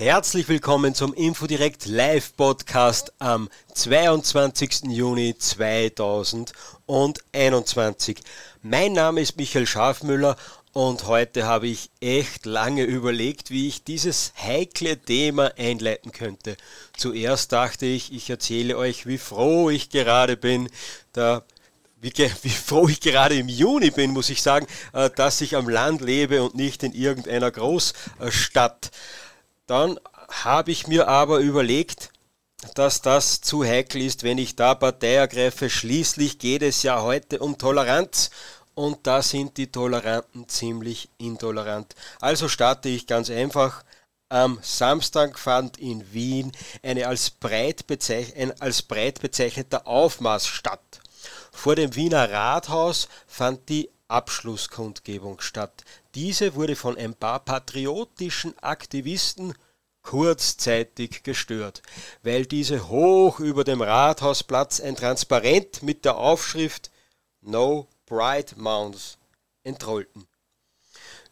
Herzlich 0.00 0.48
willkommen 0.48 0.94
zum 0.94 1.12
Infodirect 1.12 1.84
Live 1.84 2.34
Podcast 2.34 3.12
am 3.18 3.50
22. 3.74 4.84
Juni 4.84 5.36
2021. 5.36 8.22
Mein 8.62 8.94
Name 8.94 9.20
ist 9.20 9.36
Michael 9.36 9.66
Schafmüller 9.66 10.36
und 10.72 11.06
heute 11.06 11.44
habe 11.44 11.66
ich 11.66 11.90
echt 12.00 12.46
lange 12.46 12.84
überlegt, 12.84 13.50
wie 13.50 13.68
ich 13.68 13.84
dieses 13.84 14.32
heikle 14.42 14.96
Thema 14.96 15.52
einleiten 15.58 16.12
könnte. 16.12 16.56
Zuerst 16.96 17.52
dachte 17.52 17.84
ich, 17.84 18.10
ich 18.14 18.30
erzähle 18.30 18.78
euch, 18.78 19.04
wie 19.04 19.18
froh 19.18 19.68
ich 19.68 19.90
gerade 19.90 20.38
bin, 20.38 20.70
da 21.12 21.44
wie, 22.00 22.14
wie, 22.42 22.48
froh 22.48 22.88
ich 22.88 23.02
gerade 23.02 23.36
im 23.36 23.48
Juni 23.48 23.90
bin, 23.90 24.12
muss 24.12 24.30
ich 24.30 24.40
sagen, 24.40 24.66
äh, 24.94 25.10
dass 25.10 25.42
ich 25.42 25.56
am 25.56 25.68
Land 25.68 26.00
lebe 26.00 26.42
und 26.42 26.54
nicht 26.54 26.84
in 26.84 26.92
irgendeiner 26.92 27.50
Großstadt. 27.50 28.90
Dann 29.70 30.00
habe 30.28 30.72
ich 30.72 30.88
mir 30.88 31.06
aber 31.06 31.38
überlegt, 31.38 32.10
dass 32.74 33.02
das 33.02 33.40
zu 33.40 33.62
heikel 33.62 34.02
ist, 34.02 34.24
wenn 34.24 34.36
ich 34.36 34.56
da 34.56 34.74
Partei 34.74 35.14
ergreife. 35.14 35.70
Schließlich 35.70 36.40
geht 36.40 36.62
es 36.62 36.82
ja 36.82 37.02
heute 37.02 37.38
um 37.38 37.56
Toleranz 37.56 38.30
und 38.74 39.06
da 39.06 39.22
sind 39.22 39.58
die 39.58 39.70
Toleranten 39.70 40.48
ziemlich 40.48 41.08
intolerant. 41.18 41.94
Also 42.20 42.48
starte 42.48 42.88
ich 42.88 43.06
ganz 43.06 43.30
einfach. 43.30 43.84
Am 44.28 44.58
Samstag 44.60 45.38
fand 45.38 45.78
in 45.78 46.12
Wien 46.12 46.50
eine 46.82 47.06
als 47.06 47.30
breit, 47.30 47.84
ein 48.36 48.60
als 48.60 48.82
breit 48.82 49.20
bezeichneter 49.20 49.86
Aufmaß 49.86 50.48
statt. 50.48 51.00
Vor 51.52 51.76
dem 51.76 51.94
Wiener 51.94 52.28
Rathaus 52.28 53.06
fand 53.28 53.68
die 53.68 53.88
Abschlusskundgebung 54.08 55.40
statt. 55.40 55.84
Diese 56.14 56.54
wurde 56.54 56.76
von 56.76 56.96
ein 56.96 57.14
paar 57.14 57.40
patriotischen 57.40 58.58
Aktivisten 58.58 59.54
kurzzeitig 60.02 61.22
gestört, 61.22 61.82
weil 62.22 62.46
diese 62.46 62.88
hoch 62.88 63.38
über 63.38 63.64
dem 63.64 63.82
Rathausplatz 63.82 64.80
ein 64.80 64.96
Transparent 64.96 65.82
mit 65.82 66.04
der 66.04 66.16
Aufschrift 66.16 66.90
No 67.42 67.86
Pride 68.06 68.54
Mounds 68.56 69.18
entrollten 69.62 70.26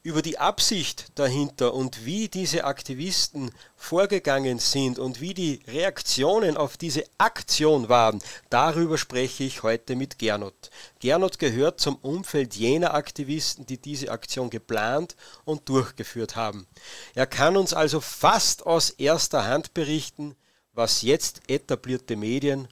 über 0.02 0.22
die 0.22 0.38
Absicht 0.38 1.06
dahinter 1.16 1.74
und 1.74 2.04
wie 2.04 2.28
diese 2.28 2.64
Aktivisten 2.64 3.50
vorgegangen 3.76 4.58
sind 4.58 4.98
und 4.98 5.20
wie 5.20 5.34
die 5.34 5.60
Reaktionen 5.66 6.56
auf 6.56 6.76
diese 6.76 7.04
Aktion 7.18 7.88
waren, 7.88 8.20
darüber 8.48 8.96
spreche 8.96 9.44
ich 9.44 9.62
heute 9.62 9.96
mit 9.96 10.18
Gernot. 10.18 10.70
Gernot 11.00 11.38
gehört 11.38 11.80
zum 11.80 11.96
Umfeld 11.96 12.54
jener 12.54 12.94
Aktivisten, 12.94 13.66
die 13.66 13.78
diese 13.78 14.10
Aktion 14.10 14.50
geplant 14.50 15.16
und 15.44 15.68
durchgeführt 15.68 16.36
haben. 16.36 16.66
Er 17.14 17.26
kann 17.26 17.56
uns 17.56 17.74
also 17.74 18.00
fast 18.00 18.66
aus 18.66 18.90
erster 18.90 19.44
Hand 19.44 19.74
berichten, 19.74 20.36
was 20.72 21.02
jetzt 21.02 21.42
etablierte 21.48 22.16
Medien 22.16 22.68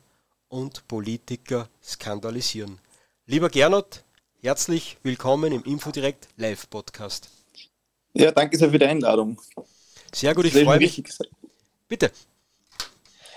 und 0.49 0.87
Politiker 0.89 1.69
skandalisieren. 1.83 2.79
Lieber 3.27 3.51
Gernot, 3.51 4.05
Herzlich 4.43 4.99
willkommen 5.03 5.51
im 5.51 5.65
Infodirect 5.65 6.29
Live 6.37 6.69
Podcast. 6.69 7.31
Ja, 8.13 8.31
danke 8.31 8.59
sehr 8.59 8.71
für 8.71 8.79
die 8.79 8.85
Einladung. 8.85 9.41
Sehr 10.13 10.35
gut, 10.35 10.45
ich 10.45 10.53
freue 10.53 10.79
mich. 10.79 11.03
Bitte. 11.89 12.13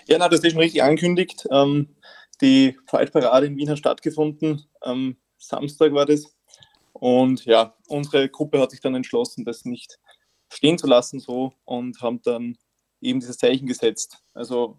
Ja, 0.07 0.17
na, 0.19 0.27
das 0.27 0.41
ist 0.41 0.51
schon 0.51 0.59
richtig 0.59 0.83
angekündigt. 0.83 1.47
Ähm, 1.51 1.95
die 2.41 2.77
Pride-Parade 2.85 3.47
in 3.47 3.55
Wien 3.55 3.69
hat 3.69 3.79
stattgefunden. 3.79 4.65
Am 4.81 5.15
Samstag 5.37 5.93
war 5.93 6.05
das. 6.05 6.25
Und 6.91 7.45
ja, 7.45 7.75
unsere 7.87 8.27
Gruppe 8.27 8.59
hat 8.59 8.71
sich 8.71 8.81
dann 8.81 8.93
entschlossen, 8.93 9.45
das 9.45 9.63
nicht 9.63 9.99
stehen 10.51 10.77
zu 10.77 10.85
lassen 10.85 11.19
so 11.19 11.53
und 11.63 12.01
haben 12.01 12.21
dann 12.23 12.57
eben 13.01 13.21
dieses 13.21 13.37
Zeichen 13.37 13.67
gesetzt. 13.67 14.17
Also 14.33 14.77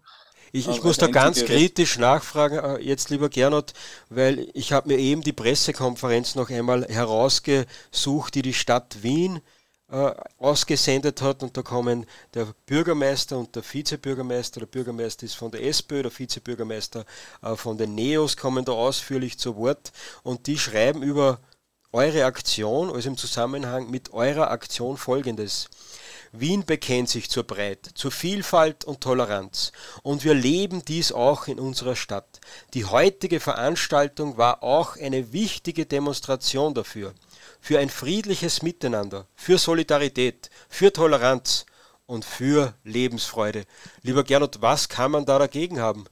ich, 0.51 0.67
ich 0.67 0.83
muss 0.83 0.97
da 0.97 1.07
ganz 1.07 1.45
kritisch 1.45 1.97
nachfragen, 1.97 2.59
äh, 2.59 2.77
jetzt 2.79 3.09
lieber 3.09 3.29
Gernot, 3.29 3.73
weil 4.09 4.49
ich 4.53 4.73
habe 4.73 4.89
mir 4.89 4.97
eben 4.97 5.21
die 5.21 5.33
Pressekonferenz 5.33 6.35
noch 6.35 6.49
einmal 6.49 6.85
herausgesucht, 6.85 8.35
die 8.35 8.41
die 8.41 8.53
Stadt 8.53 9.03
Wien 9.03 9.41
äh, 9.91 10.11
ausgesendet 10.37 11.21
hat. 11.21 11.43
Und 11.43 11.55
da 11.55 11.61
kommen 11.61 12.05
der 12.33 12.47
Bürgermeister 12.65 13.37
und 13.37 13.55
der 13.55 13.63
Vizebürgermeister, 13.63 14.61
der 14.61 14.67
Bürgermeister 14.67 15.25
ist 15.25 15.35
von 15.35 15.51
der 15.51 15.63
SPÖ, 15.63 16.03
der 16.03 16.17
Vizebürgermeister 16.17 17.05
äh, 17.41 17.55
von 17.55 17.77
den 17.77 17.95
NEOS 17.95 18.37
kommen 18.37 18.65
da 18.65 18.71
ausführlich 18.71 19.37
zu 19.37 19.55
Wort. 19.55 19.91
Und 20.23 20.47
die 20.47 20.57
schreiben 20.57 21.03
über 21.03 21.39
eure 21.91 22.25
Aktion, 22.25 22.89
also 22.89 23.09
im 23.09 23.17
Zusammenhang 23.17 23.89
mit 23.89 24.13
eurer 24.13 24.49
Aktion 24.49 24.97
folgendes. 24.97 25.69
Wien 26.33 26.65
bekennt 26.65 27.09
sich 27.09 27.29
zur 27.29 27.43
Breite, 27.43 27.93
zur 27.93 28.11
Vielfalt 28.11 28.85
und 28.85 29.01
Toleranz. 29.01 29.73
Und 30.01 30.23
wir 30.23 30.33
leben 30.33 30.83
dies 30.85 31.11
auch 31.11 31.47
in 31.47 31.59
unserer 31.59 31.97
Stadt. 31.97 32.39
Die 32.73 32.85
heutige 32.85 33.41
Veranstaltung 33.41 34.37
war 34.37 34.63
auch 34.63 34.95
eine 34.95 35.33
wichtige 35.33 35.85
Demonstration 35.85 36.73
dafür. 36.73 37.13
Für 37.59 37.79
ein 37.79 37.89
friedliches 37.89 38.61
Miteinander, 38.61 39.27
für 39.35 39.57
Solidarität, 39.57 40.49
für 40.69 40.93
Toleranz 40.93 41.65
und 42.05 42.23
für 42.23 42.75
Lebensfreude. 42.85 43.65
Lieber 44.01 44.23
Gernot, 44.23 44.61
was 44.61 44.87
kann 44.87 45.11
man 45.11 45.25
da 45.25 45.37
dagegen 45.37 45.81
haben? 45.81 46.05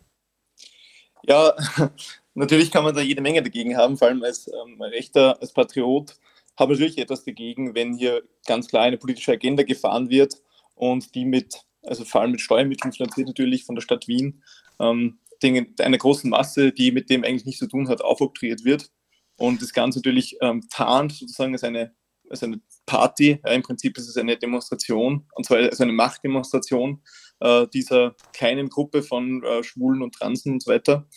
Ja, 1.23 1.53
natürlich 2.33 2.71
kann 2.71 2.83
man 2.83 2.93
da 2.93 3.01
jede 3.01 3.21
Menge 3.21 3.41
dagegen 3.41 3.77
haben, 3.77 3.97
vor 3.97 4.09
allem 4.09 4.23
als 4.23 4.47
ähm, 4.47 4.81
Rechter, 4.81 5.39
als 5.41 5.53
Patriot 5.53 6.15
habe 6.59 6.73
natürlich 6.73 6.97
etwas 6.97 7.23
dagegen, 7.23 7.73
wenn 7.75 7.93
hier 7.93 8.23
ganz 8.45 8.67
klar 8.67 8.83
eine 8.83 8.97
politische 8.97 9.31
Agenda 9.31 9.63
gefahren 9.63 10.09
wird 10.09 10.35
und 10.75 11.15
die 11.15 11.25
mit, 11.25 11.61
also 11.83 12.03
vor 12.03 12.21
allem 12.21 12.31
mit 12.31 12.41
Steuermitteln 12.41 12.93
finanziert 12.93 13.27
natürlich 13.27 13.63
von 13.65 13.75
der 13.75 13.81
Stadt 13.81 14.07
Wien, 14.07 14.43
ähm, 14.79 15.19
einer 15.41 15.97
großen 15.97 16.29
Masse, 16.29 16.71
die 16.73 16.91
mit 16.91 17.09
dem 17.09 17.23
eigentlich 17.23 17.45
nichts 17.45 17.59
zu 17.59 17.67
tun 17.67 17.87
hat, 17.87 18.01
aufoktroyiert 18.01 18.65
wird. 18.65 18.91
Und 19.37 19.61
das 19.61 19.71
Ganze 19.71 19.99
natürlich 19.99 20.37
ähm, 20.41 20.67
tarnt 20.69 21.13
sozusagen 21.13 21.53
als 21.53 21.63
eine, 21.63 21.95
als 22.29 22.43
eine 22.43 22.59
Party. 22.85 23.39
Ja, 23.45 23.51
Im 23.53 23.61
Prinzip 23.61 23.97
ist 23.97 24.09
es 24.09 24.17
eine 24.17 24.35
Demonstration, 24.35 25.25
und 25.35 25.45
zwar 25.45 25.59
also 25.59 25.83
eine 25.83 25.93
Machtdemonstration 25.93 27.01
äh, 27.39 27.67
dieser 27.73 28.15
kleinen 28.33 28.67
Gruppe 28.67 29.01
von 29.01 29.41
äh, 29.43 29.63
Schwulen 29.63 30.01
und 30.01 30.13
Transen 30.13 30.53
und 30.53 30.63
so 30.63 30.71
weiter 30.71 31.07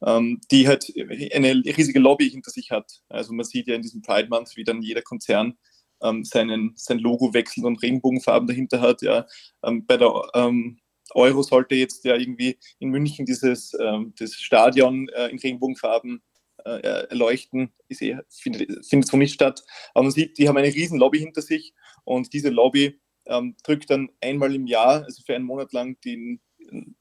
die 0.00 0.68
halt 0.68 0.92
eine 1.32 1.54
riesige 1.64 2.00
Lobby 2.00 2.28
hinter 2.30 2.50
sich 2.50 2.70
hat. 2.70 3.00
Also 3.08 3.32
man 3.32 3.46
sieht 3.46 3.66
ja 3.66 3.74
in 3.74 3.82
diesem 3.82 4.02
Pride 4.02 4.28
Month, 4.28 4.54
wie 4.54 4.64
dann 4.64 4.82
jeder 4.82 5.00
Konzern 5.00 5.56
ähm, 6.02 6.24
seinen, 6.24 6.72
sein 6.76 6.98
Logo 6.98 7.32
wechselt 7.34 7.64
und 7.64 7.82
Regenbogenfarben 7.82 8.46
dahinter 8.46 8.80
hat. 8.80 9.02
Ja. 9.02 9.26
Ähm, 9.64 9.86
bei 9.86 9.96
der 9.96 10.12
ähm, 10.34 10.78
Euro 11.14 11.42
sollte 11.42 11.74
jetzt 11.74 12.04
ja 12.04 12.16
irgendwie 12.16 12.58
in 12.78 12.90
München 12.90 13.26
dieses 13.26 13.72
ähm, 13.80 14.14
das 14.18 14.34
Stadion 14.34 15.08
äh, 15.10 15.28
in 15.28 15.38
Regenbogenfarben 15.38 16.22
äh, 16.64 17.06
erleuchten. 17.08 17.72
Ist 17.88 18.02
eh, 18.02 18.18
findet, 18.28 18.86
findet 18.86 19.08
so 19.08 19.16
nicht 19.16 19.34
statt. 19.34 19.62
Aber 19.94 20.04
man 20.04 20.12
sieht, 20.12 20.38
die 20.38 20.48
haben 20.48 20.56
eine 20.56 20.74
riesen 20.74 20.98
Lobby 20.98 21.20
hinter 21.20 21.42
sich 21.42 21.74
und 22.04 22.32
diese 22.32 22.50
Lobby 22.50 23.00
ähm, 23.26 23.56
drückt 23.62 23.90
dann 23.90 24.10
einmal 24.20 24.54
im 24.54 24.66
Jahr, 24.66 25.04
also 25.04 25.22
für 25.24 25.34
einen 25.34 25.44
Monat 25.44 25.72
lang, 25.72 26.00
den, 26.02 26.40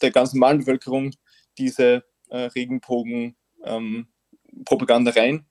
der 0.01 0.11
ganzen 0.11 0.39
Malbevölkerung 0.39 1.11
diese 1.57 2.03
äh, 2.29 2.49
Regenbogen-Propaganda 2.55 5.11
ähm, 5.11 5.17
rein. 5.17 5.45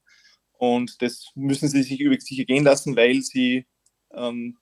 Und 0.59 1.01
das 1.03 1.31
müssen 1.35 1.69
sie 1.69 1.83
sich 1.83 2.01
über 2.01 2.19
sich 2.19 2.47
gehen 2.47 2.65
lassen, 2.65 2.97
weil 2.97 3.21
sie 3.23 3.67
ähm, 4.13 4.57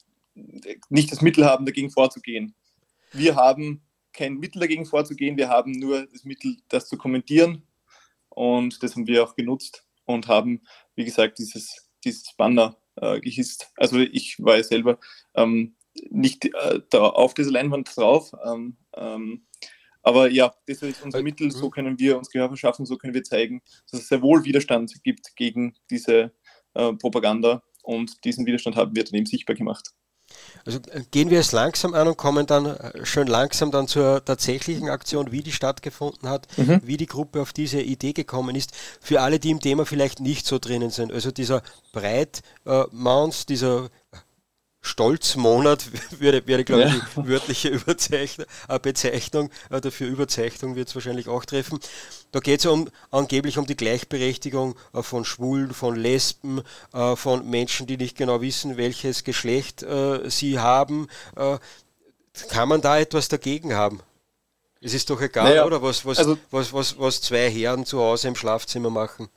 nicht 0.88 1.12
das 1.12 1.20
Mittel 1.20 1.44
haben, 1.44 1.66
dagegen 1.66 1.90
vorzugehen. 1.90 2.54
Wir 3.12 3.36
haben 3.36 3.82
kein 4.12 4.34
Mittel 4.34 4.60
dagegen 4.60 4.86
vorzugehen, 4.86 5.36
wir 5.36 5.48
haben 5.48 5.72
nur 5.72 6.06
das 6.06 6.24
Mittel, 6.24 6.56
das 6.68 6.88
zu 6.88 6.96
kommentieren. 6.96 7.62
Und 8.28 8.82
das 8.82 8.96
haben 8.96 9.06
wir 9.06 9.24
auch 9.24 9.36
genutzt 9.36 9.86
und 10.04 10.28
haben, 10.28 10.62
wie 10.94 11.04
gesagt, 11.04 11.38
dieses, 11.38 11.90
dieses 12.04 12.34
Banner 12.36 12.76
äh, 12.96 13.20
gehisst. 13.20 13.70
Also 13.76 13.98
ich 13.98 14.36
war 14.38 14.56
ja 14.56 14.62
selber 14.62 14.98
ähm, 15.34 15.76
nicht 16.10 16.46
äh, 16.46 16.80
da 16.90 17.08
auf 17.08 17.34
dieser 17.34 17.50
Leinwand 17.50 17.94
drauf, 17.94 18.32
ähm, 18.44 18.76
ähm, 18.94 19.46
aber 20.02 20.30
ja, 20.30 20.52
das 20.66 20.82
ist 20.82 21.02
unser 21.02 21.18
äh, 21.18 21.22
Mittel, 21.22 21.50
so 21.50 21.66
mhm. 21.66 21.70
können 21.70 21.98
wir 21.98 22.18
uns 22.18 22.30
Gehör 22.30 22.48
verschaffen, 22.48 22.86
so 22.86 22.96
können 22.96 23.14
wir 23.14 23.24
zeigen, 23.24 23.62
dass 23.90 24.00
es 24.00 24.08
sehr 24.08 24.22
wohl 24.22 24.44
Widerstand 24.44 24.92
gibt 25.02 25.34
gegen 25.36 25.74
diese 25.90 26.32
äh, 26.74 26.92
Propaganda 26.94 27.62
und 27.82 28.24
diesen 28.24 28.46
Widerstand 28.46 28.76
haben 28.76 28.94
wir 28.94 29.04
dann 29.04 29.14
eben 29.14 29.26
sichtbar 29.26 29.56
gemacht. 29.56 29.92
Also 30.64 30.78
äh, 30.90 31.02
gehen 31.10 31.30
wir 31.30 31.40
es 31.40 31.52
langsam 31.52 31.94
an 31.94 32.08
und 32.08 32.16
kommen 32.16 32.46
dann 32.46 32.66
äh, 32.66 33.04
schön 33.04 33.26
langsam 33.26 33.70
dann 33.70 33.88
zur 33.88 34.24
tatsächlichen 34.24 34.88
Aktion, 34.88 35.32
wie 35.32 35.42
die 35.42 35.52
stattgefunden 35.52 36.28
hat, 36.28 36.46
mhm. 36.56 36.80
wie 36.84 36.96
die 36.96 37.06
Gruppe 37.06 37.40
auf 37.40 37.52
diese 37.52 37.80
Idee 37.80 38.12
gekommen 38.12 38.56
ist. 38.56 38.72
Für 39.00 39.20
alle, 39.20 39.38
die 39.38 39.50
im 39.50 39.60
Thema 39.60 39.84
vielleicht 39.86 40.20
nicht 40.20 40.46
so 40.46 40.58
drinnen 40.58 40.90
sind. 40.90 41.12
Also 41.12 41.30
dieser 41.30 41.62
Breit 41.92 42.42
äh, 42.64 42.84
dieser 43.48 43.90
Stolzmonat 44.82 45.84
wäre, 46.20 46.46
wäre 46.46 46.64
glaube 46.64 46.84
ich, 46.84 46.92
die 46.92 47.28
wörtliche 47.28 47.68
Überzeichnung, 47.68 48.46
äh, 48.68 48.78
Bezeichnung. 48.78 49.50
Äh, 49.70 49.80
dafür 49.80 50.08
Überzeichnung 50.08 50.74
wird 50.74 50.88
es 50.88 50.94
wahrscheinlich 50.94 51.28
auch 51.28 51.44
treffen. 51.44 51.78
Da 52.32 52.40
geht 52.40 52.60
es 52.60 52.66
um, 52.66 52.88
angeblich 53.10 53.58
um 53.58 53.66
die 53.66 53.76
Gleichberechtigung 53.76 54.74
äh, 54.92 55.02
von 55.02 55.24
Schwulen, 55.24 55.72
von 55.72 55.96
Lesben, 55.96 56.62
von 57.14 57.48
Menschen, 57.48 57.86
die 57.86 57.96
nicht 57.96 58.16
genau 58.16 58.40
wissen, 58.40 58.76
welches 58.76 59.24
Geschlecht 59.24 59.84
sie 60.26 60.58
haben. 60.58 61.08
kann 62.48 62.68
man 62.68 62.80
da 62.80 62.98
etwas 62.98 63.28
dagegen 63.28 63.74
haben? 63.74 64.00
Es 64.80 64.94
ist 64.94 65.08
doch 65.10 65.20
egal, 65.20 65.44
naja, 65.44 65.64
oder? 65.64 65.80
Was, 65.80 66.04
was, 66.04 66.18
also, 66.18 66.38
was, 66.50 66.72
was, 66.72 66.98
was 66.98 67.20
zwei 67.20 67.48
Herren 67.50 67.86
zu 67.86 68.00
Hause 68.00 68.28
im 68.28 68.34
Schlafzimmer 68.34 68.90
machen. 68.90 69.28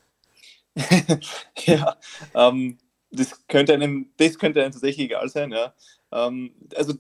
ja, 1.66 1.96
ähm, 2.34 2.80
das, 3.16 3.48
könnte 3.48 3.74
einem, 3.74 4.12
das 4.18 4.38
könnte 4.38 4.62
einem 4.62 4.72
tatsächlich 4.72 5.06
egal 5.06 5.30
sein. 5.30 5.52
Ja. 5.52 5.74
Ähm, 6.12 6.56
also 6.76 6.94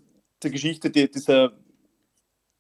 die 0.44 0.51
Geschichte 0.51 0.89
die, 0.89 1.09
dieser, 1.09 1.53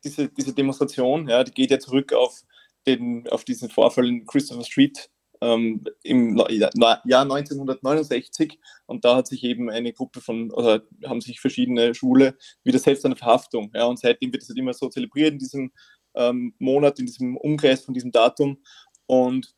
diese, 0.03 0.29
diese 0.29 0.53
Demonstration, 0.53 1.27
ja, 1.27 1.43
die 1.43 1.51
geht 1.51 1.71
ja 1.71 1.79
zurück 1.79 2.13
auf, 2.13 2.43
den, 2.85 3.27
auf 3.29 3.43
diesen 3.43 3.69
Vorfall 3.69 4.07
in 4.07 4.25
Christopher 4.25 4.63
Street 4.63 5.09
ähm, 5.41 5.83
im 6.03 6.37
Jahr 6.49 7.23
1969 7.23 8.59
und 8.85 9.03
da 9.03 9.17
hat 9.17 9.27
sich 9.27 9.43
eben 9.43 9.69
eine 9.69 9.93
Gruppe 9.93 10.21
von, 10.21 10.51
oder 10.51 10.83
haben 11.05 11.21
sich 11.21 11.39
verschiedene 11.39 11.93
Schule 11.93 12.37
widersetzt 12.63 13.05
einer 13.05 13.15
Verhaftung. 13.15 13.71
Ja, 13.73 13.85
und 13.85 13.99
seitdem 13.99 14.31
wird 14.31 14.43
es 14.43 14.49
halt 14.49 14.57
immer 14.57 14.73
so 14.73 14.87
zelebriert 14.89 15.33
in 15.33 15.39
diesem 15.39 15.71
ähm, 16.15 16.53
Monat, 16.59 16.99
in 16.99 17.05
diesem 17.05 17.37
Umkreis 17.37 17.83
von 17.83 17.93
diesem 17.93 18.11
Datum. 18.11 18.61
Und 19.07 19.55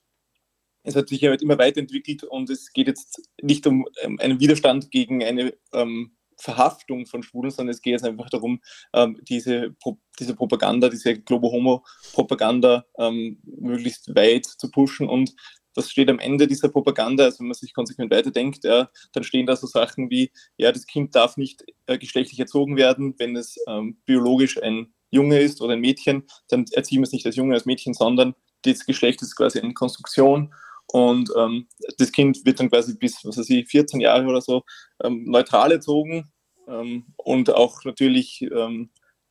es 0.88 0.96
hat 0.96 1.10
sich 1.10 1.24
halt 1.24 1.42
immer 1.42 1.58
weiterentwickelt 1.58 2.24
und 2.24 2.50
es 2.50 2.72
geht 2.72 2.88
jetzt 2.88 3.22
nicht 3.42 3.68
um 3.68 3.86
ähm, 4.02 4.20
einen 4.20 4.40
Widerstand 4.40 4.90
gegen 4.90 5.24
eine 5.24 5.54
ähm, 5.74 6.12
Verhaftung 6.38 7.06
von 7.06 7.24
Schwulen, 7.24 7.52
sondern 7.52 7.74
es 7.74 7.82
geht 7.82 7.92
jetzt 7.92 8.06
einfach 8.06 8.30
darum, 8.30 8.62
ähm, 8.94 9.20
diese, 9.28 9.72
Pro 9.82 9.98
diese 10.20 10.36
Propaganda, 10.36 10.88
diese 10.90 11.20
Globo-Homo-Propaganda 11.20 12.86
ähm, 12.98 13.40
möglichst 13.44 14.16
weit 14.16 14.46
zu 14.46 14.72
pushen. 14.72 15.10
Und 15.10 15.36
was 15.76 15.92
steht 15.92 16.10
am 16.10 16.20
Ende 16.20 16.48
dieser 16.48 16.70
Propaganda, 16.70 17.26
also 17.26 17.40
wenn 17.40 17.48
man 17.48 17.56
sich 17.56 17.74
konsequent 17.74 18.12
weiterdenkt, 18.12 18.64
ja, 18.64 18.90
dann 19.14 19.24
stehen 19.24 19.46
da 19.46 19.56
so 19.56 19.68
Sachen 19.68 20.10
wie, 20.10 20.32
ja, 20.58 20.72
das 20.72 20.88
Kind 20.88 21.16
darf 21.16 21.38
nicht 21.38 21.66
äh, 21.88 21.98
geschlechtlich 21.98 22.40
erzogen 22.40 22.78
werden, 22.78 23.16
wenn 23.18 23.36
es 23.36 23.58
ähm, 23.68 23.98
biologisch 24.06 24.62
ein 24.62 24.94
Junge 25.10 25.40
ist 25.40 25.62
oder 25.62 25.74
ein 25.74 25.82
Mädchen, 25.82 26.24
dann 26.48 26.66
erziehen 26.72 27.00
wir 27.00 27.04
es 27.04 27.12
nicht 27.12 27.26
als 27.26 27.36
Junge, 27.36 27.56
als 27.56 27.66
Mädchen, 27.66 27.94
sondern 27.94 28.36
das 28.64 28.86
Geschlecht 28.86 29.22
ist 29.22 29.36
quasi 29.36 29.60
eine 29.60 29.74
Konstruktion 29.74 30.54
und 30.88 31.30
ähm, 31.38 31.68
das 31.98 32.12
Kind 32.12 32.46
wird 32.46 32.60
dann 32.60 32.70
quasi 32.70 32.98
bis, 32.98 33.24
was 33.24 33.38
weiß 33.38 33.50
ich, 33.50 33.68
14 33.68 34.00
Jahre 34.00 34.26
oder 34.26 34.42
so 34.42 34.64
ähm, 35.04 35.26
neutral 35.26 35.72
erzogen 35.72 36.32
ähm, 36.68 37.06
und 37.18 37.50
auch 37.50 37.84
natürlich, 37.86 38.42
ähm, 38.42 38.90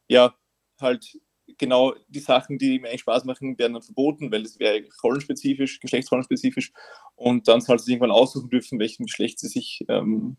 ja, 0.08 0.34
halt 0.80 1.18
genau 1.58 1.94
die 2.08 2.20
Sachen, 2.20 2.58
die 2.58 2.74
ihm 2.74 2.84
eigentlich 2.84 3.02
Spaß 3.02 3.24
machen, 3.24 3.58
werden 3.58 3.74
dann 3.74 3.82
verboten, 3.82 4.32
weil 4.32 4.42
es 4.42 4.58
wäre 4.58 4.82
rollenspezifisch, 5.02 5.80
geschlechtsrollenspezifisch. 5.80 6.72
Und 7.14 7.48
dann 7.48 7.60
soll 7.60 7.78
sie 7.78 7.92
irgendwann 7.92 8.10
aussuchen 8.10 8.50
dürfen, 8.50 8.78
welchem 8.78 9.06
Geschlecht 9.06 9.38
sie 9.38 9.48
sich 9.48 9.84
ähm, 9.88 10.36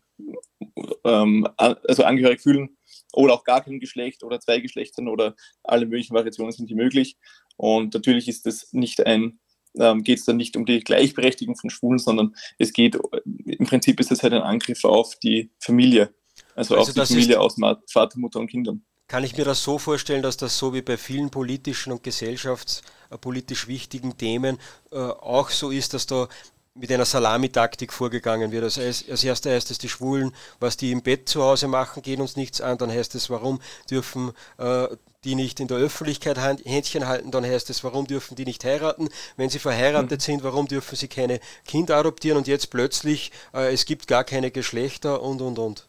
ähm, 1.04 1.48
also 1.56 2.04
angehörig 2.04 2.40
fühlen. 2.40 2.76
Oder 3.12 3.34
auch 3.34 3.44
gar 3.44 3.62
kein 3.64 3.80
Geschlecht 3.80 4.22
oder 4.22 4.38
zwei 4.38 4.60
Geschlechtern 4.60 5.08
oder 5.08 5.34
alle 5.62 5.86
möglichen 5.86 6.14
Variationen 6.14 6.52
sind 6.52 6.66
hier 6.66 6.76
möglich. 6.76 7.16
Und 7.56 7.94
natürlich 7.94 8.28
ist 8.28 8.44
das 8.44 8.72
nicht 8.72 9.04
ein, 9.06 9.40
ähm, 9.78 10.02
geht 10.02 10.18
es 10.18 10.24
dann 10.24 10.36
nicht 10.36 10.56
um 10.56 10.66
die 10.66 10.80
Gleichberechtigung 10.80 11.56
von 11.56 11.70
Schwulen, 11.70 11.98
sondern 11.98 12.34
es 12.58 12.72
geht, 12.72 12.98
im 13.24 13.66
Prinzip 13.66 14.00
ist 14.00 14.12
es 14.12 14.22
halt 14.22 14.32
ein 14.32 14.42
Angriff 14.42 14.84
auf 14.84 15.16
die 15.16 15.50
Familie. 15.58 16.12
Also, 16.54 16.76
also 16.76 16.90
auf 17.00 17.06
die 17.06 17.14
Familie 17.14 17.40
aus 17.40 17.56
Vater, 17.90 18.18
Mutter 18.18 18.40
und 18.40 18.48
Kindern. 18.48 18.82
Kann 19.06 19.24
ich 19.24 19.36
mir 19.36 19.44
das 19.44 19.62
so 19.62 19.78
vorstellen, 19.78 20.22
dass 20.22 20.36
das 20.36 20.58
so 20.58 20.74
wie 20.74 20.82
bei 20.82 20.98
vielen 20.98 21.30
politischen 21.30 21.92
und 21.92 22.02
gesellschaftspolitisch 22.02 23.66
wichtigen 23.66 24.18
Themen 24.18 24.58
äh, 24.92 24.98
auch 24.98 25.48
so 25.48 25.70
ist, 25.70 25.94
dass 25.94 26.06
da 26.06 26.28
mit 26.74 26.92
einer 26.92 27.04
Salamitaktik 27.04 27.92
vorgegangen 27.92 28.52
wird. 28.52 28.64
Also 28.64 28.80
als, 28.82 29.08
als 29.08 29.24
erster 29.24 29.50
heißt 29.50 29.70
es 29.70 29.78
die 29.78 29.88
Schwulen, 29.88 30.32
was 30.60 30.76
die 30.76 30.92
im 30.92 31.02
Bett 31.02 31.28
zu 31.28 31.42
Hause 31.42 31.68
machen, 31.68 32.02
geht 32.02 32.20
uns 32.20 32.36
nichts 32.36 32.60
an. 32.60 32.78
Dann 32.78 32.90
heißt 32.90 33.14
es, 33.14 33.30
warum 33.30 33.60
dürfen 33.90 34.32
äh, 34.58 34.88
die 35.24 35.34
nicht 35.34 35.60
in 35.60 35.68
der 35.68 35.78
Öffentlichkeit 35.78 36.38
Händchen 36.38 37.06
halten. 37.06 37.30
Dann 37.30 37.44
heißt 37.44 37.70
es, 37.70 37.82
warum 37.84 38.06
dürfen 38.06 38.36
die 38.36 38.44
nicht 38.44 38.64
heiraten. 38.64 39.08
Wenn 39.36 39.50
sie 39.50 39.58
verheiratet 39.58 40.20
mhm. 40.20 40.22
sind, 40.22 40.44
warum 40.44 40.68
dürfen 40.68 40.96
sie 40.96 41.08
keine 41.08 41.40
Kinder 41.66 41.96
adoptieren. 41.96 42.38
Und 42.38 42.46
jetzt 42.46 42.70
plötzlich, 42.70 43.32
äh, 43.52 43.72
es 43.72 43.84
gibt 43.84 44.06
gar 44.06 44.24
keine 44.24 44.50
Geschlechter 44.50 45.22
und, 45.22 45.40
und, 45.40 45.58
und. 45.58 45.86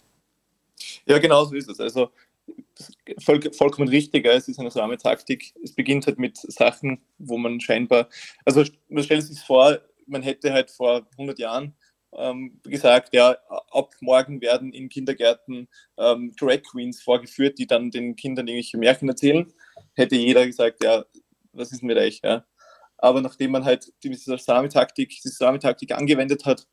Ja, 1.05 1.19
genau 1.19 1.45
so 1.45 1.55
ist 1.55 1.69
es. 1.69 1.79
Also 1.79 2.09
voll, 3.19 3.41
vollkommen 3.53 3.89
richtig. 3.89 4.25
Es 4.25 4.47
ist 4.47 4.59
eine 4.59 4.73
Rahmentaktik. 4.75 5.53
Es 5.63 5.73
beginnt 5.73 6.07
halt 6.07 6.19
mit 6.19 6.37
Sachen, 6.37 6.99
wo 7.17 7.37
man 7.37 7.59
scheinbar, 7.59 8.09
also 8.45 8.63
man 8.87 9.03
stellt 9.03 9.23
sich 9.23 9.39
vor, 9.39 9.79
man 10.07 10.23
hätte 10.23 10.51
halt 10.51 10.71
vor 10.71 11.07
100 11.11 11.37
Jahren 11.39 11.75
ähm, 12.13 12.59
gesagt, 12.63 13.13
ja, 13.13 13.37
ab 13.71 13.91
morgen 14.01 14.41
werden 14.41 14.73
in 14.73 14.89
Kindergärten 14.89 15.67
ähm, 15.97 16.33
Drag 16.39 16.61
Queens 16.63 17.01
vorgeführt, 17.01 17.59
die 17.59 17.67
dann 17.67 17.91
den 17.91 18.15
Kindern 18.15 18.47
irgendwelche 18.47 18.77
Märchen 18.77 19.09
erzählen. 19.09 19.51
Hätte 19.93 20.15
jeder 20.15 20.45
gesagt, 20.45 20.83
ja, 20.83 21.05
was 21.51 21.71
ist 21.71 21.81
denn 21.81 21.87
mit 21.87 21.97
euch? 21.97 22.21
Ja? 22.23 22.45
Aber 22.97 23.21
nachdem 23.21 23.51
man 23.51 23.65
halt 23.65 23.93
diese 24.03 24.37
Sami-Taktik, 24.37 25.09
diese 25.09 25.29
Sami-Taktik 25.29 25.91
angewendet 25.93 26.45
hat, 26.45 26.67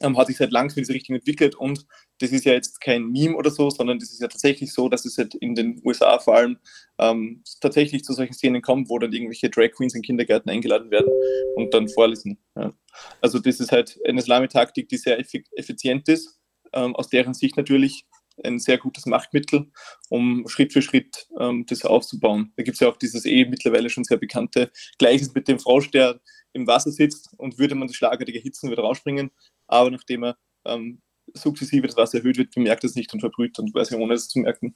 ähm, 0.00 0.16
hat 0.18 0.26
sich 0.26 0.36
seit 0.36 0.50
langem 0.52 0.74
diese 0.74 0.92
Richtung 0.92 1.16
entwickelt 1.16 1.54
und 1.54 1.86
das 2.18 2.30
ist 2.30 2.44
ja 2.44 2.52
jetzt 2.52 2.80
kein 2.80 3.10
Meme 3.10 3.36
oder 3.36 3.50
so, 3.50 3.70
sondern 3.70 3.98
das 3.98 4.12
ist 4.12 4.20
ja 4.20 4.28
tatsächlich 4.28 4.72
so, 4.72 4.88
dass 4.88 5.04
es 5.04 5.18
halt 5.18 5.34
in 5.34 5.54
den 5.54 5.80
USA 5.84 6.18
vor 6.18 6.36
allem 6.36 6.58
ähm, 6.98 7.42
tatsächlich 7.60 8.04
zu 8.04 8.12
solchen 8.12 8.34
Szenen 8.34 8.62
kommt, 8.62 8.88
wo 8.88 8.98
dann 8.98 9.12
irgendwelche 9.12 9.50
Drag 9.50 9.72
Queens 9.72 9.94
in 9.94 10.02
Kindergärten 10.02 10.50
eingeladen 10.50 10.90
werden 10.90 11.12
und 11.56 11.74
dann 11.74 11.88
vorlesen. 11.88 12.38
Ja. 12.56 12.72
Also 13.20 13.38
das 13.38 13.60
ist 13.60 13.72
halt 13.72 13.98
eine 14.06 14.22
Salami-Taktik, 14.22 14.88
die 14.88 14.96
sehr 14.96 15.18
effizient 15.18 16.08
ist, 16.08 16.40
ähm, 16.72 16.94
aus 16.94 17.08
deren 17.08 17.34
Sicht 17.34 17.56
natürlich 17.56 18.06
ein 18.42 18.58
sehr 18.58 18.78
gutes 18.78 19.06
Machtmittel, 19.06 19.70
um 20.08 20.44
Schritt 20.48 20.72
für 20.72 20.82
Schritt 20.82 21.28
ähm, 21.38 21.66
das 21.68 21.84
aufzubauen. 21.84 22.52
Da 22.56 22.64
gibt 22.64 22.74
es 22.74 22.80
ja 22.80 22.88
auch 22.88 22.96
dieses 22.96 23.24
eh 23.26 23.44
mittlerweile 23.44 23.90
schon 23.90 24.02
sehr 24.02 24.16
bekannte 24.16 24.72
Gleiches 24.98 25.32
mit 25.34 25.46
dem 25.46 25.60
Frosch, 25.60 25.90
der 25.92 26.20
im 26.52 26.66
Wasser 26.66 26.90
sitzt 26.90 27.30
und 27.36 27.58
würde 27.58 27.74
man 27.74 27.88
das 27.88 27.96
schlagartig 27.96 28.34
erhitzen, 28.36 28.68
würde 28.68 28.82
rausspringen 28.82 29.30
aber 29.66 29.90
nachdem 29.90 30.24
er 30.24 30.36
ähm, 30.66 31.02
sukzessive 31.32 31.86
das 31.86 31.96
Wasser 31.96 32.18
erhöht 32.18 32.38
wird, 32.38 32.54
bemerkt 32.54 32.84
er 32.84 32.90
es 32.90 32.96
nicht 32.96 33.12
und 33.12 33.20
verbrüht 33.20 33.58
und 33.58 33.72
quasi 33.72 33.94
ohne 33.94 34.14
es 34.14 34.28
zu 34.28 34.40
merken. 34.40 34.74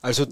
Also 0.00 0.26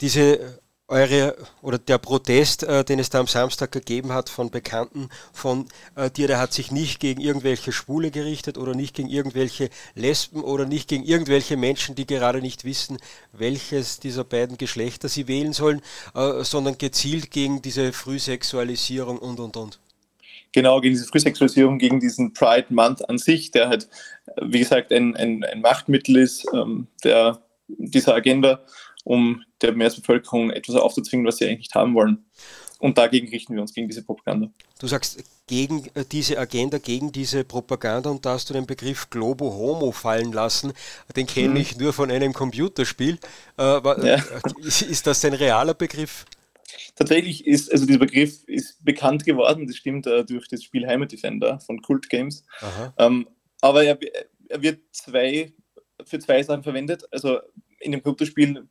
diese 0.00 0.60
eure 0.90 1.36
oder 1.62 1.78
der 1.78 1.98
Protest, 1.98 2.64
äh, 2.64 2.84
den 2.84 2.98
es 2.98 3.10
da 3.10 3.20
am 3.20 3.26
Samstag 3.26 3.72
gegeben 3.72 4.12
hat 4.12 4.28
von 4.28 4.50
Bekannten 4.50 5.08
von 5.32 5.66
äh, 5.94 6.10
dir, 6.10 6.26
der 6.26 6.38
hat 6.38 6.52
sich 6.52 6.72
nicht 6.72 7.00
gegen 7.00 7.20
irgendwelche 7.20 7.72
Schwule 7.72 8.10
gerichtet 8.10 8.58
oder 8.58 8.74
nicht 8.74 8.96
gegen 8.96 9.08
irgendwelche 9.08 9.70
Lesben 9.94 10.42
oder 10.42 10.66
nicht 10.66 10.88
gegen 10.88 11.04
irgendwelche 11.04 11.56
Menschen, 11.56 11.94
die 11.94 12.06
gerade 12.06 12.40
nicht 12.40 12.64
wissen, 12.64 12.98
welches 13.32 14.00
dieser 14.00 14.24
beiden 14.24 14.58
Geschlechter 14.58 15.08
sie 15.08 15.28
wählen 15.28 15.52
sollen, 15.52 15.80
äh, 16.14 16.42
sondern 16.42 16.76
gezielt 16.76 17.30
gegen 17.30 17.62
diese 17.62 17.92
Frühsexualisierung 17.92 19.18
und 19.18 19.38
und 19.40 19.56
und 19.56 19.79
genau 20.52 20.80
gegen 20.80 20.94
diese 20.94 21.06
Frühsexualisierung, 21.06 21.78
gegen 21.78 22.00
diesen 22.00 22.32
Pride 22.32 22.66
Month 22.70 23.08
an 23.08 23.18
sich, 23.18 23.50
der 23.50 23.68
halt, 23.68 23.88
wie 24.40 24.58
gesagt, 24.58 24.92
ein, 24.92 25.16
ein, 25.16 25.44
ein 25.44 25.60
Machtmittel 25.60 26.16
ist, 26.16 26.46
ähm, 26.52 26.86
der, 27.04 27.40
dieser 27.68 28.14
Agenda, 28.14 28.64
um 29.04 29.42
der 29.62 29.72
Mehrheitsbevölkerung 29.72 30.50
etwas 30.50 30.76
aufzuzwingen, 30.76 31.26
was 31.26 31.36
sie 31.36 31.46
eigentlich 31.46 31.60
nicht 31.60 31.74
haben 31.74 31.94
wollen. 31.94 32.24
Und 32.78 32.96
dagegen 32.96 33.28
richten 33.28 33.54
wir 33.54 33.60
uns, 33.60 33.74
gegen 33.74 33.88
diese 33.88 34.02
Propaganda. 34.02 34.48
Du 34.78 34.86
sagst 34.86 35.22
gegen 35.46 35.84
äh, 35.94 36.04
diese 36.10 36.38
Agenda, 36.38 36.78
gegen 36.78 37.12
diese 37.12 37.44
Propaganda 37.44 38.08
und 38.08 38.24
da 38.24 38.32
hast 38.32 38.48
du 38.48 38.54
den 38.54 38.66
Begriff 38.66 39.10
Globo 39.10 39.52
Homo 39.52 39.92
fallen 39.92 40.32
lassen. 40.32 40.72
Den 41.14 41.26
kenne 41.26 41.54
hm. 41.54 41.56
ich 41.56 41.76
nur 41.76 41.92
von 41.92 42.10
einem 42.10 42.32
Computerspiel. 42.32 43.18
Äh, 43.58 43.62
ja. 43.62 44.24
Ist 44.64 45.06
das 45.06 45.24
ein 45.26 45.34
realer 45.34 45.74
Begriff? 45.74 46.24
Tatsächlich 46.96 47.46
ist, 47.46 47.72
also 47.72 47.86
dieser 47.86 47.98
Begriff 47.98 48.44
ist 48.46 48.84
bekannt 48.84 49.24
geworden, 49.24 49.66
das 49.66 49.76
stimmt, 49.76 50.06
äh, 50.06 50.24
durch 50.24 50.48
das 50.48 50.62
Spiel 50.62 50.86
Heimat 50.86 51.12
Defender 51.12 51.60
von 51.60 51.80
Cult 51.82 52.08
Games. 52.08 52.44
Ähm, 52.98 53.28
aber 53.60 53.84
er, 53.84 53.98
er, 54.48 54.62
wird 54.62 54.80
zwei, 54.92 55.52
für 56.04 56.18
zwei 56.18 56.42
Sachen 56.42 56.62
verwendet. 56.62 57.04
Also 57.10 57.40
in 57.78 57.92
dem 57.92 58.02
Computerspiel 58.02 58.68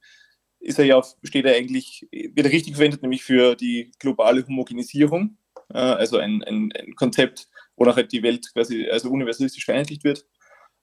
ist 0.59 0.79
er 0.79 0.85
ja, 0.85 1.01
steht 1.23 1.45
er 1.45 1.55
eigentlich, 1.55 2.07
wird 2.11 2.45
er 2.45 2.51
richtig 2.51 2.75
verwendet, 2.75 3.01
nämlich 3.01 3.23
für 3.23 3.55
die 3.55 3.91
globale 3.99 4.45
Homogenisierung. 4.45 5.37
Äh, 5.73 5.77
also 5.77 6.17
ein, 6.17 6.43
ein, 6.43 6.71
ein, 6.73 6.95
Konzept, 6.95 7.47
wo 7.75 7.85
halt 7.85 8.11
die 8.11 8.23
Welt 8.23 8.51
quasi 8.53 8.87
also 8.89 9.09
universalistisch 9.09 9.65
vereinheitlicht 9.65 10.03
wird. 10.03 10.25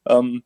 Ähm, 0.09 0.45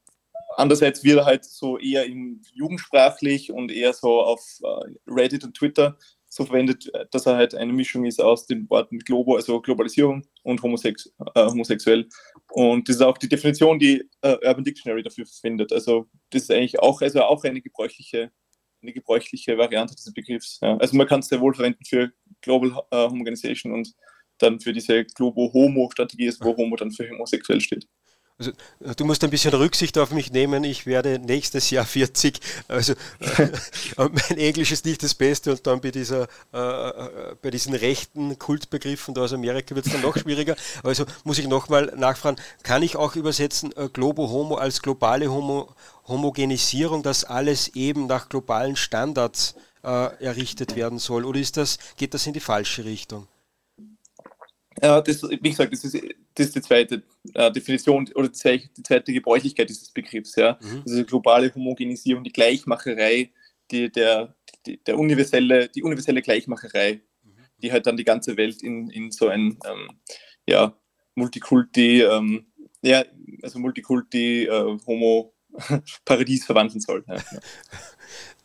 andererseits 0.56 1.04
wird 1.04 1.18
er 1.18 1.26
halt 1.26 1.44
so 1.44 1.78
eher 1.78 2.06
in 2.06 2.42
jugendsprachlich 2.52 3.52
und 3.52 3.70
eher 3.70 3.92
so 3.92 4.20
auf 4.20 4.40
äh, 4.62 4.94
Reddit 5.06 5.44
und 5.44 5.56
Twitter 5.56 5.96
so 6.30 6.46
verwendet, 6.46 6.88
äh, 6.94 7.06
dass 7.10 7.26
er 7.26 7.37
halt 7.37 7.54
eine 7.54 7.72
Mischung 7.72 8.06
ist 8.06 8.20
aus 8.20 8.46
den 8.46 8.70
Worten 8.70 9.00
Globo, 9.00 9.37
also 9.37 9.60
Globalisierung 9.60 10.25
und 10.44 10.62
homosex 10.62 11.12
äh, 11.34 11.44
homosexuell. 11.46 12.08
Und 12.52 12.88
das 12.88 12.96
ist 12.96 13.02
auch 13.02 13.18
die 13.18 13.28
Definition, 13.28 13.78
die 13.78 14.08
äh, 14.22 14.37
Urban 14.46 14.64
Dictionary 14.64 15.02
dafür 15.02 15.26
verwendet. 15.26 15.72
Also 15.72 16.08
das 16.30 16.42
ist 16.42 16.50
eigentlich 16.50 16.78
auch, 16.80 17.02
also 17.02 17.22
auch 17.22 17.44
eine 17.44 17.60
gebräuchliche, 17.60 18.30
eine 18.80 18.92
gebräuchliche 18.92 19.58
Variante 19.58 19.94
dieses 19.94 20.14
Begriffs. 20.14 20.60
Ja. 20.62 20.76
Also 20.78 20.96
man 20.96 21.06
kann 21.06 21.20
es 21.20 21.26
sehr 21.26 21.40
wohl 21.40 21.52
verwenden 21.52 21.84
für 21.84 22.12
Global 22.40 22.80
äh, 22.90 23.08
Homogenization 23.08 23.72
und 23.72 23.92
dann 24.38 24.60
für 24.60 24.72
diese 24.72 25.04
Globo-Homo-Strategie 25.04 26.26
ist, 26.26 26.42
wo 26.42 26.56
Homo 26.56 26.76
dann 26.76 26.92
für 26.92 27.10
homosexuell 27.10 27.60
steht. 27.60 27.87
Also, 28.40 28.52
du 28.97 29.04
musst 29.04 29.23
ein 29.23 29.28
bisschen 29.28 29.52
Rücksicht 29.52 29.99
auf 29.99 30.12
mich 30.12 30.32
nehmen. 30.32 30.64
Ich 30.64 30.87
werde 30.87 31.18
nächstes 31.18 31.68
Jahr 31.68 31.85
40. 31.85 32.40
Also 32.68 32.94
mein 33.99 34.38
Englisch 34.38 34.73
ist 34.73 34.87
nicht 34.87 35.02
das 35.02 35.14
Beste 35.14 35.50
und 35.52 35.66
dann 35.66 35.82
bei 35.82 35.90
dieser 35.90 36.26
äh, 36.54 36.59
äh 36.59 37.37
bei 37.42 37.50
diesen 37.50 37.75
rechten 37.75 38.38
Kultbegriffen 38.38 39.14
da 39.14 39.23
aus 39.23 39.35
Amerika 39.35 39.75
wird 39.75 39.87
es 39.87 39.92
dann 39.92 40.00
noch 40.00 40.16
schwieriger. 40.23 40.56
Also 40.82 41.04
muss 41.25 41.38
ich 41.38 41.49
nochmal 41.49 41.92
nachfragen, 41.97 42.40
kann 42.62 42.82
ich 42.82 42.97
auch 42.97 43.14
übersetzen 43.14 43.73
äh, 43.76 43.90
Globo 43.92 44.30
Homo 44.30 44.54
als 44.54 44.80
globale 44.80 45.30
Homo 45.30 45.75
Homogenisierung, 46.09 47.02
dass 47.02 47.25
alles 47.25 47.68
eben 47.68 48.06
nach 48.06 48.30
globalen 48.30 48.75
Standards 48.75 49.54
äh, 49.85 50.25
errichtet 50.25 50.76
werden 50.76 50.99
soll? 50.99 51.26
Oder 51.26 51.40
ist 51.40 51.59
das, 51.59 51.78
geht 51.99 52.14
das 52.14 52.26
in 52.26 52.32
die 52.32 52.40
falsche 52.40 52.87
Richtung? 52.87 53.28
Ja, 54.82 55.00
das, 55.02 55.23
wie 55.23 55.50
gesagt, 55.50 55.73
das 55.75 55.85
ist, 55.85 56.02
das 56.34 56.46
ist 56.46 56.56
die 56.56 56.62
zweite 56.62 57.02
äh, 57.34 57.50
Definition 57.50 58.08
oder 58.14 58.28
die, 58.28 58.70
die, 58.76 58.82
zweite 58.82 59.12
Gebräuchlichkeit 59.12 59.68
dieses 59.68 59.90
Begriffs. 59.90 60.37
Ja. 60.37 60.58
Mhm. 60.60 60.82
Also 60.87 61.04
globale 61.04 61.52
Homogenisierung, 61.54 62.25
die 62.25 62.32
Gleichmacherei, 62.32 63.30
die, 63.70 63.90
der, 63.90 64.34
die, 64.66 64.82
der 64.82 64.99
universelle, 64.99 65.68
die 65.68 65.82
universelle 65.82 66.22
Gleichmacherei, 66.22 67.00
mhm. 67.22 67.30
die 67.62 67.72
halt 67.72 67.87
dann 67.87 67.96
die 67.96 68.04
ganze 68.04 68.37
Welt 68.37 68.62
in, 68.62 68.90
in 68.90 69.10
so 69.10 69.28
ein 69.28 69.58
ähm, 69.66 69.88
ja, 70.46 70.75
Multikulti, 71.14 72.02
ähm, 72.02 72.46
ja, 72.82 73.04
also 73.42 73.58
Multikulti, 73.58 74.44
äh, 74.44 74.78
verwandeln 76.44 76.80
soll. 76.80 77.04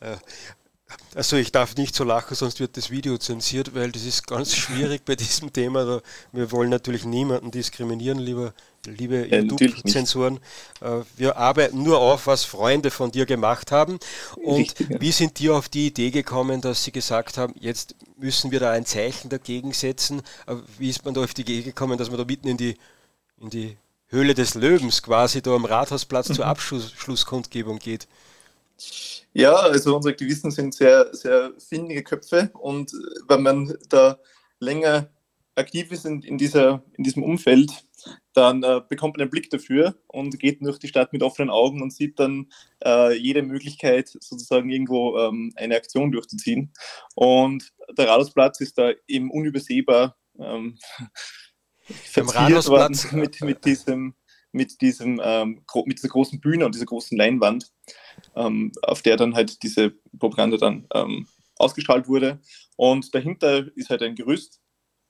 Ja. 0.02 0.20
Also 1.16 1.36
ich 1.36 1.50
darf 1.50 1.76
nicht 1.76 1.94
so 1.94 2.04
lachen, 2.04 2.34
sonst 2.34 2.60
wird 2.60 2.76
das 2.76 2.90
Video 2.90 3.16
zensiert, 3.16 3.74
weil 3.74 3.90
das 3.90 4.04
ist 4.04 4.26
ganz 4.26 4.54
schwierig 4.56 5.02
bei 5.06 5.16
diesem 5.16 5.50
Thema. 5.50 6.02
Wir 6.30 6.52
wollen 6.52 6.68
natürlich 6.68 7.06
niemanden 7.06 7.50
diskriminieren, 7.50 8.18
lieber, 8.18 8.52
liebe 8.84 9.26
ja, 9.26 9.38
YouTube-Zensoren. 9.38 10.40
Äh, 10.82 11.00
wir 11.16 11.38
arbeiten 11.38 11.82
nur 11.82 12.00
auf, 12.00 12.26
was 12.26 12.44
Freunde 12.44 12.90
von 12.90 13.12
dir 13.12 13.24
gemacht 13.24 13.72
haben. 13.72 13.98
Und 14.36 14.56
Richtig, 14.56 14.90
ja. 14.90 15.00
wie 15.00 15.10
sind 15.10 15.38
die 15.38 15.48
auf 15.48 15.70
die 15.70 15.86
Idee 15.86 16.10
gekommen, 16.10 16.60
dass 16.60 16.84
sie 16.84 16.92
gesagt 16.92 17.38
haben, 17.38 17.54
jetzt 17.58 17.94
müssen 18.18 18.50
wir 18.50 18.60
da 18.60 18.72
ein 18.72 18.84
Zeichen 18.84 19.30
dagegen 19.30 19.72
setzen? 19.72 20.20
Äh, 20.46 20.56
wie 20.76 20.90
ist 20.90 21.02
man 21.06 21.14
da 21.14 21.24
auf 21.24 21.32
die 21.32 21.42
Idee 21.42 21.62
gekommen, 21.62 21.96
dass 21.96 22.10
man 22.10 22.18
da 22.18 22.26
mitten 22.26 22.48
in 22.48 22.58
die, 22.58 22.76
in 23.40 23.48
die 23.48 23.78
Höhle 24.08 24.34
des 24.34 24.54
Löwens 24.54 25.02
quasi 25.02 25.40
da 25.40 25.54
am 25.54 25.64
Rathausplatz 25.64 26.26
zur 26.26 26.44
mhm. 26.44 26.50
Abschlusskundgebung 26.50 27.78
geht? 27.78 28.06
Ja, 29.38 29.52
also 29.52 29.94
unsere 29.94 30.12
Aktivisten 30.12 30.50
sind 30.50 30.72
sehr, 30.72 31.14
sehr 31.14 31.52
findige 31.58 32.02
Köpfe 32.02 32.50
und 32.54 32.90
wenn 33.28 33.42
man 33.42 33.76
da 33.90 34.18
länger 34.60 35.10
aktiv 35.56 35.92
ist 35.92 36.06
in, 36.06 36.22
in, 36.22 36.38
dieser, 36.38 36.82
in 36.96 37.04
diesem 37.04 37.22
Umfeld, 37.22 37.70
dann 38.32 38.62
äh, 38.62 38.80
bekommt 38.88 39.18
man 39.18 39.24
einen 39.24 39.30
Blick 39.30 39.50
dafür 39.50 39.94
und 40.06 40.38
geht 40.38 40.64
durch 40.64 40.78
die 40.78 40.88
Stadt 40.88 41.12
mit 41.12 41.22
offenen 41.22 41.50
Augen 41.50 41.82
und 41.82 41.92
sieht 41.92 42.18
dann 42.18 42.50
äh, 42.82 43.14
jede 43.14 43.42
Möglichkeit, 43.42 44.08
sozusagen 44.08 44.70
irgendwo 44.70 45.18
ähm, 45.18 45.52
eine 45.56 45.76
Aktion 45.76 46.12
durchzuziehen. 46.12 46.72
Und 47.14 47.74
der 47.90 48.08
Rathausplatz 48.08 48.62
ist 48.62 48.78
da 48.78 48.92
eben 49.06 49.30
unübersehbar 49.30 50.16
ähm, 50.38 50.78
verziert 51.82 52.68
worden 52.68 52.98
mit, 53.12 53.42
mit 53.42 53.66
diesem, 53.66 54.14
mit, 54.56 54.80
diesem 54.80 55.20
ähm, 55.22 55.62
mit 55.84 55.98
dieser 55.98 56.08
großen 56.08 56.40
Bühne 56.40 56.66
und 56.66 56.74
dieser 56.74 56.86
großen 56.86 57.16
Leinwand 57.16 57.70
ähm, 58.34 58.72
auf 58.82 59.02
der 59.02 59.16
dann 59.16 59.34
halt 59.34 59.62
diese 59.62 59.90
Propaganda 60.18 60.56
dann 60.56 60.86
ähm, 60.94 61.28
ausgestrahlt 61.58 62.08
wurde. 62.08 62.40
Und 62.76 63.14
dahinter 63.14 63.66
ist 63.76 63.90
halt 63.90 64.02
ein 64.02 64.14
Gerüst. 64.14 64.60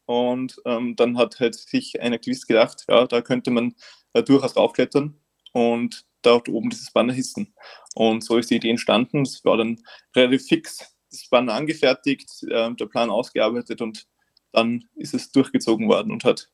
Und 0.07 0.61
ähm, 0.65 0.95
dann 0.95 1.19
hat 1.19 1.41
halt 1.41 1.57
sich 1.57 2.01
ein 2.01 2.13
Aktivist 2.13 2.47
gedacht, 2.47 2.85
ja, 2.89 3.07
da 3.07 3.23
könnte 3.23 3.51
man 3.51 3.75
äh, 4.13 4.23
durchaus 4.23 4.57
raufklettern 4.57 5.19
und 5.53 6.05
dort 6.23 6.49
oben 6.49 6.71
dieses 6.71 6.93
Banner 6.93 7.13
hissen. 7.13 7.55
Und 7.95 8.23
so 8.23 8.39
ist 8.39 8.51
die 8.51 8.57
Idee 8.57 8.71
entstanden. 8.71 9.23
Es 9.23 9.45
war 9.45 9.57
dann 9.57 9.83
relativ 10.15 10.47
fix 10.47 10.97
das 11.11 11.29
Banner 11.29 11.55
angefertigt, 11.55 12.31
äh, 12.51 12.73
der 12.75 12.87
Plan 12.87 13.11
ausgearbeitet 13.11 13.81
und 13.81 14.07
dann 14.53 14.89
ist 14.95 15.15
es 15.15 15.31
durchgezogen 15.33 15.89
worden 15.89 16.13
und 16.13 16.25
hat 16.25 16.51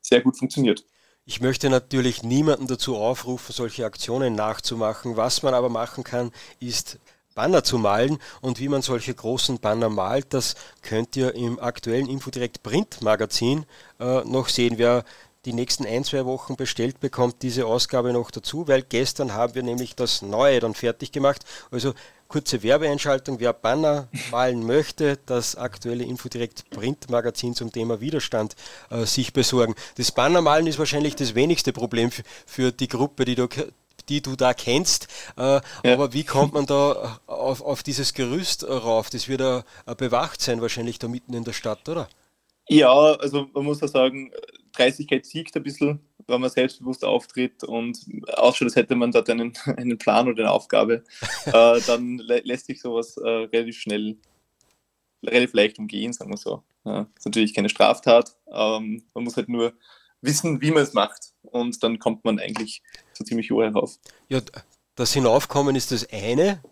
sehr 0.00 0.20
gut 0.20 0.36
funktioniert. 0.36 0.84
Ich 1.28 1.40
möchte 1.40 1.68
natürlich 1.70 2.22
niemanden 2.22 2.68
dazu 2.68 2.96
aufrufen, 2.96 3.52
solche 3.52 3.84
Aktionen 3.84 4.36
nachzumachen. 4.36 5.16
Was 5.16 5.42
man 5.42 5.54
aber 5.54 5.68
machen 5.68 6.04
kann, 6.04 6.30
ist 6.60 7.00
Banner 7.34 7.64
zu 7.64 7.78
malen 7.78 8.18
und 8.42 8.60
wie 8.60 8.68
man 8.68 8.80
solche 8.80 9.12
großen 9.12 9.58
Banner 9.58 9.88
malt, 9.88 10.26
das 10.32 10.54
könnt 10.82 11.16
ihr 11.16 11.34
im 11.34 11.58
aktuellen 11.58 12.08
Infodirect 12.08 12.62
Print 12.62 13.02
Magazin 13.02 13.66
äh, 13.98 14.20
noch 14.20 14.48
sehen. 14.48 14.78
Wer 14.78 15.02
die 15.46 15.52
nächsten 15.52 15.84
ein, 15.84 16.04
zwei 16.04 16.24
Wochen 16.26 16.54
bestellt 16.54 17.00
bekommt 17.00 17.42
diese 17.42 17.66
Ausgabe 17.66 18.12
noch 18.12 18.30
dazu, 18.30 18.68
weil 18.68 18.82
gestern 18.82 19.34
haben 19.34 19.56
wir 19.56 19.64
nämlich 19.64 19.96
das 19.96 20.22
Neue 20.22 20.60
dann 20.60 20.74
fertig 20.74 21.10
gemacht. 21.10 21.44
Also 21.72 21.92
Kurze 22.28 22.62
Werbeeinschaltung. 22.62 23.38
Wer 23.40 23.52
Banner 23.52 24.08
malen 24.30 24.66
möchte, 24.66 25.18
das 25.26 25.56
aktuelle 25.56 26.04
Infodirect 26.04 26.68
Printmagazin 26.70 27.54
zum 27.54 27.72
Thema 27.72 28.00
Widerstand 28.00 28.56
äh, 28.90 29.04
sich 29.04 29.32
besorgen. 29.32 29.74
Das 29.96 30.10
Bannermalen 30.12 30.66
ist 30.66 30.78
wahrscheinlich 30.78 31.14
das 31.14 31.34
wenigste 31.34 31.72
Problem 31.72 32.10
für 32.46 32.72
die 32.72 32.88
Gruppe, 32.88 33.24
die 33.24 33.36
du, 33.36 33.48
die 34.08 34.22
du 34.22 34.34
da 34.34 34.54
kennst. 34.54 35.06
Äh, 35.36 35.42
ja. 35.42 35.62
Aber 35.84 36.12
wie 36.12 36.24
kommt 36.24 36.54
man 36.54 36.66
da 36.66 37.20
auf, 37.26 37.60
auf 37.62 37.82
dieses 37.82 38.12
Gerüst 38.14 38.68
rauf? 38.68 39.10
Das 39.10 39.28
wird 39.28 39.40
ja 39.40 39.64
bewacht 39.96 40.40
sein, 40.40 40.60
wahrscheinlich 40.60 40.98
da 40.98 41.08
mitten 41.08 41.34
in 41.34 41.44
der 41.44 41.52
Stadt, 41.52 41.88
oder? 41.88 42.08
Ja, 42.68 42.90
also 42.92 43.46
man 43.54 43.64
muss 43.64 43.80
ja 43.80 43.88
sagen, 43.88 44.32
Dreistigkeit 44.76 45.26
siegt 45.26 45.56
ein 45.56 45.62
bisschen, 45.62 46.00
wenn 46.26 46.40
man 46.40 46.50
selbstbewusst 46.50 47.04
auftritt 47.04 47.64
und 47.64 47.98
ausschaut, 48.34 48.66
als 48.66 48.76
hätte 48.76 48.94
man 48.96 49.12
dort 49.12 49.30
einen, 49.30 49.52
einen 49.76 49.98
Plan 49.98 50.28
oder 50.28 50.44
eine 50.44 50.52
Aufgabe, 50.52 51.04
äh, 51.46 51.80
dann 51.86 52.18
lä 52.18 52.40
lässt 52.44 52.66
sich 52.66 52.80
sowas 52.80 53.16
äh, 53.16 53.28
relativ 53.28 53.78
schnell, 53.78 54.16
relativ 55.24 55.54
leicht 55.54 55.78
umgehen, 55.78 56.12
sagen 56.12 56.30
wir 56.30 56.36
so. 56.36 56.62
Ja, 56.84 57.06
ist 57.16 57.26
natürlich 57.26 57.54
keine 57.54 57.68
Straftat, 57.68 58.36
ähm, 58.52 59.02
man 59.14 59.24
muss 59.24 59.36
halt 59.36 59.48
nur 59.48 59.72
wissen, 60.20 60.60
wie 60.60 60.70
man 60.70 60.82
es 60.82 60.92
macht 60.92 61.32
und 61.42 61.82
dann 61.82 61.98
kommt 61.98 62.24
man 62.24 62.38
eigentlich 62.38 62.82
so 63.12 63.24
ziemlich 63.24 63.50
hoch 63.50 63.62
herauf. 63.62 63.98
Ja, 64.28 64.40
das 64.94 65.12
Hinaufkommen 65.12 65.76
ist 65.76 65.92
das 65.92 66.08
eine, 66.10 66.62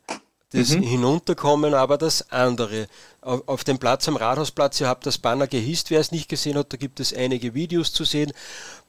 das 0.54 0.70
mhm. 0.70 0.82
Hinunterkommen 0.82 1.75
aber 1.75 1.99
das 1.99 2.30
andere. 2.30 2.87
Auf, 3.20 3.42
auf, 3.49 3.64
dem 3.64 3.78
Platz 3.78 4.06
am 4.06 4.16
Rathausplatz, 4.16 4.80
ihr 4.80 4.87
habt 4.87 5.04
das 5.06 5.18
Banner 5.18 5.46
gehisst, 5.46 5.90
wer 5.90 5.99
es 5.99 6.12
nicht 6.12 6.28
gesehen 6.28 6.56
hat, 6.56 6.73
da 6.73 6.76
gibt 6.76 7.00
es 7.00 7.12
einige 7.12 7.54
Videos 7.54 7.92
zu 7.92 8.04
sehen. 8.04 8.32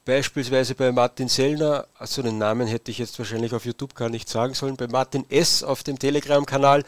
Beispielsweise 0.04 0.76
bei 0.76 0.92
Martin 0.92 1.28
Sellner, 1.28 1.86
also 1.98 2.22
den 2.22 2.38
Namen 2.38 2.68
hätte 2.68 2.92
ich 2.92 2.98
jetzt 2.98 3.18
wahrscheinlich 3.18 3.52
auf 3.52 3.64
YouTube 3.64 3.96
gar 3.96 4.08
nicht 4.08 4.28
sagen 4.28 4.54
sollen, 4.54 4.76
bei 4.76 4.86
Martin 4.86 5.24
S. 5.30 5.64
auf 5.64 5.82
dem 5.82 5.98
Telegram-Kanal, 5.98 6.84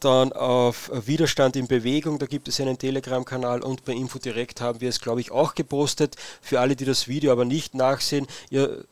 dann 0.00 0.32
auf 0.32 0.90
Widerstand 1.06 1.56
in 1.56 1.66
Bewegung, 1.66 2.18
da 2.18 2.24
gibt 2.24 2.48
es 2.48 2.58
einen 2.58 2.78
Telegram-Kanal 2.78 3.62
und 3.62 3.84
bei 3.84 3.92
Infodirect 3.92 4.62
haben 4.62 4.80
wir 4.80 4.88
es, 4.88 5.00
glaube 5.00 5.20
ich, 5.20 5.30
auch 5.30 5.54
gepostet. 5.54 6.16
Für 6.40 6.60
alle, 6.60 6.76
die 6.76 6.86
das 6.86 7.08
Video 7.08 7.32
aber 7.32 7.44
nicht 7.44 7.74
nachsehen, 7.74 8.26
ihr 8.48 8.86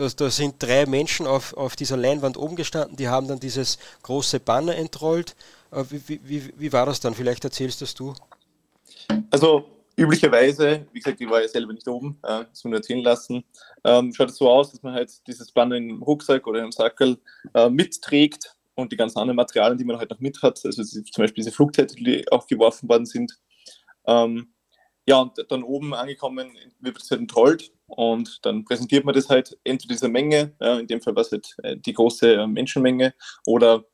da, 0.00 0.08
da 0.16 0.30
sind 0.30 0.54
drei 0.58 0.86
Menschen 0.86 1.26
auf, 1.26 1.54
auf 1.54 1.76
dieser 1.76 1.98
Leinwand 1.98 2.38
oben 2.38 2.56
gestanden, 2.56 2.96
die 2.96 3.08
haben 3.08 3.28
dann 3.28 3.38
dieses 3.38 3.78
große 4.02 4.40
Banner 4.40 4.74
entrollt. 4.74 5.36
Äh, 5.70 5.84
wie, 5.90 6.20
wie, 6.24 6.52
wie 6.56 6.72
war 6.72 6.86
das 6.86 7.00
dann? 7.00 7.14
Vielleicht 7.14 7.44
erzählst 7.44 7.82
das 7.82 7.94
du. 7.94 8.14
Also 9.30 9.66
üblicherweise, 9.96 10.86
wie 10.92 11.00
gesagt, 11.00 11.20
ich 11.20 11.28
war 11.28 11.42
ja 11.42 11.48
selber 11.48 11.74
nicht 11.74 11.86
oben, 11.86 12.18
äh, 12.22 12.44
das 12.44 12.48
muss 12.48 12.64
man 12.64 12.72
erzählen 12.74 13.02
lassen, 13.02 13.44
ähm, 13.84 14.14
schaut 14.14 14.30
es 14.30 14.36
so 14.36 14.48
aus, 14.48 14.70
dass 14.70 14.82
man 14.82 14.94
halt 14.94 15.10
dieses 15.26 15.52
Banner 15.52 15.76
im 15.76 16.02
Rucksack 16.02 16.46
oder 16.46 16.64
im 16.64 16.72
Sackel 16.72 17.18
äh, 17.52 17.68
mitträgt 17.68 18.56
und 18.74 18.92
die 18.92 18.96
ganzen 18.96 19.18
anderen 19.18 19.36
Materialien, 19.36 19.76
die 19.76 19.84
man 19.84 19.98
halt 19.98 20.10
noch 20.10 20.20
mit 20.20 20.40
hat, 20.40 20.64
also 20.64 20.82
zum 20.82 21.02
Beispiel 21.18 21.44
diese 21.44 21.52
Flugzettel, 21.52 22.02
die 22.02 22.32
auch 22.32 22.46
geworfen 22.46 22.88
worden 22.88 23.04
sind. 23.04 23.38
Ähm, 24.06 24.54
ja, 25.06 25.18
und 25.18 25.32
dann 25.50 25.62
oben 25.62 25.92
angekommen 25.92 26.56
wird 26.78 26.96
es 26.96 27.10
halt 27.10 27.20
entrollt 27.20 27.70
und 27.90 28.44
dann 28.44 28.64
präsentiert 28.64 29.04
man 29.04 29.14
das 29.14 29.28
halt 29.28 29.58
entweder 29.64 29.94
dieser 29.94 30.08
Menge, 30.08 30.54
ja, 30.60 30.78
in 30.78 30.86
dem 30.86 31.00
Fall 31.00 31.14
war 31.14 31.22
es 31.22 31.32
halt 31.32 31.54
äh, 31.62 31.76
die 31.76 31.92
große 31.92 32.34
äh, 32.34 32.46
Menschenmenge 32.46 33.14
oder 33.44 33.84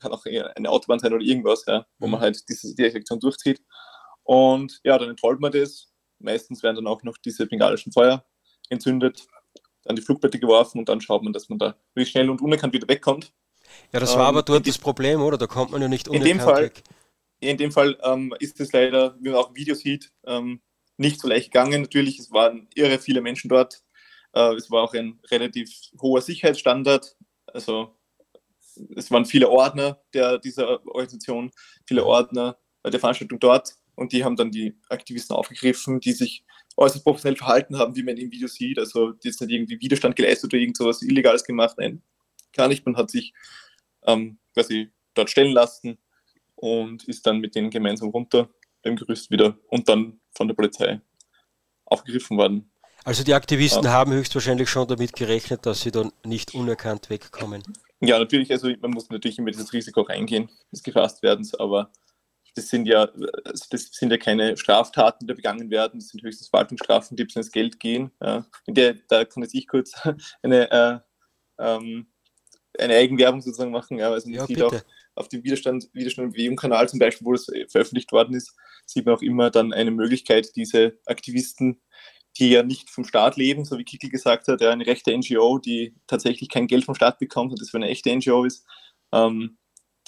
kann 0.00 0.12
auch 0.12 0.24
eine 0.26 0.68
Autobahn 0.68 0.98
sein 0.98 1.12
oder 1.12 1.22
irgendwas, 1.22 1.64
ja, 1.66 1.86
wo 1.98 2.06
man 2.06 2.20
mhm. 2.20 2.24
halt 2.24 2.48
diese 2.48 2.74
Direktion 2.74 3.20
durchzieht. 3.20 3.62
Und 4.24 4.80
ja, 4.84 4.98
dann 4.98 5.10
entrollt 5.10 5.40
man 5.40 5.52
das. 5.52 5.92
Meistens 6.18 6.62
werden 6.62 6.76
dann 6.76 6.86
auch 6.86 7.02
noch 7.02 7.16
diese 7.18 7.46
bengalischen 7.46 7.92
Feuer 7.92 8.24
entzündet, 8.68 9.26
dann 9.84 9.96
die 9.96 10.02
Flugblätter 10.02 10.38
geworfen 10.38 10.78
und 10.78 10.88
dann 10.88 11.00
schaut 11.00 11.22
man, 11.22 11.32
dass 11.32 11.48
man 11.48 11.58
da 11.58 11.76
wirklich 11.94 12.10
schnell 12.10 12.30
und 12.30 12.40
unerkannt 12.40 12.72
wieder 12.72 12.88
wegkommt. 12.88 13.32
Ja, 13.92 14.00
das 14.00 14.14
war 14.14 14.28
ähm, 14.28 14.36
aber 14.36 14.42
dort 14.42 14.66
das 14.66 14.78
Problem, 14.78 15.22
oder? 15.22 15.38
Da 15.38 15.46
kommt 15.46 15.70
man 15.70 15.80
ja 15.80 15.88
nicht 15.88 16.08
unerkannt 16.08 16.30
in 16.30 16.38
dem 16.38 16.44
Fall, 16.44 16.62
weg. 16.64 16.82
In 17.40 17.56
dem 17.56 17.72
Fall 17.72 17.98
ähm, 18.02 18.34
ist 18.38 18.60
es 18.60 18.72
leider, 18.72 19.16
wie 19.20 19.30
man 19.30 19.38
auch 19.38 19.48
im 19.48 19.56
Video 19.56 19.74
sieht, 19.74 20.12
ähm, 20.26 20.60
nicht 21.00 21.20
so 21.20 21.28
leicht 21.28 21.50
gegangen. 21.50 21.82
Natürlich, 21.82 22.18
es 22.18 22.30
waren 22.30 22.68
irre 22.74 22.98
viele 22.98 23.22
Menschen 23.22 23.48
dort. 23.48 23.82
Äh, 24.34 24.54
es 24.54 24.70
war 24.70 24.82
auch 24.82 24.94
ein 24.94 25.18
relativ 25.30 25.70
hoher 26.00 26.20
Sicherheitsstandard. 26.20 27.16
Also 27.46 27.96
es 28.94 29.10
waren 29.10 29.24
viele 29.24 29.48
Ordner 29.48 30.00
der, 30.14 30.38
dieser 30.38 30.86
Organisation, 30.86 31.50
viele 31.86 32.04
Ordner 32.04 32.58
der 32.84 33.00
Veranstaltung 33.00 33.40
dort 33.40 33.74
und 33.94 34.12
die 34.12 34.24
haben 34.24 34.36
dann 34.36 34.50
die 34.50 34.74
Aktivisten 34.88 35.36
aufgegriffen, 35.36 36.00
die 36.00 36.12
sich 36.12 36.44
äußerst 36.76 37.04
professionell 37.04 37.36
verhalten 37.36 37.78
haben, 37.78 37.96
wie 37.96 38.02
man 38.02 38.16
im 38.16 38.30
Video 38.30 38.48
sieht. 38.48 38.78
Also 38.78 39.14
jetzt 39.22 39.40
nicht 39.40 39.50
irgendwie 39.50 39.80
Widerstand 39.80 40.16
geleistet 40.16 40.52
oder 40.52 40.60
irgend 40.60 40.76
sowas 40.76 41.02
Illegales 41.02 41.44
gemacht. 41.44 41.76
Nein, 41.78 42.02
gar 42.54 42.68
nicht. 42.68 42.86
Man 42.86 42.96
hat 42.96 43.10
sich 43.10 43.32
ähm, 44.06 44.38
quasi 44.54 44.90
dort 45.14 45.30
stellen 45.30 45.52
lassen 45.52 45.98
und 46.54 47.04
ist 47.04 47.26
dann 47.26 47.38
mit 47.38 47.54
denen 47.54 47.70
gemeinsam 47.70 48.10
runter 48.10 48.48
beim 48.82 48.96
Gerüst 48.96 49.30
wieder 49.30 49.58
und 49.68 49.88
dann 49.88 50.20
von 50.32 50.48
der 50.48 50.54
Polizei 50.54 51.00
aufgegriffen 51.84 52.36
worden. 52.36 52.70
Also 53.04 53.24
die 53.24 53.34
Aktivisten 53.34 53.84
ja. 53.84 53.92
haben 53.92 54.12
höchstwahrscheinlich 54.12 54.68
schon 54.68 54.86
damit 54.86 55.14
gerechnet, 55.14 55.64
dass 55.64 55.80
sie 55.80 55.90
dann 55.90 56.12
nicht 56.24 56.54
unerkannt 56.54 57.08
wegkommen. 57.08 57.62
Ja, 58.00 58.18
natürlich, 58.18 58.50
also 58.50 58.70
man 58.80 58.90
muss 58.90 59.08
natürlich 59.10 59.38
immer 59.38 59.50
dieses 59.50 59.72
Risiko 59.72 60.02
reingehen 60.02 60.50
des 60.72 60.82
gefasst 60.82 61.22
werdens, 61.22 61.54
aber 61.54 61.90
das 62.54 62.68
sind 62.68 62.86
ja, 62.86 63.08
also 63.44 63.64
das 63.70 63.90
sind 63.92 64.10
ja 64.10 64.18
keine 64.18 64.56
Straftaten, 64.56 65.26
die 65.26 65.34
begangen 65.34 65.70
werden, 65.70 66.00
das 66.00 66.08
sind 66.08 66.22
höchstens 66.22 66.48
Verwaltungsstrafen, 66.48 67.16
die 67.16 67.24
bis 67.24 67.36
ins 67.36 67.52
Geld 67.52 67.78
gehen. 67.78 68.10
Ja. 68.22 68.44
In 68.66 68.74
der, 68.74 68.94
da 69.08 69.24
kann 69.24 69.42
jetzt 69.42 69.54
ich 69.54 69.66
kurz 69.66 69.92
eine, 70.42 70.70
äh, 70.70 70.98
ähm, 71.58 72.06
eine 72.78 72.94
Eigenwerbung 72.94 73.40
sozusagen 73.40 73.70
machen. 73.70 73.98
Ja, 73.98 74.10
also 74.10 74.28
ja, 74.28 74.46
sieht 74.46 74.62
auch 74.62 74.74
auf 75.20 75.28
dem 75.28 75.44
Widerstand, 75.44 75.88
Widerstand 75.92 76.26
und 76.26 76.32
Bewegung-Kanal 76.32 76.88
zum 76.88 76.98
Beispiel, 76.98 77.26
wo 77.26 77.32
das 77.32 77.46
veröffentlicht 77.68 78.10
worden 78.12 78.34
ist, 78.34 78.54
sieht 78.86 79.06
man 79.06 79.14
auch 79.14 79.22
immer 79.22 79.50
dann 79.50 79.72
eine 79.72 79.90
Möglichkeit, 79.90 80.56
diese 80.56 80.98
Aktivisten, 81.06 81.80
die 82.38 82.50
ja 82.50 82.62
nicht 82.62 82.90
vom 82.90 83.04
Staat 83.04 83.36
leben, 83.36 83.64
so 83.64 83.78
wie 83.78 83.84
Kickel 83.84 84.10
gesagt 84.10 84.48
hat, 84.48 84.62
eine 84.62 84.86
rechte 84.86 85.16
NGO, 85.16 85.58
die 85.58 85.94
tatsächlich 86.06 86.48
kein 86.48 86.66
Geld 86.66 86.84
vom 86.84 86.94
Staat 86.94 87.18
bekommt 87.18 87.52
und 87.52 87.60
das 87.60 87.70
für 87.70 87.76
eine 87.76 87.88
echte 87.88 88.14
NGO 88.14 88.44
ist, 88.44 88.64
ähm, 89.12 89.58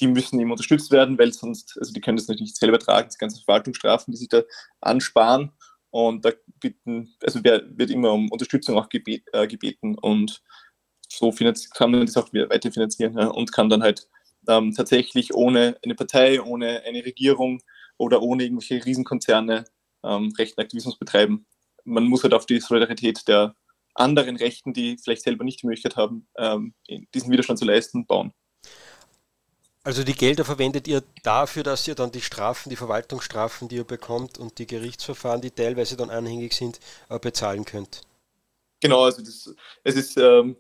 die 0.01 0.07
müssen 0.07 0.41
eben 0.41 0.51
unterstützt 0.51 0.91
werden, 0.91 1.19
weil 1.19 1.33
sonst, 1.33 1.77
also 1.79 1.93
die 1.93 2.01
können 2.01 2.17
das 2.17 2.27
natürlich 2.27 2.53
nicht 2.53 2.57
selber 2.57 2.79
tragen, 2.79 3.09
das 3.09 3.19
ganze 3.19 3.43
Verwaltungsstrafen, 3.43 4.13
die 4.13 4.19
sich 4.19 4.29
da 4.29 4.43
ansparen. 4.81 5.53
Und 5.91 6.25
da 6.25 6.31
bitten, 6.59 7.15
also 7.23 7.45
wird 7.45 7.91
immer 7.91 8.13
um 8.13 8.31
Unterstützung 8.31 8.79
auch 8.79 8.89
äh, 8.91 9.47
gebeten 9.47 9.95
und 9.99 10.43
so 11.07 11.31
kann 11.75 11.91
man 11.91 12.07
das 12.07 12.17
auch 12.17 12.33
weiter 12.33 12.73
finanzieren 12.73 13.19
ja, 13.19 13.27
und 13.27 13.53
kann 13.53 13.69
dann 13.69 13.83
halt 13.83 14.09
ähm, 14.49 14.75
tatsächlich 14.75 15.35
ohne 15.35 15.79
eine 15.85 15.95
Partei, 15.95 16.41
ohne 16.41 16.83
eine 16.83 17.05
Regierung 17.05 17.63
oder 17.97 18.23
ohne 18.23 18.45
irgendwelche 18.45 18.85
Riesenkonzerne 18.85 19.65
ähm, 20.05 20.33
rechten 20.37 20.61
Aktivismus 20.61 20.99
betreiben. 20.99 21.47
Man 21.85 22.05
muss 22.05 22.23
halt 22.23 22.35
auf 22.35 22.47
die 22.47 22.61
Solidarität 22.61 23.27
der 23.29 23.55
anderen 23.95 24.37
Rechten, 24.37 24.73
die 24.73 24.97
vielleicht 24.99 25.23
selber 25.23 25.45
nicht 25.45 25.63
die 25.63 25.67
Möglichkeit 25.67 25.97
haben, 25.97 26.27
ähm, 26.37 26.75
diesen 27.15 27.31
Widerstand 27.31 27.59
zu 27.59 27.65
leisten, 27.65 28.07
bauen. 28.07 28.33
Also 29.85 30.05
die 30.05 30.15
Gelder 30.15 30.45
verwendet 30.45 30.87
ihr 30.87 31.03
dafür, 31.25 31.65
dass 31.65 31.89
ihr 31.89 31.97
dann 31.97 32.13
die 32.13 32.21
Strafen, 32.21 32.71
die 32.71 32.77
Verwaltungsstrafen, 32.77 33.69
die 33.69 33.77
ihr 33.77 33.85
bekommt 33.85 34.39
und 34.39 34.59
die 34.59 34.67
Gerichtsverfahren, 34.67 35.41
die 35.41 35.51
teilweise 35.51 35.97
dann 35.97 36.11
anhängig 36.11 36.53
sind, 36.53 36.79
äh, 37.09 37.19
bezahlen 37.19 37.65
könnt. 37.65 38.03
Genau, 38.81 39.05
also 39.05 39.23
das, 39.23 39.53
es 39.83 39.97
ist 39.97 40.17
ähm, 40.17 40.57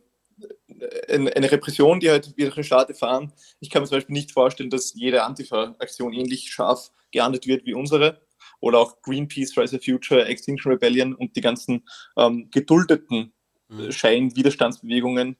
eine 1.08 1.50
Repression, 1.50 2.00
die 2.00 2.10
halt 2.10 2.36
wieder 2.36 2.50
den 2.50 2.64
Staat 2.64 2.88
erfahren. 2.88 3.32
Ich 3.60 3.70
kann 3.70 3.82
mir 3.82 3.88
zum 3.88 3.98
Beispiel 3.98 4.14
nicht 4.14 4.32
vorstellen, 4.32 4.70
dass 4.70 4.94
jede 4.94 5.22
Antifa-Aktion 5.24 6.12
ähnlich 6.12 6.50
scharf 6.50 6.90
geahndet 7.10 7.46
wird 7.46 7.64
wie 7.66 7.74
unsere. 7.74 8.20
Oder 8.60 8.78
auch 8.78 9.02
Greenpeace, 9.02 9.56
Rise 9.56 9.76
of 9.76 9.84
Future, 9.84 10.24
Extinction 10.24 10.72
Rebellion 10.72 11.14
und 11.14 11.36
die 11.36 11.40
ganzen 11.40 11.84
ähm, 12.16 12.48
geduldeten 12.50 13.32
mhm. 13.68 13.90
Scheinwiderstandsbewegungen, 13.90 15.36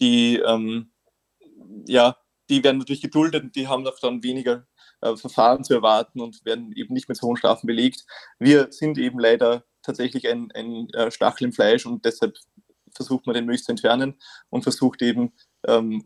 die 0.00 0.38
ähm, 0.38 0.92
ja 1.86 2.16
die 2.52 2.62
werden 2.62 2.78
natürlich 2.78 3.02
geduldet 3.02 3.44
und 3.44 3.56
die 3.56 3.68
haben 3.68 3.86
auch 3.86 3.98
dann 3.98 4.22
weniger 4.22 4.66
äh, 5.00 5.16
Verfahren 5.16 5.64
zu 5.64 5.74
erwarten 5.74 6.20
und 6.20 6.44
werden 6.44 6.72
eben 6.72 6.92
nicht 6.92 7.08
mit 7.08 7.16
so 7.16 7.26
hohen 7.26 7.36
Strafen 7.36 7.66
belegt. 7.66 8.04
Wir 8.38 8.68
sind 8.70 8.98
eben 8.98 9.18
leider 9.18 9.64
tatsächlich 9.82 10.28
ein, 10.28 10.50
ein 10.54 10.88
äh, 10.90 11.10
Stachel 11.10 11.46
im 11.46 11.52
Fleisch 11.52 11.86
und 11.86 12.04
deshalb 12.04 12.36
versucht 12.94 13.26
man 13.26 13.34
den 13.34 13.44
möglichst 13.44 13.66
zu 13.66 13.72
entfernen 13.72 14.14
und 14.50 14.62
versucht 14.62 15.02
eben 15.02 15.32
ähm, 15.66 16.04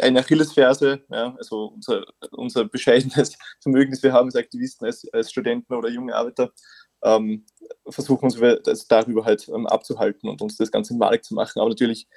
eine 0.00 0.20
Achillesferse, 0.20 1.04
ja, 1.10 1.34
also 1.36 1.72
unser, 1.74 2.04
unser 2.32 2.64
bescheidenes 2.64 3.36
Vermögen, 3.60 3.90
das 3.90 4.02
wir 4.02 4.12
haben 4.12 4.26
als 4.26 4.36
Aktivisten, 4.36 4.86
als, 4.86 5.06
als 5.12 5.30
Studenten 5.30 5.74
oder 5.74 5.88
junge 5.88 6.14
Arbeiter, 6.14 6.52
ähm, 7.02 7.46
versuchen 7.88 8.24
uns 8.24 8.38
das 8.64 8.86
darüber 8.86 9.24
halt 9.24 9.48
ähm, 9.48 9.66
abzuhalten 9.66 10.28
und 10.28 10.42
uns 10.42 10.56
das 10.56 10.70
Ganze 10.70 10.94
malig 10.94 11.24
zu 11.24 11.34
machen. 11.34 11.60
Aber 11.60 11.68
natürlich 11.68 12.08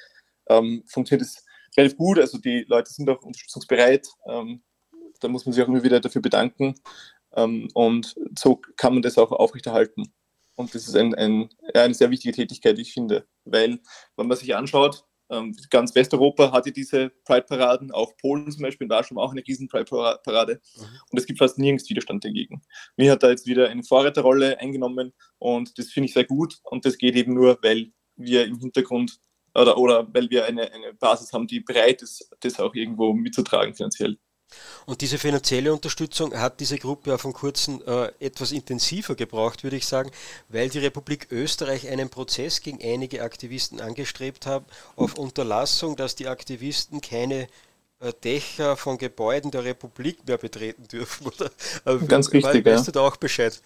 ähm, 0.49 0.83
funktioniert 0.87 1.27
es 1.27 1.45
relativ 1.77 1.97
gut. 1.97 2.19
Also 2.19 2.37
die 2.37 2.65
Leute 2.67 2.91
sind 2.91 3.09
auch 3.09 3.21
unterstützungsbereit. 3.21 4.07
Ähm, 4.27 4.63
da 5.19 5.27
muss 5.27 5.45
man 5.45 5.53
sich 5.53 5.63
auch 5.63 5.67
immer 5.67 5.83
wieder 5.83 5.99
dafür 5.99 6.21
bedanken. 6.21 6.75
Ähm, 7.33 7.69
und 7.73 8.15
so 8.37 8.61
kann 8.75 8.93
man 8.93 9.01
das 9.01 9.17
auch 9.17 9.31
aufrechterhalten. 9.31 10.11
Und 10.55 10.73
das 10.75 10.87
ist 10.87 10.95
ein, 10.95 11.15
ein, 11.15 11.49
eine 11.73 11.93
sehr 11.93 12.11
wichtige 12.11 12.33
Tätigkeit, 12.33 12.77
ich 12.77 12.93
finde. 12.93 13.27
Weil, 13.45 13.79
wenn 14.15 14.27
man 14.27 14.37
sich 14.37 14.55
anschaut, 14.55 15.05
ähm, 15.31 15.55
ganz 15.69 15.95
Westeuropa 15.95 16.51
hatte 16.51 16.71
diese 16.71 17.09
Pride-Paraden, 17.25 17.91
auch 17.91 18.15
Polen 18.17 18.51
zum 18.51 18.63
Beispiel, 18.63 18.89
war 18.89 19.03
schon 19.03 19.17
auch 19.17 19.31
eine 19.31 19.41
riesen 19.47 19.69
Pride-Parade. 19.69 20.61
Mhm. 20.75 20.83
Und 21.09 21.17
es 21.17 21.25
gibt 21.25 21.39
fast 21.39 21.57
nirgends 21.57 21.89
Widerstand 21.89 22.25
dagegen. 22.25 22.61
Mir 22.97 23.13
hat 23.13 23.23
da 23.23 23.29
jetzt 23.29 23.47
wieder 23.47 23.69
eine 23.69 23.83
Vorreiterrolle 23.83 24.59
eingenommen 24.59 25.13
und 25.39 25.77
das 25.79 25.89
finde 25.89 26.07
ich 26.07 26.13
sehr 26.13 26.25
gut. 26.25 26.59
Und 26.63 26.85
das 26.85 26.97
geht 26.97 27.15
eben 27.15 27.33
nur, 27.33 27.57
weil 27.61 27.93
wir 28.17 28.45
im 28.45 28.59
Hintergrund 28.59 29.19
oder, 29.55 29.77
oder 29.77 30.07
weil 30.13 30.29
wir 30.29 30.45
eine, 30.45 30.71
eine 30.71 30.93
Basis 30.93 31.31
haben, 31.31 31.47
die 31.47 31.61
bereit 31.61 32.01
ist, 32.01 32.29
das 32.41 32.59
auch 32.59 32.75
irgendwo 32.75 33.13
mitzutragen 33.13 33.73
finanziell. 33.73 34.17
Und 34.85 35.01
diese 35.01 35.17
finanzielle 35.17 35.73
Unterstützung 35.73 36.33
hat 36.37 36.59
diese 36.59 36.77
Gruppe 36.77 37.15
auch 37.15 37.19
von 37.19 37.33
kurzem 37.33 37.81
äh, 37.85 38.11
etwas 38.19 38.51
intensiver 38.51 39.15
gebraucht, 39.15 39.63
würde 39.63 39.77
ich 39.77 39.85
sagen, 39.85 40.11
weil 40.49 40.69
die 40.69 40.79
Republik 40.79 41.27
Österreich 41.31 41.87
einen 41.87 42.09
Prozess 42.09 42.61
gegen 42.61 42.79
einige 42.81 43.23
Aktivisten 43.23 43.79
angestrebt 43.79 44.45
hat, 44.45 44.63
auf 44.95 45.17
Unterlassung, 45.17 45.95
dass 45.95 46.15
die 46.15 46.27
Aktivisten 46.27 47.01
keine 47.01 47.47
äh, 47.99 48.13
Dächer 48.23 48.77
von 48.77 48.97
Gebäuden 48.97 49.51
der 49.51 49.63
Republik 49.63 50.27
mehr 50.27 50.37
betreten 50.37 50.87
dürfen. 50.87 51.27
Oder, 51.27 51.51
äh, 51.85 52.05
Ganz 52.05 52.31
richtig. 52.31 52.65
Weißt 52.65 52.87
ja. 52.87 52.91
du 52.91 52.91
da 52.91 53.01
auch 53.01 53.17
Bescheid? 53.17 53.61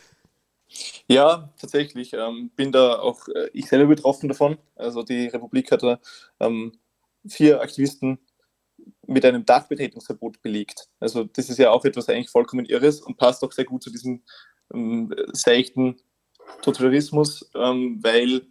Ja, 1.07 1.49
tatsächlich. 1.59 2.13
Ähm, 2.13 2.51
bin 2.55 2.71
da 2.71 2.99
auch 2.99 3.27
äh, 3.29 3.49
ich 3.53 3.67
selber 3.67 3.87
betroffen 3.87 4.27
davon. 4.27 4.57
Also 4.75 5.03
die 5.03 5.27
Republik 5.27 5.71
hat 5.71 5.83
da 5.83 5.99
ähm, 6.39 6.73
vier 7.27 7.61
Aktivisten 7.61 8.19
mit 9.07 9.25
einem 9.25 9.45
Dachbetretungsverbot 9.45 10.41
belegt. 10.41 10.87
Also 10.99 11.25
das 11.25 11.49
ist 11.49 11.59
ja 11.59 11.71
auch 11.71 11.85
etwas 11.85 12.09
eigentlich 12.09 12.29
vollkommen 12.29 12.65
Irres 12.65 13.01
und 13.01 13.17
passt 13.17 13.43
auch 13.43 13.51
sehr 13.51 13.65
gut 13.65 13.83
zu 13.83 13.91
diesem 13.91 14.23
ähm, 14.73 15.13
seichten 15.33 15.97
Totalitarismus, 16.61 17.49
ähm, 17.55 17.99
weil 18.01 18.41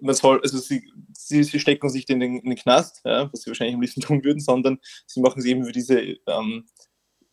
man 0.00 0.14
soll, 0.14 0.40
also 0.42 0.58
sie, 0.58 0.90
sie, 1.12 1.42
sie 1.42 1.58
stecken 1.60 1.88
sich 1.88 2.08
in 2.08 2.20
den, 2.20 2.38
in 2.40 2.50
den 2.50 2.58
Knast, 2.58 3.00
ja, 3.04 3.32
was 3.32 3.42
sie 3.42 3.50
wahrscheinlich 3.50 3.74
am 3.74 3.80
liebsten 3.80 4.00
tun 4.00 4.22
würden, 4.22 4.40
sondern 4.40 4.78
sie 5.06 5.20
machen 5.20 5.40
es 5.40 5.46
eben 5.46 5.64
für 5.64 5.72
diese 5.72 6.00
ähm, 6.00 6.66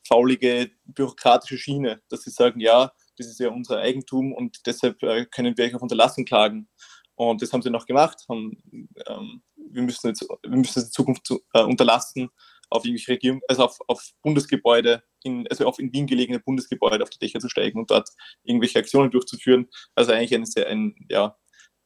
faulige 0.07 0.71
bürokratische 0.85 1.57
Schiene, 1.57 2.01
dass 2.09 2.23
sie 2.23 2.29
sagen, 2.29 2.59
ja, 2.59 2.91
das 3.17 3.27
ist 3.27 3.39
ja 3.39 3.49
unser 3.49 3.79
Eigentum 3.79 4.33
und 4.33 4.65
deshalb 4.65 5.01
äh, 5.03 5.25
können 5.25 5.57
wir 5.57 5.65
euch 5.65 5.75
auf 5.75 5.81
Unterlassung 5.81 6.25
klagen. 6.25 6.67
Und 7.15 7.41
das 7.41 7.53
haben 7.53 7.61
sie 7.61 7.69
noch 7.69 7.85
gemacht. 7.85 8.25
Haben, 8.27 8.61
ähm, 9.07 9.41
wir, 9.55 9.81
müssen 9.81 10.13
wir 10.13 10.57
müssen 10.57 10.79
es 10.79 10.85
in 10.85 10.91
Zukunft 10.91 11.25
zu, 11.25 11.41
äh, 11.53 11.63
unterlassen, 11.63 12.29
auf 12.69 12.86
irgendwelche 12.86 13.12
Regierung, 13.12 13.41
also 13.47 13.65
auf, 13.65 13.78
auf 13.88 14.04
Bundesgebäude, 14.21 15.04
in, 15.23 15.47
also 15.47 15.65
auf 15.65 15.80
in 15.80 15.91
Wien 15.93 16.08
gelegene 16.08 16.39
Bundesgebäude 16.39 17.04
auf 17.04 17.10
die 17.10 17.19
Dächer 17.19 17.39
zu 17.39 17.49
steigen 17.49 17.80
und 17.80 17.91
dort 17.91 18.10
irgendwelche 18.43 18.80
Aktionen 18.80 19.12
durchzuführen. 19.12 19.67
Also 19.95 20.12
eigentlich 20.12 20.34
eine 20.36 20.45
sehr, 20.45 20.67
ein, 20.67 20.95
ja, 21.10 21.38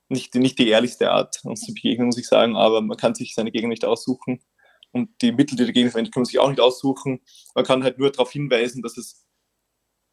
nicht, 0.10 0.34
nicht 0.36 0.58
die 0.60 0.70
ehrlichste 0.70 1.12
Art, 1.12 1.40
uns 1.44 1.62
zu 1.62 1.74
begegnen, 1.74 2.08
muss 2.08 2.18
ich 2.18 2.28
sagen, 2.28 2.56
aber 2.56 2.82
man 2.82 2.98
kann 2.98 3.16
sich 3.16 3.36
seine 3.36 3.52
Gegner 3.52 3.70
nicht 3.70 3.86
aussuchen. 3.86 4.44
Und 4.92 5.10
die 5.22 5.32
Mittel, 5.32 5.56
die 5.56 5.66
dagegen 5.66 5.90
verwendet, 5.92 6.14
kann 6.14 6.22
man 6.22 6.26
sich 6.26 6.40
auch 6.40 6.50
nicht 6.50 6.60
aussuchen. 6.60 7.22
Man 7.54 7.64
kann 7.64 7.84
halt 7.84 8.00
nur 8.00 8.12
darauf 8.12 8.32
hinweisen, 8.32 8.82
dass 8.82 8.98
es 8.98 9.24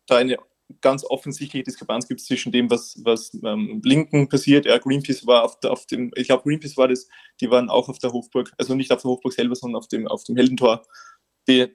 da 0.07 0.17
eine 0.17 0.37
ganz 0.81 1.05
offensichtliche 1.05 1.65
Diskrepanz 1.65 2.09
gibt 2.09 2.21
zwischen 2.21 2.53
dem, 2.53 2.71
was, 2.71 2.99
was 3.05 3.33
ähm, 3.45 3.81
Linken 3.85 4.29
passiert. 4.29 4.67
Ja, 4.67 4.79
Greenpeace 4.79 5.27
war 5.27 5.45
auf, 5.45 5.59
auf 5.65 5.87
dem, 5.87 6.11
ich 6.17 6.27
glaube, 6.27 6.43
Greenpeace 6.43 6.77
war 6.77 6.89
das, 6.89 7.09
die 7.41 7.51
waren 7.51 7.71
auch 7.71 7.89
auf 7.89 7.99
der 7.99 8.13
Hofburg, 8.13 8.53
also 8.59 8.75
nicht 8.75 8.93
auf 8.93 9.03
der 9.03 9.11
Hofburg 9.11 9.33
selber, 9.33 9.55
sondern 9.55 9.79
auf 9.79 9.89
dem, 9.89 10.07
auf 10.09 10.25
dem 10.25 10.37
Heldentor. 10.37 10.83
Die, 11.49 11.69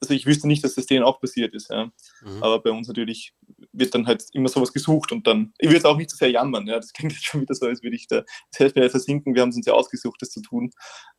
also 0.00 0.14
ich 0.14 0.26
wüsste 0.26 0.46
nicht, 0.46 0.62
dass 0.62 0.74
das 0.74 0.86
denen 0.86 1.04
auch 1.04 1.20
passiert 1.20 1.54
ist. 1.54 1.70
Ja. 1.70 1.90
Mhm. 2.22 2.42
Aber 2.42 2.62
bei 2.62 2.70
uns 2.70 2.86
natürlich 2.86 3.34
wird 3.72 3.94
dann 3.94 4.06
halt 4.06 4.24
immer 4.32 4.48
sowas 4.48 4.72
gesucht 4.72 5.10
und 5.10 5.26
dann, 5.26 5.52
ich 5.58 5.70
würde 5.70 5.88
auch 5.88 5.96
nicht 5.96 6.10
so 6.10 6.16
sehr 6.16 6.30
jammern, 6.30 6.66
ja. 6.66 6.76
das 6.76 6.92
klingt 6.92 7.12
jetzt 7.12 7.24
schon 7.24 7.40
wieder 7.40 7.54
so, 7.54 7.66
als 7.66 7.82
würde 7.82 7.96
ich 7.96 8.06
da 8.06 8.24
selbst 8.50 8.76
wieder 8.76 8.90
versinken, 8.90 9.34
wir 9.34 9.42
haben 9.42 9.50
es 9.50 9.56
uns 9.56 9.66
ja 9.66 9.72
ausgesucht, 9.72 10.20
das 10.20 10.30
zu 10.30 10.42
tun. 10.42 10.70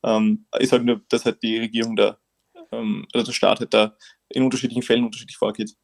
Ähm, 0.04 0.46
ich 0.60 0.70
sage 0.70 0.84
nur, 0.84 1.02
dass 1.10 1.26
halt 1.26 1.42
die 1.42 1.58
Regierung 1.58 1.96
da, 1.96 2.20
ähm, 2.72 3.08
oder 3.14 3.24
der 3.24 3.32
Staat 3.34 3.60
halt 3.60 3.74
da 3.74 3.98
in 4.30 4.44
unterschiedlichen 4.44 4.84
Fällen 4.84 5.06
unterschiedlich 5.06 5.38
vorgeht. 5.38 5.76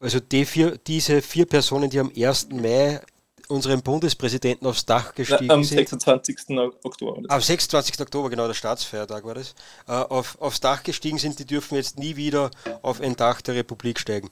Also 0.00 0.18
die 0.18 0.46
vier, 0.46 0.78
diese 0.78 1.20
vier 1.20 1.46
Personen, 1.46 1.90
die 1.90 2.00
am 2.00 2.10
1. 2.16 2.48
Mai 2.52 3.00
unserem 3.48 3.82
Bundespräsidenten 3.82 4.66
aufs 4.66 4.86
Dach 4.86 5.14
gestiegen 5.14 5.46
Na, 5.46 5.54
am 5.54 5.64
sind. 5.64 5.78
Am 5.78 5.84
26. 5.84 6.58
Oktober. 6.82 7.22
Am 7.28 7.40
26. 7.40 8.00
Oktober, 8.00 8.30
genau, 8.30 8.46
der 8.46 8.54
Staatsfeiertag 8.54 9.24
war 9.24 9.34
das. 9.34 9.54
Äh, 9.86 9.92
auf, 9.92 10.40
aufs 10.40 10.60
Dach 10.60 10.82
gestiegen 10.82 11.18
sind, 11.18 11.38
die 11.38 11.44
dürfen 11.44 11.74
jetzt 11.74 11.98
nie 11.98 12.16
wieder 12.16 12.50
auf 12.82 13.00
ein 13.00 13.16
Dach 13.16 13.40
der 13.42 13.56
Republik 13.56 13.98
steigen. 13.98 14.30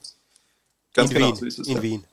Ganz 0.93 1.11
in 1.11 1.17
genau, 1.17 1.27
Wien, 1.27 1.35
so 1.35 1.45
ist 1.45 1.59
es. 1.59 1.67
In 1.67 1.75
ja. 1.75 1.81
Wien. 1.83 2.03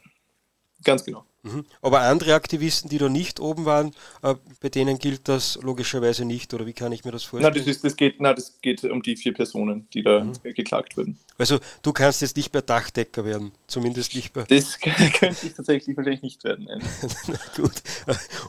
Ganz 0.85 1.05
genau. 1.05 1.25
Mhm. 1.47 1.65
Aber 1.83 2.01
andere 2.01 2.35
Aktivisten, 2.35 2.89
die 2.91 2.99
da 2.99 3.09
nicht 3.09 3.41
oben 3.41 3.65
waren, 3.65 3.93
äh, 4.23 4.35
bei 4.61 4.69
denen 4.69 4.99
gilt 4.99 5.29
das 5.29 5.59
logischerweise 5.63 6.25
nicht, 6.25 6.53
oder 6.55 6.67
wie 6.67 6.73
kann 6.73 6.93
ich 6.93 7.05
mir 7.05 7.13
das 7.13 7.25
vorstellen? 7.25 7.53
Na, 7.55 7.59
das, 7.59 7.67
ist, 7.67 7.85
das, 7.85 7.97
geht, 7.97 8.17
na, 8.21 8.35
das 8.35 8.61
geht 8.61 8.85
um 8.85 9.03
die 9.03 9.17
vier 9.17 9.33
Personen, 9.33 9.89
die 9.95 10.03
da 10.03 10.25
mhm. 10.25 10.35
geklagt 10.43 10.97
wurden. 10.97 11.19
Also 11.39 11.59
du 11.83 11.93
kannst 11.93 12.23
jetzt 12.23 12.37
nicht 12.37 12.53
mehr 12.53 12.63
Dachdecker 12.63 13.25
werden, 13.25 13.53
zumindest 13.67 14.15
nicht 14.15 14.35
mehr. 14.35 14.47
Das 14.47 14.79
könnte 14.81 15.47
ich 15.47 15.55
tatsächlich 15.55 15.97
wahrscheinlich 15.97 16.23
nicht 16.23 16.45
werden. 16.45 16.69
gut, 17.57 17.83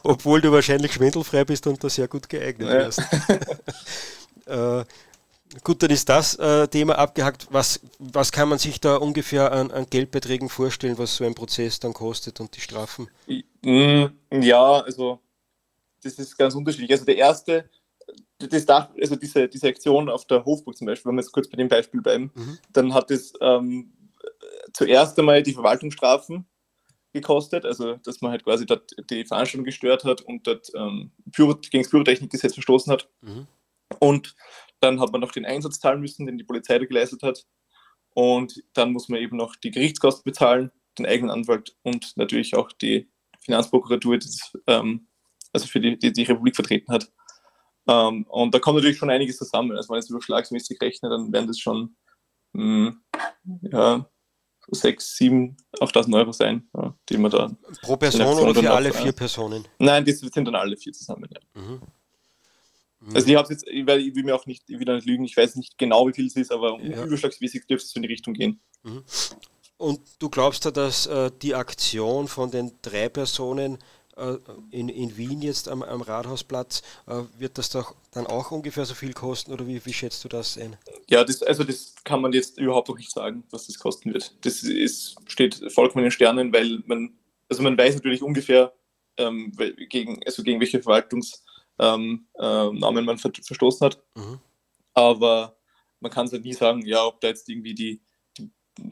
obwohl 0.03 0.41
du 0.41 0.51
wahrscheinlich 0.51 0.93
schwindelfrei 0.93 1.45
bist 1.45 1.67
und 1.67 1.83
da 1.83 1.89
sehr 1.89 2.07
gut 2.07 2.29
geeignet 2.29 2.69
wärst. 2.69 3.01
Gut, 5.63 5.81
dann 5.81 5.89
ist 5.89 6.09
das 6.09 6.35
äh, 6.35 6.67
Thema 6.67 6.97
abgehakt. 6.97 7.47
Was, 7.51 7.79
was 7.99 8.31
kann 8.31 8.49
man 8.49 8.57
sich 8.57 8.81
da 8.81 8.97
ungefähr 8.97 9.51
an, 9.51 9.71
an, 9.71 9.87
Geldbeträgen 9.89 10.49
vorstellen, 10.49 10.97
was 10.97 11.15
so 11.15 11.23
ein 11.23 11.35
Prozess 11.35 11.79
dann 11.79 11.93
kostet 11.93 12.39
und 12.39 12.55
die 12.55 12.61
Strafen? 12.61 13.07
Mm, 13.63 14.05
ja, 14.31 14.81
also 14.81 15.19
das 16.03 16.13
ist 16.19 16.37
ganz 16.37 16.53
unterschiedlich. 16.53 16.91
Also 16.91 17.05
der 17.05 17.17
erste, 17.17 17.69
das 18.39 18.65
Dach, 18.65 18.89
also 18.99 19.15
diese, 19.15 19.47
diese 19.47 19.67
Aktion 19.67 20.09
auf 20.09 20.25
der 20.25 20.43
Hofburg 20.43 20.77
zum 20.77 20.87
Beispiel, 20.87 21.09
wenn 21.09 21.15
wir 21.15 21.21
jetzt 21.21 21.31
kurz 21.31 21.49
bei 21.49 21.57
dem 21.57 21.69
Beispiel 21.69 22.01
bleiben, 22.01 22.31
mhm. 22.35 22.59
dann 22.73 22.93
hat 22.93 23.09
es 23.09 23.33
ähm, 23.41 23.93
zuerst 24.73 25.17
einmal 25.17 25.41
die 25.43 25.53
Verwaltungsstrafen 25.53 26.45
gekostet, 27.13 27.65
also 27.65 27.95
dass 27.95 28.21
man 28.21 28.31
halt 28.31 28.43
quasi 28.43 28.65
dort 28.65 28.91
die 29.09 29.25
Veranstaltung 29.25 29.65
gestört 29.65 30.03
hat 30.03 30.21
und 30.21 30.45
dort 30.45 30.71
ähm, 30.75 31.11
gegen 31.31 31.83
das 31.83 31.89
Pyrotechnikgesetz 31.89 32.53
verstoßen 32.53 32.91
hat. 32.91 33.09
Mhm. 33.21 33.47
Und 33.99 34.35
dann 34.79 34.99
hat 34.99 35.11
man 35.11 35.21
noch 35.21 35.31
den 35.31 35.45
Einsatz 35.45 35.79
zahlen 35.79 36.01
müssen, 36.01 36.25
den 36.25 36.37
die 36.37 36.43
Polizei 36.43 36.77
da 36.77 36.85
geleistet 36.85 37.23
hat. 37.23 37.45
Und 38.11 38.63
dann 38.73 38.93
muss 38.93 39.09
man 39.09 39.19
eben 39.19 39.37
noch 39.37 39.55
die 39.55 39.71
Gerichtskosten 39.71 40.23
bezahlen, 40.23 40.71
den 40.97 41.05
eigenen 41.05 41.29
Anwalt 41.29 41.75
und 41.83 42.15
natürlich 42.17 42.55
auch 42.55 42.71
die 42.71 43.11
Finanzprokuratur, 43.41 44.17
die 44.17 44.25
das, 44.25 44.57
ähm, 44.67 45.07
also 45.53 45.67
für 45.67 45.79
die, 45.79 45.97
die 45.97 46.11
die 46.11 46.23
Republik 46.23 46.55
vertreten 46.55 46.91
hat. 46.91 47.11
Ähm, 47.87 48.25
und 48.27 48.53
da 48.53 48.59
kommt 48.59 48.77
natürlich 48.77 48.97
schon 48.97 49.09
einiges 49.09 49.37
zusammen. 49.37 49.71
Also 49.71 49.89
wenn 49.89 49.95
man 49.95 50.01
jetzt 50.01 50.09
überschlagsmäßig 50.09 50.81
rechnet, 50.81 51.11
dann 51.11 51.31
werden 51.31 51.47
das 51.47 51.59
schon 51.59 51.95
mh, 52.53 52.95
hm, 53.45 53.59
ja, 53.71 54.09
so 54.65 54.73
6, 54.73 55.15
7, 55.17 55.57
8.000 55.79 56.15
Euro 56.17 56.31
sein, 56.31 56.67
ja, 56.75 56.93
die 57.09 57.17
man 57.17 57.31
da. 57.31 57.51
Pro 57.81 57.95
Person 57.95 58.39
oder 58.39 58.61
für 58.61 58.71
alle 58.71 58.91
vier 58.91 59.13
Personen? 59.13 59.65
Nein, 59.79 60.03
das 60.03 60.19
sind 60.19 60.35
dann 60.35 60.55
alle 60.55 60.75
vier 60.75 60.91
zusammen, 60.91 61.29
ja. 61.33 61.61
Mhm. 61.61 61.81
Also 63.13 63.27
ich 63.27 63.35
habe 63.35 63.49
jetzt, 63.49 63.67
ich 63.67 63.85
will, 63.85 63.99
ich 63.99 64.15
will, 64.15 64.23
mir 64.23 64.35
auch 64.35 64.45
nicht 64.45 64.67
wieder 64.67 64.95
nicht 64.95 65.07
lügen, 65.07 65.23
ich 65.23 65.37
weiß 65.37 65.55
nicht 65.55 65.77
genau, 65.77 66.07
wie 66.07 66.13
viel 66.13 66.27
es 66.27 66.35
ist, 66.35 66.51
aber 66.51 66.79
ja. 66.81 67.05
überschlagsmäßig 67.05 67.65
dürfte 67.67 67.85
es 67.85 67.95
in 67.95 68.01
die 68.01 68.07
Richtung 68.07 68.33
gehen. 68.33 68.59
Mhm. 68.83 69.03
Und 69.77 70.01
du 70.19 70.29
glaubst 70.29 70.65
ja, 70.65 70.71
dass 70.71 71.05
äh, 71.05 71.31
die 71.41 71.53
Aktion 71.53 72.27
von 72.27 72.49
den 72.49 72.71
drei 72.81 73.09
Personen 73.09 73.77
äh, 74.17 74.37
in, 74.71 74.89
in 74.89 75.15
Wien 75.15 75.41
jetzt 75.41 75.69
am, 75.69 75.83
am 75.83 76.01
Rathausplatz, 76.01 76.81
äh, 77.05 77.21
wird 77.37 77.57
das 77.59 77.69
doch 77.69 77.95
dann 78.11 78.25
auch 78.25 78.51
ungefähr 78.51 78.85
so 78.85 78.95
viel 78.95 79.13
kosten 79.13 79.53
oder 79.53 79.67
wie, 79.67 79.85
wie 79.85 79.93
schätzt 79.93 80.23
du 80.23 80.29
das 80.29 80.57
ein? 80.57 80.75
Ja, 81.09 81.23
das, 81.23 81.43
also 81.43 81.63
das 81.63 81.93
kann 82.03 82.21
man 82.21 82.33
jetzt 82.33 82.57
überhaupt 82.57 82.89
noch 82.89 82.97
nicht 82.97 83.11
sagen, 83.11 83.43
was 83.51 83.67
das 83.67 83.77
kosten 83.77 84.13
wird. 84.13 84.33
Das 84.41 84.63
ist, 84.63 85.15
steht 85.27 85.71
vollkommen 85.71 86.03
in 86.03 86.07
den 86.07 86.11
Sternen, 86.11 86.51
weil 86.51 86.81
man, 86.87 87.13
also 87.47 87.61
man 87.61 87.77
weiß 87.77 87.95
natürlich 87.95 88.23
ungefähr, 88.23 88.73
ähm, 89.17 89.51
gegen, 89.89 90.19
also 90.25 90.41
gegen 90.43 90.59
welche 90.59 90.79
Verwaltungs- 90.79 91.43
ähm, 91.79 92.27
äh, 92.35 92.71
Namen 92.71 93.05
man 93.05 93.17
ver 93.17 93.31
verstoßen 93.41 93.85
hat. 93.85 94.01
Mhm. 94.15 94.39
Aber 94.93 95.57
man 95.99 96.11
kann 96.11 96.25
es 96.25 96.31
halt 96.31 96.43
nie 96.43 96.53
sagen, 96.53 96.85
ja, 96.85 97.05
ob 97.05 97.21
da 97.21 97.27
jetzt 97.27 97.49
irgendwie 97.49 97.73
die, 97.73 98.01
die, 98.37 98.49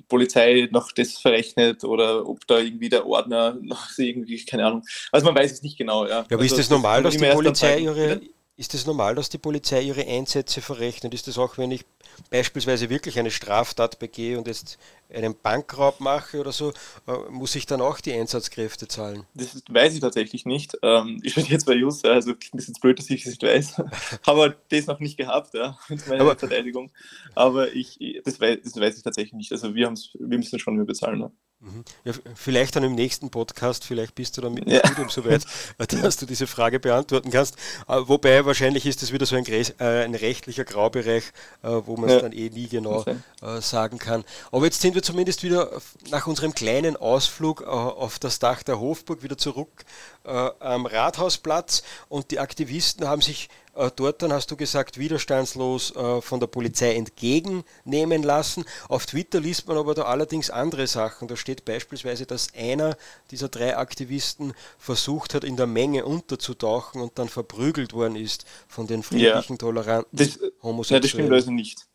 Polizei 0.08 0.67
noch 0.71 0.91
das 0.91 1.17
verrechnet 1.17 1.84
oder 1.84 2.28
ob 2.28 2.45
da 2.48 2.60
irgendwie 2.60 2.89
der 2.89 3.06
Ordner 3.06 3.58
noch 3.62 3.89
irgendwie, 3.98 4.43
keine 4.45 4.65
Ahnung. 4.65 4.84
Also 5.12 5.26
man 5.26 5.36
weiß 5.36 5.52
es 5.52 5.62
nicht 5.62 5.78
genau, 5.78 6.06
ja. 6.06 6.10
Ja, 6.10 6.19
aber 6.19 6.41
also, 6.41 6.45
ist 6.45 6.58
das 6.58 6.69
normal, 6.69 7.04
dass 7.04 7.17
die 7.17 7.26
Polizei 7.26 7.80
ihre, 7.80 8.21
ist 8.58 8.74
es 8.74 8.82
das 8.82 8.88
normal, 8.88 9.15
dass 9.15 9.30
die 9.30 9.38
Polizei 9.38 9.82
ihre 9.82 10.08
Einsätze 10.08 10.62
verrechnet? 10.62 11.13
Ist 11.13 11.28
das 11.28 11.38
auch, 11.38 11.58
wenn 11.58 11.72
ich 11.72 11.84
beispielsweise 12.30 12.89
wirklich 12.89 13.20
eine 13.20 13.30
Straftat 13.30 14.00
begehe 14.00 14.38
und 14.38 14.48
jetzt 14.48 14.78
einen 15.13 15.36
Bankraub 15.36 16.00
mache 16.00 16.39
oder 16.39 16.54
so, 16.54 16.72
äh, 17.06 17.30
muss 17.30 17.56
ich 17.56 17.65
dann 17.65 17.82
auch 17.82 18.00
die 18.00 18.13
Einsatzkräfte 18.13 18.88
zahlen? 18.88 19.26
Das 19.34 19.62
weiß 19.70 19.96
ich 19.96 20.00
tatsächlich 20.00 20.46
nicht. 20.46 20.78
Ähm, 20.84 21.20
ich 21.22 21.36
bin 21.36 21.46
jetzt 21.46 21.65
bei 21.65 21.74
Jus, 21.74 22.06
also 22.06 22.34
klingt 22.34 22.62
es 22.62 22.68
jetzt 22.68 22.80
blöd, 22.80 22.98
dass 22.98 23.10
ich 23.10 23.26
es 23.26 23.32
nicht 23.32 23.44
weiß. 23.44 23.82
Habe 24.26 24.56
das 24.70 24.88
noch 24.88 25.02
nicht 25.02 25.18
gehabt, 25.18 25.54
ja, 25.54 25.78
mit 25.89 26.08
meiner 26.08 26.22
Aber, 26.22 26.38
Verteidigung. 26.38 26.91
Aber 27.36 27.74
ich, 27.74 28.00
das 28.24 28.39
weiß, 28.39 28.60
das 28.63 28.80
weiß 28.80 28.96
ich 28.98 29.04
tatsächlich 29.04 29.34
nicht. 29.34 29.52
Also 29.52 29.76
wir, 29.76 29.94
wir 29.94 30.38
müssen 30.38 30.60
schon 30.60 30.78
mehr 30.78 30.86
bezahlen. 30.86 31.20
Ja. 31.20 31.32
Mhm. 31.62 31.84
Ja, 32.04 32.13
vielleicht 32.36 32.76
dann 32.76 32.84
im 32.84 32.96
nächsten 32.96 33.30
Podcast, 33.30 33.86
vielleicht 33.86 34.13
bist 34.13 34.38
du 34.38 34.41
dann 34.41 34.54
mit 34.54 34.65
dem 34.65 34.74
ja. 34.74 34.86
Studium 34.86 35.10
soweit, 35.10 35.46
dass 35.78 36.18
du 36.18 36.26
diese 36.26 36.48
Frage 36.48 36.80
beantworten 36.80 37.32
kannst. 37.32 37.56
Äh, 37.88 38.02
wobei 38.04 38.46
wahrscheinlich 38.46 38.86
ist 38.86 39.02
das 39.02 39.12
wieder 39.12 39.26
so 39.26 39.36
ein, 39.36 39.46
äh, 39.46 39.63
ein 39.80 40.15
rechtlicher 40.15 40.65
Graubereich, 40.65 41.24
äh, 41.63 41.70
wo 41.86 41.96
man 41.98 42.10
es 42.10 42.15
ja. 42.15 42.22
dann 42.22 42.34
eh 42.34 42.50
nie 42.50 42.68
genau 42.68 43.06
sagen 43.60 44.00
kann. 44.00 44.24
Aber 44.52 44.65
jetzt 44.65 44.82
sind 44.82 44.96
wir 44.96 45.04
zumindest 45.04 45.44
wieder 45.44 45.70
nach 46.10 46.26
unserem 46.26 46.56
kleinen 46.56 46.96
Ausflug 46.96 47.62
auf 47.62 48.18
das 48.18 48.39
Dach 48.39 48.63
der 48.63 48.80
Hofburg 48.80 49.22
wieder 49.22 49.38
zurück 49.38 49.86
am 50.26 50.86
Rathausplatz 50.86 51.84
und 52.10 52.32
die 52.32 52.40
Aktivisten 52.40 53.08
haben 53.08 53.22
sich 53.22 53.50
äh, 53.76 53.92
dort 53.96 54.22
dann, 54.22 54.32
hast 54.32 54.50
du 54.50 54.56
gesagt, 54.56 54.98
widerstandslos 54.98 55.96
äh, 55.96 56.22
von 56.22 56.40
der 56.40 56.48
Polizei 56.48 56.96
entgegennehmen 56.96 58.24
lassen. 58.24 58.64
Auf 58.88 59.06
Twitter 59.06 59.42
liest 59.42 59.68
man 59.68 59.78
aber 59.78 59.94
da 59.94 60.04
allerdings 60.04 60.50
andere 60.50 60.88
Sachen. 60.88 61.28
Da 61.28 61.36
steht 61.36 61.66
beispielsweise, 61.66 62.26
dass 62.26 62.54
einer 62.56 62.98
dieser 63.32 63.50
drei 63.50 63.76
Aktivisten 63.78 64.54
versucht 64.78 65.34
hat, 65.34 65.44
in 65.44 65.58
der 65.58 65.68
Menge 65.68 66.06
unterzutauchen 66.06 67.02
und 67.02 67.20
dann 67.20 67.28
verprügelt 67.28 67.94
worden 67.94 68.16
ist 68.16 68.46
von 68.68 68.88
den 68.88 69.04
friedlichen, 69.04 69.54
ja, 69.54 69.58
toleranten 69.58 70.18
das, 70.18 70.40
Homosexuellen. 70.64 70.90
Nein, 70.90 71.02
das 71.02 71.10
stimmt 71.10 71.34
also 71.34 71.52
nicht. 71.52 71.88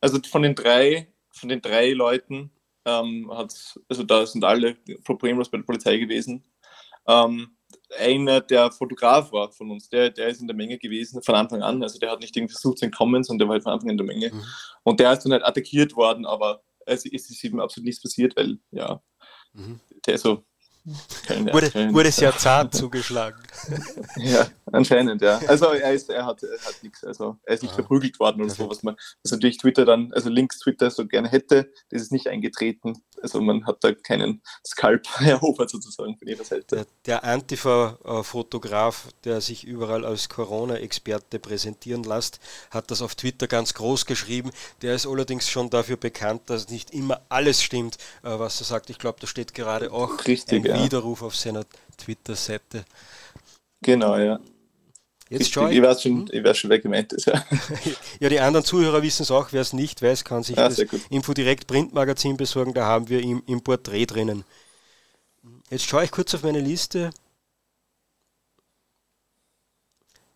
Also 0.00 0.20
von 0.30 0.42
den 0.42 0.54
drei, 0.54 1.08
von 1.30 1.48
den 1.48 1.60
drei 1.60 1.90
Leuten 1.90 2.50
ähm, 2.84 3.30
hat 3.34 3.52
also 3.88 4.04
da 4.04 4.24
sind 4.26 4.44
alle 4.44 4.76
problemlos 5.02 5.48
bei 5.50 5.58
der 5.58 5.64
Polizei 5.64 5.96
gewesen. 5.96 6.44
Ähm, 7.08 7.55
einer, 7.98 8.40
der 8.40 8.70
Fotograf 8.70 9.32
war 9.32 9.52
von 9.52 9.70
uns, 9.70 9.88
der, 9.88 10.10
der 10.10 10.28
ist 10.28 10.40
in 10.40 10.46
der 10.46 10.56
Menge 10.56 10.78
gewesen 10.78 11.22
von 11.22 11.34
Anfang 11.34 11.62
an. 11.62 11.82
Also 11.82 11.98
der 11.98 12.10
hat 12.10 12.20
nicht 12.20 12.36
irgendwie 12.36 12.52
versucht 12.52 12.78
zu 12.78 12.84
entkommen, 12.84 13.22
sondern 13.22 13.40
der 13.40 13.48
war 13.48 13.54
halt 13.54 13.62
von 13.62 13.72
Anfang 13.72 13.90
an 13.90 13.98
in 13.98 13.98
der 13.98 14.06
Menge. 14.06 14.30
Mhm. 14.32 14.44
Und 14.82 15.00
der 15.00 15.12
ist 15.12 15.20
dann 15.20 15.32
halt 15.32 15.44
attackiert 15.44 15.96
worden, 15.96 16.26
aber 16.26 16.62
es 16.86 17.04
ist 17.04 17.44
ihm 17.44 17.60
absolut 17.60 17.86
nichts 17.86 18.02
passiert, 18.02 18.36
weil 18.36 18.58
ja, 18.70 19.02
mhm. 19.52 19.80
der 20.06 20.18
so 20.18 20.44
wurde, 21.52 21.92
wurde 21.92 22.12
sehr 22.12 22.36
zart 22.36 22.74
zugeschlagen. 22.74 23.40
ja, 24.16 24.46
anscheinend, 24.66 25.20
ja. 25.22 25.40
Also 25.46 25.66
er, 25.66 25.92
ist, 25.92 26.08
er 26.10 26.24
hat, 26.26 26.42
er 26.42 26.58
hat 26.58 26.82
nichts, 26.82 27.04
also 27.04 27.36
er 27.44 27.54
ist 27.54 27.62
nicht 27.62 27.72
ah. 27.72 27.76
verprügelt 27.76 28.18
worden 28.20 28.42
oder 28.42 28.54
so, 28.54 28.70
was 28.70 28.82
man, 28.82 28.96
was 29.22 29.32
natürlich 29.32 29.58
Twitter 29.58 29.84
dann, 29.84 30.12
also 30.12 30.30
links 30.30 30.58
Twitter 30.58 30.90
so 30.90 31.06
gerne 31.06 31.28
hätte, 31.28 31.72
das 31.90 32.02
ist 32.02 32.12
nicht 32.12 32.28
eingetreten. 32.28 33.02
Also 33.22 33.40
man 33.40 33.66
hat 33.66 33.82
da 33.82 33.92
keinen 33.92 34.42
Skalp 34.64 35.06
erobert 35.20 35.70
sozusagen 35.70 36.16
von 36.18 36.28
ihrer 36.28 36.44
Seite. 36.44 36.66
Der, 36.76 36.86
der 37.06 37.24
Antifa-Fotograf, 37.24 39.08
der 39.24 39.40
sich 39.40 39.64
überall 39.64 40.04
als 40.04 40.28
Corona-Experte 40.28 41.38
präsentieren 41.38 42.04
lässt, 42.04 42.38
hat 42.70 42.90
das 42.90 43.02
auf 43.02 43.14
Twitter 43.14 43.46
ganz 43.48 43.74
groß 43.74 44.06
geschrieben. 44.06 44.50
Der 44.82 44.94
ist 44.94 45.06
allerdings 45.06 45.48
schon 45.48 45.70
dafür 45.70 45.96
bekannt, 45.96 46.42
dass 46.46 46.68
nicht 46.68 46.92
immer 46.92 47.22
alles 47.28 47.62
stimmt, 47.62 47.96
äh, 48.22 48.38
was 48.38 48.60
er 48.60 48.66
sagt. 48.66 48.90
Ich 48.90 48.98
glaube, 48.98 49.18
da 49.20 49.26
steht 49.26 49.54
gerade 49.54 49.92
auch 49.92 50.26
Richtig, 50.26 50.70
ein 50.70 50.75
ja. 50.76 50.84
Widerruf 50.84 51.22
auf 51.22 51.36
seiner 51.36 51.64
Twitter-Seite. 51.96 52.84
Genau, 53.82 54.16
ja. 54.16 54.40
Jetzt 55.28 55.48
ich, 55.48 55.56
ich, 55.56 55.82
weiß 55.82 56.02
schon, 56.02 56.12
hm? 56.12 56.28
ich 56.30 56.44
weiß 56.44 56.56
schon, 56.56 56.70
wer 56.70 56.78
gemeint 56.78 57.12
ist. 57.12 57.26
Ja, 57.26 57.44
ja 58.20 58.28
die 58.28 58.38
anderen 58.38 58.64
Zuhörer 58.64 59.02
wissen 59.02 59.22
es 59.22 59.30
auch. 59.30 59.48
Wer 59.50 59.60
es 59.60 59.72
nicht 59.72 60.00
weiß, 60.00 60.24
kann 60.24 60.44
sich 60.44 60.56
ah, 60.56 60.68
das 60.68 60.78
Infodirekt 61.10 61.66
Printmagazin 61.66 62.36
besorgen. 62.36 62.74
Da 62.74 62.86
haben 62.86 63.08
wir 63.08 63.20
im, 63.20 63.42
im 63.46 63.60
Porträt 63.60 64.06
drinnen. 64.06 64.44
Jetzt 65.68 65.84
schaue 65.84 66.04
ich 66.04 66.12
kurz 66.12 66.32
auf 66.34 66.44
meine 66.44 66.60
Liste. 66.60 67.10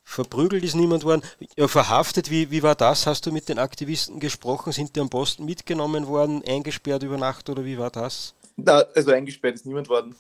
Verprügelt 0.02 0.64
ist 0.64 0.74
niemand 0.74 1.04
worden. 1.04 1.22
Ja, 1.56 1.68
verhaftet, 1.68 2.32
wie, 2.32 2.50
wie 2.50 2.64
war 2.64 2.74
das? 2.74 3.06
Hast 3.06 3.26
du 3.26 3.32
mit 3.32 3.48
den 3.48 3.60
Aktivisten 3.60 4.18
gesprochen? 4.18 4.72
Sind 4.72 4.96
die 4.96 5.00
am 5.00 5.08
Posten 5.08 5.44
mitgenommen 5.44 6.08
worden, 6.08 6.42
eingesperrt 6.44 7.04
über 7.04 7.16
Nacht 7.16 7.48
oder 7.48 7.64
wie 7.64 7.78
war 7.78 7.90
das? 7.90 8.34
Da, 8.56 8.80
also 8.96 9.12
eingesperrt 9.12 9.54
ist 9.54 9.66
niemand 9.66 9.88
worden. 9.88 10.16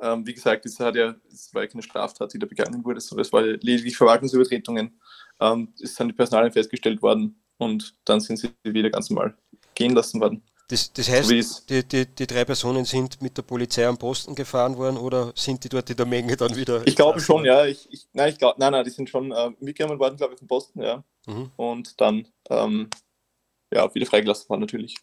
Ähm, 0.00 0.26
wie 0.26 0.34
gesagt, 0.34 0.64
es, 0.66 0.80
hat 0.80 0.96
ja, 0.96 1.14
es 1.32 1.52
war 1.54 1.62
ja 1.62 1.68
keine 1.68 1.82
Straftat, 1.82 2.32
die 2.32 2.38
da 2.38 2.46
begangen 2.46 2.84
wurde, 2.84 3.00
sondern 3.00 3.22
es 3.22 3.32
war 3.32 3.42
lediglich 3.42 3.96
Verwaltungsübertretungen. 3.96 5.00
Ähm, 5.40 5.72
es 5.80 5.94
sind 5.94 6.08
die 6.08 6.14
Personalien 6.14 6.52
festgestellt 6.52 7.02
worden 7.02 7.42
und 7.58 7.94
dann 8.04 8.20
sind 8.20 8.38
sie 8.38 8.50
wieder 8.64 8.90
ganz 8.90 9.10
normal 9.10 9.34
gehen 9.74 9.94
lassen 9.94 10.20
worden. 10.20 10.42
Das, 10.68 10.92
das 10.92 11.08
heißt, 11.08 11.28
so 11.28 11.62
die, 11.68 11.82
die, 11.82 12.06
die, 12.06 12.26
drei 12.28 12.44
Personen 12.44 12.84
sind 12.84 13.20
mit 13.20 13.36
der 13.36 13.42
Polizei 13.42 13.86
am 13.88 13.98
Posten 13.98 14.36
gefahren 14.36 14.76
worden 14.76 14.96
oder 14.96 15.32
sind 15.34 15.64
die 15.64 15.68
dort 15.68 15.90
in 15.90 15.96
der 15.96 16.06
Menge 16.06 16.36
dann 16.36 16.54
wieder? 16.54 16.86
Ich 16.86 16.94
glaube 16.94 17.18
schon, 17.20 17.44
ja. 17.44 17.66
Ich, 17.66 17.88
ich, 17.90 18.06
nein, 18.12 18.28
ich 18.30 18.38
glaub, 18.38 18.56
nein, 18.56 18.70
nein, 18.70 18.84
die 18.84 18.90
sind 18.90 19.10
schon 19.10 19.32
äh, 19.32 19.50
mitgenommen 19.58 19.98
worden, 19.98 20.16
glaube 20.16 20.34
ich, 20.34 20.38
vom 20.38 20.46
Posten, 20.46 20.80
ja. 20.80 21.02
Mhm. 21.26 21.50
Und 21.56 22.00
dann 22.00 22.28
ähm, 22.50 22.88
ja, 23.72 23.92
wieder 23.92 24.06
freigelassen 24.06 24.48
worden 24.48 24.60
natürlich. 24.60 24.94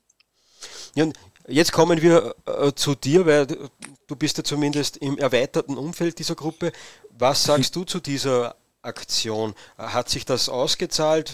Ja, 0.95 1.05
Jetzt 1.47 1.71
kommen 1.71 2.01
wir 2.01 2.35
äh, 2.45 2.73
zu 2.73 2.93
dir, 2.93 3.25
weil 3.25 3.47
du 3.47 4.15
bist 4.17 4.37
ja 4.37 4.43
zumindest 4.43 4.97
im 4.97 5.17
erweiterten 5.17 5.77
Umfeld 5.77 6.19
dieser 6.19 6.35
Gruppe. 6.35 6.73
Was 7.17 7.45
sagst 7.45 7.73
du 7.77 7.85
zu 7.85 8.01
dieser 8.01 8.57
Aktion? 8.81 9.55
Hat 9.77 10.09
sich 10.09 10.25
das 10.25 10.49
ausgezahlt? 10.49 11.31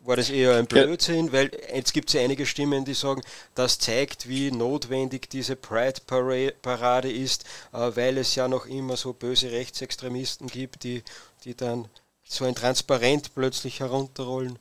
War 0.00 0.16
das 0.16 0.30
eher 0.30 0.56
ein 0.56 0.66
Blödsinn? 0.66 1.32
Weil 1.32 1.50
jetzt 1.74 1.92
gibt 1.92 2.08
es 2.08 2.14
ja 2.14 2.22
einige 2.22 2.46
Stimmen, 2.46 2.86
die 2.86 2.94
sagen, 2.94 3.20
das 3.54 3.78
zeigt, 3.78 4.26
wie 4.26 4.50
notwendig 4.52 5.28
diese 5.28 5.54
Pride-Parade 5.54 7.12
ist, 7.12 7.44
äh, 7.74 7.90
weil 7.94 8.16
es 8.16 8.36
ja 8.36 8.48
noch 8.48 8.64
immer 8.64 8.96
so 8.96 9.12
böse 9.12 9.52
Rechtsextremisten 9.52 10.46
gibt, 10.46 10.82
die, 10.82 11.02
die 11.44 11.54
dann 11.54 11.88
so 12.24 12.46
ein 12.46 12.54
Transparent 12.54 13.34
plötzlich 13.34 13.80
herunterrollen. 13.80 14.58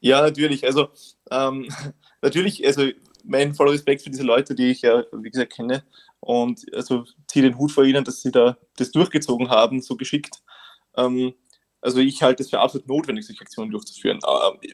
Ja, 0.00 0.22
natürlich. 0.22 0.64
Also 0.64 0.88
ähm, 1.32 1.68
natürlich, 2.22 2.64
also 2.64 2.90
mein 3.26 3.54
voller 3.54 3.72
Respekt 3.72 4.02
für 4.02 4.10
diese 4.10 4.22
Leute, 4.22 4.54
die 4.54 4.70
ich 4.70 4.82
ja, 4.82 5.04
wie 5.12 5.30
gesagt, 5.30 5.52
kenne. 5.52 5.84
Und 6.20 6.64
also 6.74 7.04
ziehe 7.28 7.44
den 7.44 7.58
Hut 7.58 7.72
vor 7.72 7.84
ihnen, 7.84 8.04
dass 8.04 8.22
sie 8.22 8.30
da 8.30 8.56
das 8.76 8.90
durchgezogen 8.90 9.50
haben, 9.50 9.80
so 9.80 9.96
geschickt. 9.96 10.42
Ähm, 10.96 11.34
also 11.80 12.00
ich 12.00 12.22
halte 12.22 12.42
es 12.42 12.50
für 12.50 12.60
absolut 12.60 12.88
notwendig, 12.88 13.26
solche 13.26 13.42
Aktionen 13.42 13.70
durchzuführen. 13.70 14.18
Äh, 14.26 14.68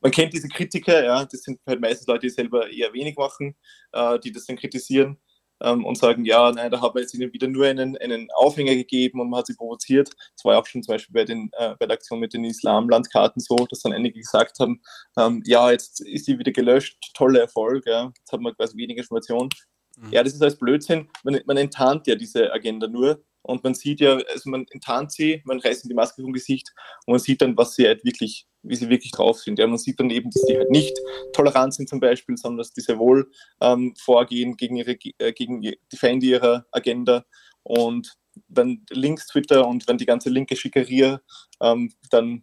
man 0.00 0.10
kennt 0.10 0.32
diese 0.32 0.48
Kritiker, 0.48 1.04
ja, 1.04 1.24
das 1.24 1.42
sind 1.42 1.60
halt 1.66 1.80
meistens 1.80 2.06
Leute, 2.06 2.26
die 2.26 2.30
selber 2.30 2.68
eher 2.68 2.92
wenig 2.92 3.16
machen, 3.16 3.54
äh, 3.92 4.18
die 4.18 4.32
das 4.32 4.46
dann 4.46 4.56
kritisieren 4.56 5.18
ähm, 5.62 5.84
und 5.84 5.98
sagen, 5.98 6.24
ja, 6.24 6.50
nein, 6.52 6.70
da 6.70 6.80
haben 6.80 6.94
wir 6.94 7.02
jetzt 7.02 7.14
ihnen 7.14 7.32
wieder 7.32 7.48
nur 7.48 7.66
einen, 7.66 7.96
einen 7.96 8.28
Aufhänger 8.34 8.74
gegeben 8.74 9.20
und 9.20 9.30
man 9.30 9.40
hat 9.40 9.46
sie 9.46 9.54
provoziert. 9.54 10.10
Das 10.34 10.44
war 10.44 10.54
ja 10.54 10.60
auch 10.60 10.66
schon 10.66 10.82
zum 10.82 10.94
Beispiel 10.94 11.12
bei, 11.12 11.24
den, 11.24 11.50
äh, 11.58 11.74
bei 11.78 11.86
der 11.86 11.94
Aktion 11.94 12.20
mit 12.20 12.34
den 12.34 12.44
Islamlandkarten 12.44 13.40
so, 13.40 13.56
dass 13.68 13.80
dann 13.80 13.92
einige 13.92 14.18
gesagt 14.18 14.58
haben, 14.60 14.80
ähm, 15.16 15.42
ja, 15.44 15.70
jetzt 15.70 16.00
ist 16.00 16.26
die 16.28 16.38
wieder 16.38 16.52
gelöscht, 16.52 16.98
toller 17.14 17.40
Erfolg, 17.40 17.86
ja, 17.86 18.10
jetzt 18.16 18.32
haben 18.32 18.44
wir 18.44 18.54
quasi 18.54 18.76
weniger 18.76 19.00
Informationen. 19.00 19.50
Mhm. 19.96 20.12
Ja, 20.12 20.22
das 20.22 20.34
ist 20.34 20.42
alles 20.42 20.58
Blödsinn. 20.58 21.08
Man, 21.24 21.40
man 21.46 21.56
enttarnt 21.56 22.06
ja 22.06 22.14
diese 22.14 22.52
Agenda 22.52 22.86
nur 22.86 23.22
und 23.42 23.64
man 23.64 23.74
sieht 23.74 24.00
ja, 24.00 24.16
also 24.16 24.50
man 24.50 24.66
enttarnt 24.70 25.12
sie, 25.12 25.42
man 25.44 25.60
reißt 25.60 25.88
die 25.88 25.94
Maske 25.94 26.22
vom 26.22 26.32
Gesicht 26.32 26.72
und 27.06 27.12
man 27.12 27.20
sieht 27.20 27.40
dann, 27.40 27.56
was 27.56 27.74
sie 27.74 27.86
halt 27.86 28.04
wirklich, 28.04 28.46
wie 28.62 28.76
sie 28.76 28.88
wirklich 28.88 29.12
drauf 29.12 29.38
sind. 29.38 29.58
Ja, 29.58 29.66
man 29.66 29.78
sieht 29.78 29.98
dann 30.00 30.10
eben, 30.10 30.30
dass 30.30 30.44
die 30.46 30.56
halt 30.56 30.70
nicht 30.70 30.98
tolerant 31.32 31.74
sind 31.74 31.88
zum 31.88 32.00
Beispiel, 32.00 32.36
sondern 32.36 32.58
dass 32.58 32.72
die 32.72 32.80
sehr 32.80 32.98
wohl 32.98 33.30
ähm, 33.60 33.94
vorgehen 33.96 34.56
gegen 34.56 34.76
ihre, 34.76 34.96
äh, 35.18 35.32
gegen 35.32 35.62
die 35.62 35.78
Feinde 35.96 36.26
ihrer 36.26 36.66
Agenda 36.72 37.24
und 37.62 38.16
wenn 38.46 38.84
Links 38.90 39.26
Twitter 39.26 39.66
und 39.66 39.88
wenn 39.88 39.98
die 39.98 40.06
ganze 40.06 40.30
linke 40.30 40.56
Schickeria 40.56 41.20
ähm, 41.60 41.92
dann 42.10 42.42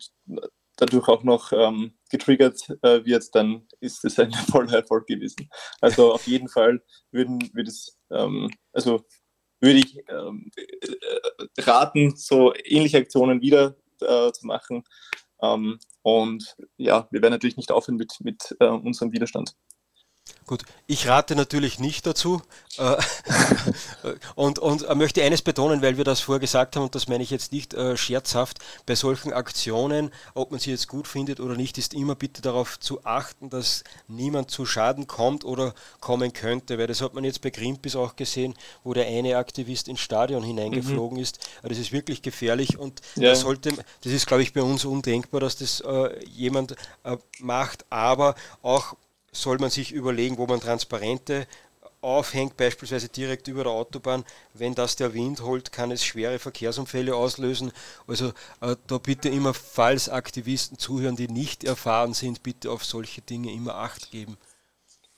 dadurch 0.78 1.08
auch 1.08 1.24
noch 1.24 1.52
ähm, 1.54 1.94
getriggert 2.10 2.60
äh, 2.82 3.06
wird, 3.06 3.34
dann 3.34 3.68
ist 3.80 4.04
es 4.06 4.20
ein 4.20 4.34
voller 4.52 4.74
Erfolg 4.74 5.08
gewesen. 5.08 5.50
Also 5.82 6.14
auf 6.14 6.28
jeden 6.28 6.50
Fall 6.50 6.84
würden 7.12 7.50
wir 7.54 7.64
das, 7.64 7.98
ähm, 8.12 8.50
also 8.74 9.06
würde 9.66 9.80
ich 9.80 9.98
ähm, 10.10 10.52
äh, 10.56 11.62
raten, 11.62 12.16
so 12.16 12.54
ähnliche 12.64 12.98
Aktionen 12.98 13.42
wieder 13.42 13.76
äh, 14.02 14.32
zu 14.32 14.46
machen. 14.46 14.84
Ähm, 15.42 15.80
und 16.02 16.56
ja, 16.78 17.08
wir 17.12 17.22
werden 17.22 17.34
natürlich 17.34 17.58
nicht 17.58 17.72
aufhören 17.72 17.98
mit, 17.98 18.14
mit 18.22 18.56
äh, 18.60 18.68
unserem 18.68 19.12
Widerstand. 19.12 19.56
Gut, 20.48 20.62
ich 20.86 21.08
rate 21.08 21.36
natürlich 21.36 21.80
nicht 21.80 22.06
dazu 22.06 22.40
äh, 22.78 22.98
und, 24.36 24.60
und 24.60 24.96
möchte 24.96 25.24
eines 25.24 25.42
betonen, 25.42 25.82
weil 25.82 25.98
wir 25.98 26.04
das 26.04 26.20
vorher 26.20 26.40
gesagt 26.40 26.76
haben, 26.76 26.84
und 26.84 26.94
das 26.94 27.08
meine 27.08 27.24
ich 27.24 27.32
jetzt 27.32 27.52
nicht 27.52 27.74
äh, 27.74 27.98
scherzhaft, 27.98 28.60
bei 28.86 28.94
solchen 28.94 29.34
Aktionen, 29.34 30.12
ob 30.36 30.52
man 30.52 30.60
sie 30.60 30.70
jetzt 30.70 30.88
gut 30.88 31.08
findet 31.08 31.40
oder 31.40 31.56
nicht, 31.56 31.80
ist 31.80 31.96
immer 31.96 32.14
bitte 32.14 32.44
darauf 32.44 32.80
zu 32.80 33.04
achten, 33.06 33.50
dass 33.50 33.84
niemand 34.08 34.52
zu 34.52 34.68
Schaden 34.68 35.08
kommt 35.08 35.46
oder 35.46 35.74
kommen 36.00 36.32
könnte, 36.32 36.78
weil 36.78 36.86
das 36.86 37.02
hat 37.02 37.16
man 37.16 37.24
jetzt 37.24 37.42
bei 37.42 37.50
Greenpeace 37.50 37.96
auch 37.96 38.16
gesehen, 38.16 38.54
wo 38.84 38.94
der 38.94 39.08
eine 39.08 39.38
Aktivist 39.38 39.88
ins 39.88 40.02
Stadion 40.02 40.44
hineingeflogen 40.44 41.18
mhm. 41.18 41.24
ist. 41.24 41.40
Das 41.64 41.80
ist 41.80 41.92
wirklich 41.92 42.22
gefährlich 42.22 42.78
und 42.78 43.02
ja. 43.16 43.30
das 43.30 43.40
sollte, 43.40 43.74
das 44.04 44.14
ist 44.14 44.28
glaube 44.28 44.44
ich 44.44 44.54
bei 44.54 44.62
uns 44.62 44.86
undenkbar, 44.86 45.42
dass 45.42 45.56
das 45.56 45.80
äh, 45.80 46.24
jemand 46.26 46.76
äh, 47.04 47.18
macht, 47.40 47.84
aber 47.90 48.36
auch 48.62 48.96
soll 49.36 49.58
man 49.60 49.70
sich 49.70 49.92
überlegen, 49.92 50.38
wo 50.38 50.48
man 50.48 50.60
Transparente 50.60 51.48
aufhängt, 52.06 52.56
beispielsweise 52.56 53.10
direkt 53.10 53.48
über 53.48 53.64
der 53.64 53.74
Autobahn. 53.74 54.24
Wenn 54.54 54.76
das 54.76 54.96
der 54.96 55.14
Wind 55.14 55.42
holt, 55.42 55.72
kann 55.72 55.92
es 55.92 56.06
schwere 56.06 56.38
Verkehrsunfälle 56.38 57.16
auslösen. 57.16 57.72
Also 58.08 58.30
äh, 58.62 58.76
da 58.88 58.98
bitte 59.00 59.30
immer, 59.30 59.54
falls 59.54 60.08
Aktivisten 60.08 60.78
zuhören, 60.78 61.16
die 61.16 61.28
nicht 61.28 61.64
erfahren 61.64 62.14
sind, 62.14 62.44
bitte 62.44 62.70
auf 62.70 62.86
solche 62.86 63.22
Dinge 63.22 63.52
immer 63.52 63.76
Acht 63.76 64.12
geben. 64.12 64.38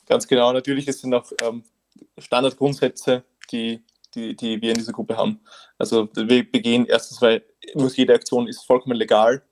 Ganz 0.06 0.28
genau, 0.28 0.54
natürlich 0.54 0.88
es 0.88 1.02
sind 1.02 1.14
auch 1.14 1.30
ähm, 1.44 1.64
Standardgrundsätze, 2.18 3.24
die, 3.52 3.84
die, 4.16 4.36
die 4.36 4.62
wir 4.62 4.70
in 4.70 4.78
dieser 4.78 4.94
Gruppe 4.94 5.18
haben. 5.18 5.42
Also 5.78 6.08
wir 6.16 6.50
begehen 6.50 6.86
erstens, 6.86 7.22
weil 7.22 7.44
jede 7.96 8.14
Aktion 8.14 8.48
ist 8.48 8.66
vollkommen 8.66 8.96
legal 8.96 9.44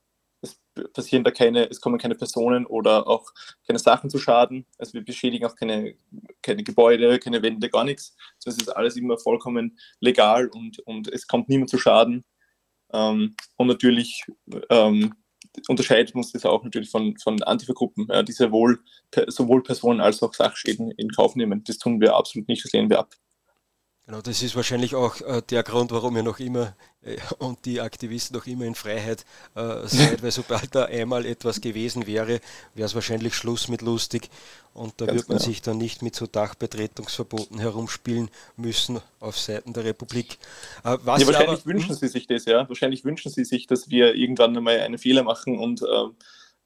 passieren 0.93 1.23
da 1.23 1.31
keine, 1.31 1.69
es 1.69 1.81
kommen 1.81 1.97
keine 1.97 2.15
Personen 2.15 2.65
oder 2.65 3.07
auch 3.07 3.31
keine 3.65 3.79
Sachen 3.79 4.09
zu 4.09 4.19
Schaden. 4.19 4.65
Also 4.77 4.93
wir 4.93 5.03
beschädigen 5.03 5.45
auch 5.45 5.55
keine, 5.55 5.95
keine 6.41 6.63
Gebäude, 6.63 7.19
keine 7.19 7.41
Wände, 7.41 7.69
gar 7.69 7.83
nichts. 7.83 8.15
Also 8.37 8.55
es 8.55 8.67
ist 8.67 8.69
alles 8.69 8.95
immer 8.95 9.17
vollkommen 9.17 9.77
legal 9.99 10.47
und, 10.47 10.79
und 10.79 11.07
es 11.11 11.27
kommt 11.27 11.49
niemand 11.49 11.69
zu 11.69 11.77
Schaden. 11.77 12.23
Ähm, 12.93 13.35
und 13.57 13.67
natürlich 13.67 14.23
ähm, 14.69 15.13
unterscheidet 15.67 16.13
uns 16.15 16.31
das 16.31 16.45
auch 16.45 16.63
natürlich 16.63 16.89
von, 16.89 17.17
von 17.17 17.41
Antifa-Gruppen, 17.41 18.07
ja, 18.09 18.23
die 18.23 18.31
sehr 18.31 18.51
wohl, 18.51 18.79
sowohl 19.27 19.63
Personen 19.63 20.01
als 20.01 20.21
auch 20.21 20.33
Sachschäden 20.33 20.91
in 20.91 21.09
Kauf 21.09 21.35
nehmen. 21.35 21.63
Das 21.65 21.77
tun 21.77 22.01
wir 22.01 22.15
absolut 22.15 22.47
nicht, 22.47 22.63
das 22.63 22.73
lehnen 22.73 22.89
wir 22.89 22.99
ab. 22.99 23.13
Genau, 24.07 24.21
das 24.21 24.43
ist 24.43 24.55
wahrscheinlich 24.55 24.93
auch 24.93 25.19
äh, 25.21 25.41
der 25.49 25.63
Grund, 25.63 25.89
warum 25.91 26.13
wir 26.13 26.21
noch 26.21 26.39
immer 26.39 26.75
äh, 27.01 27.17
und 27.39 27.65
die 27.65 27.81
Aktivisten 27.81 28.37
noch 28.37 28.45
immer 28.45 28.65
in 28.65 28.75
Freiheit 28.75 29.25
äh, 29.55 29.87
sind, 29.87 30.21
weil 30.21 30.29
sobald 30.29 30.75
da 30.75 30.85
einmal 30.85 31.25
etwas 31.25 31.59
gewesen 31.59 32.05
wäre, 32.05 32.39
wäre 32.75 32.85
es 32.85 32.93
wahrscheinlich 32.93 33.33
Schluss 33.33 33.67
mit 33.67 33.81
lustig 33.81 34.29
und 34.75 34.93
da 35.01 35.07
Ganz 35.07 35.17
wird 35.17 35.29
man 35.29 35.37
genau. 35.39 35.47
sich 35.47 35.61
dann 35.63 35.79
nicht 35.79 36.03
mit 36.03 36.15
so 36.15 36.27
Dachbetretungsverboten 36.27 37.57
herumspielen 37.59 38.29
müssen 38.57 38.99
auf 39.19 39.39
Seiten 39.39 39.73
der 39.73 39.85
Republik. 39.85 40.37
Äh, 40.83 40.89
ja, 40.89 41.05
wahrscheinlich 41.05 41.39
aber, 41.39 41.65
wünschen 41.65 41.89
hm? 41.89 41.95
sie 41.95 42.07
sich 42.07 42.27
das, 42.27 42.45
ja. 42.45 42.69
Wahrscheinlich 42.69 43.05
wünschen 43.05 43.31
sie 43.31 43.43
sich, 43.43 43.65
dass 43.65 43.89
wir 43.89 44.13
irgendwann 44.13 44.55
einmal 44.55 44.81
einen 44.81 44.99
Fehler 44.99 45.23
machen 45.23 45.57
und 45.57 45.81
ähm, 45.81 46.15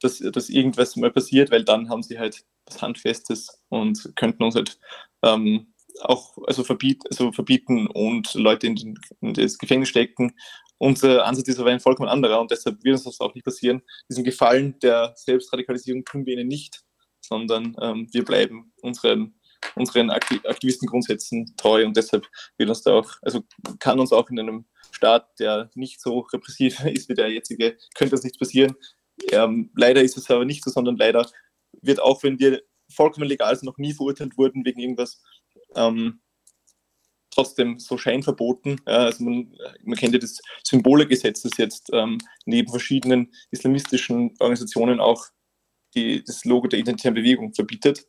dass, 0.02 0.20
dass 0.20 0.50
irgendwas 0.50 0.98
mal 0.98 1.12
passiert, 1.12 1.52
weil 1.52 1.64
dann 1.64 1.90
haben 1.90 2.04
sie 2.04 2.20
halt 2.20 2.44
was 2.66 2.82
Handfestes 2.82 3.62
und 3.70 4.12
könnten 4.16 4.44
uns 4.44 4.56
halt 4.56 4.78
ähm, 5.24 5.68
auch 6.02 6.38
also, 6.48 6.64
verbiet, 6.64 7.04
also 7.10 7.32
verbieten 7.32 7.88
und 7.88 8.34
Leute 8.34 8.68
in, 8.68 8.76
den, 8.76 9.00
in, 9.22 9.34
das 9.34 9.58
Gefängnis 9.58 9.90
stecken. 9.90 10.34
Unser 10.78 11.26
Ansatz 11.26 11.48
ist 11.48 11.60
aber 11.60 11.72
ein 11.72 11.80
vollkommen 11.80 12.10
anderer 12.10 12.40
und 12.40 12.52
deshalb 12.52 12.84
wird 12.84 12.94
uns 12.96 13.04
das 13.04 13.20
auch 13.20 13.34
nicht 13.34 13.44
passieren. 13.44 13.82
Diesen 14.10 14.24
Gefallen 14.24 14.80
der 14.80 15.14
Selbstradikalisierung 15.16 16.06
tun 16.06 16.26
wir 16.26 16.34
ihnen 16.34 16.48
nicht, 16.48 16.82
sondern 17.22 17.76
ähm, 17.82 18.08
wir 18.12 18.24
bleiben 18.24 18.72
unseren, 18.82 19.36
unseren 19.76 20.10
Aktivistengrundsätzen 20.10 21.54
treu 21.58 21.86
und 21.86 21.98
deshalb 21.98 22.26
wird 22.58 22.70
uns 22.70 22.82
da 22.82 22.94
auch, 22.94 23.12
also 23.22 23.44
kann 23.80 24.00
uns 24.00 24.14
auch 24.14 24.30
in 24.30 24.40
einem 24.40 24.66
Staat, 24.92 25.28
der 25.40 25.70
nicht 25.76 26.02
so 26.02 26.20
repressiv 26.20 26.80
ist 26.86 27.10
wie 27.10 27.14
der 27.14 27.30
jetzige, 27.30 27.78
könnte 27.96 28.12
das 28.12 28.24
nichts 28.24 28.40
passieren. 28.40 28.76
Ähm, 29.32 29.72
leider 29.76 30.02
ist 30.02 30.18
es 30.18 30.32
aber 30.32 30.46
nicht 30.46 30.64
so, 30.64 30.72
sondern 30.72 30.96
leider 30.96 31.30
wird 31.82 32.00
auch, 32.00 32.24
wenn 32.24 32.40
wir 32.40 32.62
vollkommen 32.90 33.28
legal 33.28 33.56
sind, 33.56 33.66
noch 33.66 33.78
nie 33.78 33.94
verurteilt 33.94 34.38
wurden 34.38 34.66
wegen 34.66 34.80
irgendwas, 34.80 35.22
ähm, 35.76 36.22
trotzdem 37.32 37.80
so 37.80 37.98
scheinverboten. 37.98 38.82
Ja, 38.88 39.06
also 39.06 39.24
man, 39.24 39.56
man, 39.84 39.98
kennt 39.98 40.14
ja 40.14 40.20
das 40.20 40.40
Symbolegesetz, 40.64 41.42
das 41.42 41.58
jetzt 41.58 41.90
ähm, 41.94 42.18
neben 42.46 42.70
verschiedenen 42.70 43.32
islamistischen 43.52 44.36
Organisationen 44.40 45.00
auch 45.00 45.26
die, 45.96 46.24
das 46.24 46.46
Logo 46.46 46.68
der 46.68 46.80
identitären 46.80 47.16
Bewegung 47.16 47.54
verbietet, 47.54 48.08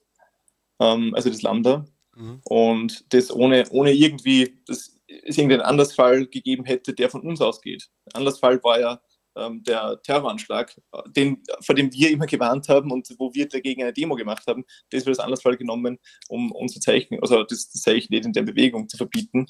ähm, 0.81 1.15
also 1.15 1.31
das 1.31 1.43
Lambda. 1.43 1.87
Mhm. 2.17 2.41
Und 2.45 3.13
das 3.15 3.31
ohne, 3.31 3.69
ohne 3.71 3.93
irgendwie, 3.93 4.61
dass 4.67 4.99
es 5.07 5.37
irgendeinen 5.39 5.63
Andersfall 5.63 6.27
gegeben 6.27 6.65
hätte, 6.65 6.95
der 6.95 7.11
von 7.11 7.23
uns 7.23 7.41
ausgeht. 7.41 7.89
Der 8.07 8.17
Andersfall 8.17 8.63
war 8.63 8.81
ja 8.81 9.01
ähm, 9.37 9.63
der 9.65 10.01
Terroranschlag, 10.03 10.75
den, 11.17 11.43
vor 11.61 11.75
dem 11.75 11.93
wir 11.93 12.11
immer 12.11 12.27
gewarnt 12.27 12.69
haben 12.69 12.91
und 12.91 13.09
wo 13.19 13.33
wir 13.35 13.49
dagegen 13.49 13.83
eine 13.83 13.93
Demo 13.93 14.15
gemacht 14.15 14.47
haben, 14.47 14.65
das 14.91 15.07
wird 15.07 15.19
als 15.19 15.25
Anlassfall 15.25 15.57
genommen, 15.57 15.99
um 16.29 16.53
unser 16.53 16.81
Zeichen, 16.81 17.19
also 17.21 17.43
das, 17.45 17.71
das 17.71 17.83
Zeichen 17.83 18.13
in 18.13 18.33
der 18.33 18.43
Bewegung 18.43 18.89
zu 18.89 18.97
verbieten. 18.97 19.47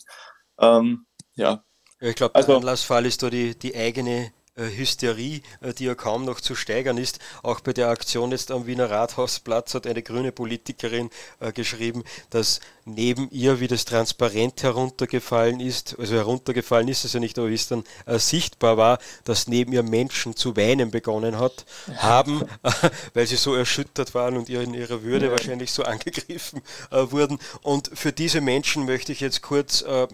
Ähm, 0.61 1.07
ja. 1.35 1.65
Ich 2.01 2.15
glaube, 2.15 2.33
der 2.33 2.43
also, 2.43 2.57
Anlassfall 2.57 3.07
ist 3.07 3.23
da 3.23 3.31
die, 3.31 3.59
die 3.59 3.75
eigene 3.75 4.27
äh, 4.27 4.31
Hysterie, 4.69 5.43
äh, 5.61 5.73
die 5.73 5.85
ja 5.85 5.95
kaum 5.95 6.25
noch 6.25 6.41
zu 6.41 6.55
steigern 6.55 6.99
ist. 6.99 7.19
Auch 7.43 7.61
bei 7.61 7.73
der 7.73 7.89
Aktion 7.89 8.33
jetzt 8.33 8.51
am 8.51 8.67
Wiener 8.67 8.91
Rathausplatz 8.91 9.75
hat 9.75 9.87
eine 9.87 10.03
grüne 10.03 10.33
Politikerin 10.33 11.11
äh, 11.41 11.53
geschrieben, 11.53 12.05
dass 12.31 12.61
neben 12.85 13.31
ihr, 13.31 13.61
wie 13.61 13.69
das 13.69 13.85
transparent 13.85 14.63
heruntergefallen 14.63 15.61
ist, 15.61 15.99
also 15.99 16.15
heruntergefallen 16.15 16.89
ist 16.89 17.05
es 17.05 17.13
ja 17.13 17.21
nicht, 17.21 17.39
aber 17.39 17.49
wie 17.49 17.55
es 17.55 17.69
dann 17.69 17.85
äh, 18.07 18.19
sichtbar 18.19 18.77
war, 18.77 18.99
dass 19.25 19.47
neben 19.47 19.73
ihr 19.73 19.83
Menschen 19.83 20.37
zu 20.37 20.57
weinen 20.57 20.91
begonnen 20.91 21.39
hat, 21.39 21.65
haben, 21.97 22.43
äh, 22.63 22.71
weil 23.15 23.27
sie 23.27 23.37
so 23.37 23.55
erschüttert 23.55 24.15
waren 24.15 24.37
und 24.37 24.49
in 24.49 24.75
ihrer 24.75 25.03
Würde 25.03 25.27
ja. 25.27 25.33
wahrscheinlich 25.33 25.73
so 25.73 25.83
angegriffen 25.85 26.63
äh, 26.91 27.11
wurden. 27.11 27.39
Und 27.63 27.91
für 27.95 28.13
diese 28.13 28.41
Menschen 28.41 28.87
möchte 28.87 29.13
ich 29.13 29.21
jetzt 29.21 29.43
kurz 29.43 29.83
äh, 29.83 30.09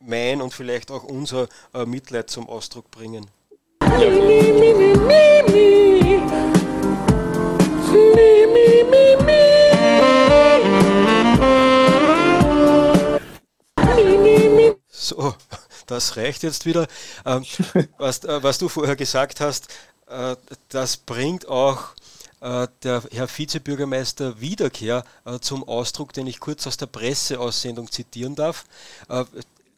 mein 0.00 0.42
und 0.42 0.52
vielleicht 0.52 0.90
auch 0.90 1.04
unser 1.04 1.48
äh, 1.74 1.84
Mitleid 1.84 2.30
zum 2.30 2.48
Ausdruck 2.48 2.90
bringen. 2.90 3.26
So, 14.88 15.34
das 15.86 16.16
reicht 16.16 16.42
jetzt 16.42 16.64
wieder. 16.64 16.86
Ähm, 17.26 17.44
was, 17.98 18.24
äh, 18.24 18.42
was, 18.42 18.58
du 18.58 18.68
vorher 18.68 18.96
gesagt 18.96 19.40
hast, 19.40 19.68
äh, 20.06 20.36
das 20.68 20.96
bringt 20.96 21.48
auch 21.48 21.88
äh, 22.40 22.68
der 22.82 23.02
Herr 23.10 23.28
Vizebürgermeister 23.28 24.40
Wiederkehr 24.40 25.04
zum 25.40 25.68
Ausdruck, 25.68 26.12
den 26.12 26.26
ich 26.26 26.40
kurz 26.40 26.66
aus 26.66 26.76
der 26.76 26.86
Presseaussendung 26.86 27.90
zitieren 27.90 28.34
darf. 28.34 28.64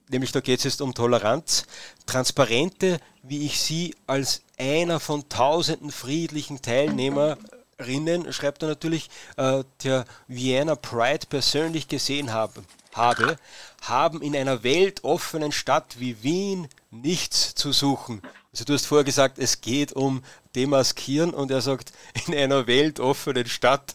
Nämlich 0.08 0.32
da 0.32 0.40
geht 0.40 0.58
es 0.58 0.64
jetzt 0.64 0.82
um 0.82 0.94
Toleranz. 0.94 1.66
Transparente, 2.06 2.98
wie 3.22 3.46
ich 3.46 3.60
sie 3.60 3.94
als 4.06 4.42
einer 4.58 5.00
von 5.00 5.28
tausenden 5.28 5.90
friedlichen 5.90 6.60
Teilnehmerinnen, 6.60 8.32
schreibt 8.32 8.62
er 8.62 8.68
natürlich, 8.68 9.08
äh, 9.36 9.64
der 9.82 10.04
Vienna 10.28 10.76
Pride 10.76 11.26
persönlich 11.28 11.88
gesehen 11.88 12.32
habe, 12.32 12.64
habe, 12.92 13.38
haben 13.82 14.22
in 14.22 14.36
einer 14.36 14.62
weltoffenen 14.62 15.52
Stadt 15.52 15.96
wie 15.98 16.22
Wien 16.22 16.68
nichts 16.90 17.54
zu 17.54 17.72
suchen. 17.72 18.22
Also 18.52 18.64
du 18.64 18.74
hast 18.74 18.86
vorher 18.86 19.04
gesagt, 19.04 19.38
es 19.38 19.62
geht 19.62 19.92
um 19.92 20.22
Demaskieren 20.54 21.34
und 21.34 21.50
er 21.50 21.60
sagt, 21.60 21.92
in 22.26 22.34
einer 22.34 22.66
weltoffenen 22.66 23.46
Stadt 23.46 23.94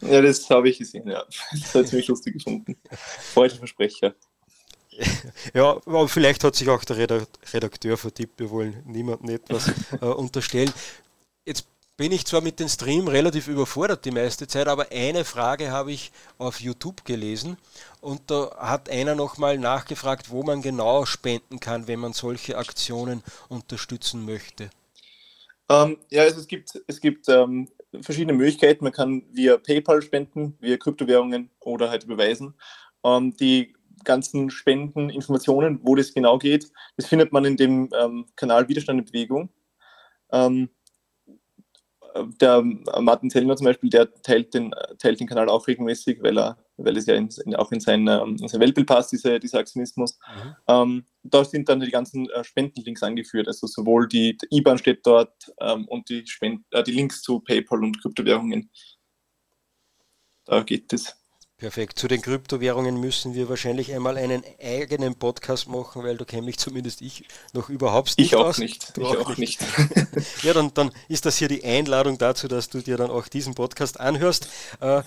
Ja, 0.00 0.20
das 0.20 0.50
habe 0.50 0.68
ich 0.68 0.78
gesehen, 0.78 1.08
ja. 1.08 1.24
Das 1.52 1.74
ich 1.74 1.86
ziemlich 1.86 2.08
lustig 2.08 2.34
gefunden. 2.34 2.76
Falscher 3.32 3.58
Versprecher. 3.58 4.14
Ja, 5.54 5.76
aber 5.86 6.08
vielleicht 6.08 6.44
hat 6.44 6.56
sich 6.56 6.68
auch 6.68 6.84
der 6.84 7.26
Redakteur 7.54 7.96
vertippt, 7.96 8.38
wir 8.38 8.50
wollen 8.50 8.82
niemandem 8.84 9.36
etwas 9.36 9.72
äh, 10.00 10.04
unterstellen. 10.04 10.70
Jetzt 11.46 11.64
bin 12.00 12.12
ich 12.12 12.24
zwar 12.24 12.40
mit 12.40 12.58
dem 12.58 12.68
Stream 12.68 13.08
relativ 13.08 13.46
überfordert 13.46 14.06
die 14.06 14.10
meiste 14.10 14.46
Zeit, 14.46 14.68
aber 14.68 14.86
eine 14.90 15.22
Frage 15.22 15.70
habe 15.70 15.92
ich 15.92 16.12
auf 16.38 16.58
YouTube 16.58 17.04
gelesen 17.04 17.58
und 18.00 18.22
da 18.30 18.56
hat 18.56 18.88
einer 18.88 19.14
nochmal 19.14 19.58
nachgefragt, 19.58 20.30
wo 20.30 20.42
man 20.42 20.62
genau 20.62 21.04
spenden 21.04 21.60
kann, 21.60 21.88
wenn 21.88 22.00
man 22.00 22.14
solche 22.14 22.56
Aktionen 22.56 23.22
unterstützen 23.50 24.24
möchte. 24.24 24.70
Ähm, 25.68 25.98
ja, 26.08 26.22
also 26.22 26.40
es 26.40 26.46
gibt, 26.46 26.70
es 26.86 27.02
gibt 27.02 27.28
ähm, 27.28 27.68
verschiedene 28.00 28.32
Möglichkeiten. 28.32 28.82
Man 28.82 28.94
kann 28.94 29.22
via 29.32 29.58
PayPal 29.58 30.00
spenden, 30.00 30.56
via 30.58 30.78
Kryptowährungen 30.78 31.50
oder 31.60 31.90
halt 31.90 32.04
überweisen. 32.04 32.54
Ähm, 33.04 33.36
die 33.36 33.74
ganzen 34.04 34.48
Spendeninformationen, 34.48 35.80
wo 35.82 35.96
das 35.96 36.14
genau 36.14 36.38
geht, 36.38 36.72
das 36.96 37.08
findet 37.08 37.30
man 37.30 37.44
in 37.44 37.58
dem 37.58 37.90
ähm, 37.94 38.24
Kanal 38.36 38.70
Widerstand 38.70 39.00
in 39.00 39.04
Bewegung. 39.04 39.50
Ähm, 40.32 40.70
der 42.40 42.62
Martin 43.00 43.30
Zellner 43.30 43.56
zum 43.56 43.66
Beispiel, 43.66 43.90
der 43.90 44.12
teilt 44.22 44.54
den, 44.54 44.74
teilt 44.98 45.20
den 45.20 45.26
Kanal 45.26 45.48
auch 45.48 45.66
regelmäßig, 45.66 46.22
weil 46.22 46.38
er, 46.38 46.58
weil 46.76 46.96
es 46.96 47.06
ja 47.06 47.14
in, 47.14 47.28
auch 47.56 47.70
in 47.72 47.80
sein, 47.80 48.06
ähm, 48.08 48.36
in 48.40 48.48
sein 48.48 48.60
Weltbild 48.60 48.86
passt, 48.86 49.12
dieser, 49.12 49.38
dieser 49.38 49.58
Aktionismus. 49.58 50.18
Mhm. 50.18 50.56
Ähm, 50.68 51.04
da 51.22 51.44
sind 51.44 51.68
dann 51.68 51.80
die 51.80 51.90
ganzen 51.90 52.28
äh, 52.30 52.42
Spendenlinks 52.42 53.02
angeführt, 53.02 53.46
also 53.46 53.66
sowohl 53.66 54.08
die, 54.08 54.36
die 54.36 54.58
IBAN 54.58 54.78
steht 54.78 55.06
dort 55.06 55.52
ähm, 55.60 55.86
und 55.88 56.08
die, 56.08 56.26
Spend, 56.26 56.64
äh, 56.70 56.82
die 56.82 56.92
Links 56.92 57.22
zu 57.22 57.40
PayPal 57.40 57.84
und 57.84 58.00
Kryptowährungen. 58.00 58.70
Da 60.46 60.62
geht 60.62 60.92
es. 60.92 61.19
Perfekt. 61.60 61.98
Zu 61.98 62.08
den 62.08 62.22
Kryptowährungen 62.22 62.98
müssen 62.98 63.34
wir 63.34 63.50
wahrscheinlich 63.50 63.92
einmal 63.92 64.16
einen 64.16 64.42
eigenen 64.62 65.14
Podcast 65.14 65.68
machen, 65.68 66.02
weil 66.02 66.16
da 66.16 66.24
kenne 66.24 66.40
mich 66.40 66.56
zumindest 66.56 67.02
ich 67.02 67.24
noch 67.52 67.68
überhaupt 67.68 68.16
nicht 68.16 68.32
ich 68.32 68.34
auch 68.34 68.46
aus. 68.46 68.58
Nicht. 68.58 68.96
Du 68.96 69.02
ich 69.02 69.08
auch, 69.08 69.30
auch 69.30 69.36
nicht. 69.36 69.60
ja, 70.42 70.54
dann, 70.54 70.72
dann 70.72 70.90
ist 71.08 71.26
das 71.26 71.36
hier 71.36 71.48
die 71.48 71.62
Einladung 71.62 72.16
dazu, 72.16 72.48
dass 72.48 72.70
du 72.70 72.80
dir 72.80 72.96
dann 72.96 73.10
auch 73.10 73.28
diesen 73.28 73.54
Podcast 73.54 74.00
anhörst. 74.00 74.48
Äh, 74.80 75.02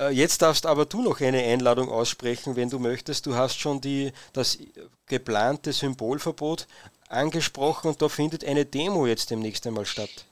äh, 0.00 0.10
jetzt 0.10 0.42
darfst 0.42 0.66
aber 0.66 0.86
du 0.86 1.02
noch 1.02 1.20
eine 1.20 1.40
Einladung 1.40 1.88
aussprechen, 1.88 2.56
wenn 2.56 2.68
du 2.68 2.80
möchtest. 2.80 3.26
Du 3.26 3.36
hast 3.36 3.60
schon 3.60 3.80
die, 3.80 4.10
das 4.32 4.58
geplante 5.06 5.72
Symbolverbot 5.72 6.66
angesprochen 7.08 7.92
und 7.92 8.02
da 8.02 8.08
findet 8.08 8.44
eine 8.44 8.66
Demo 8.66 9.06
jetzt 9.06 9.30
demnächst 9.30 9.68
einmal 9.68 9.86
statt. 9.86 10.26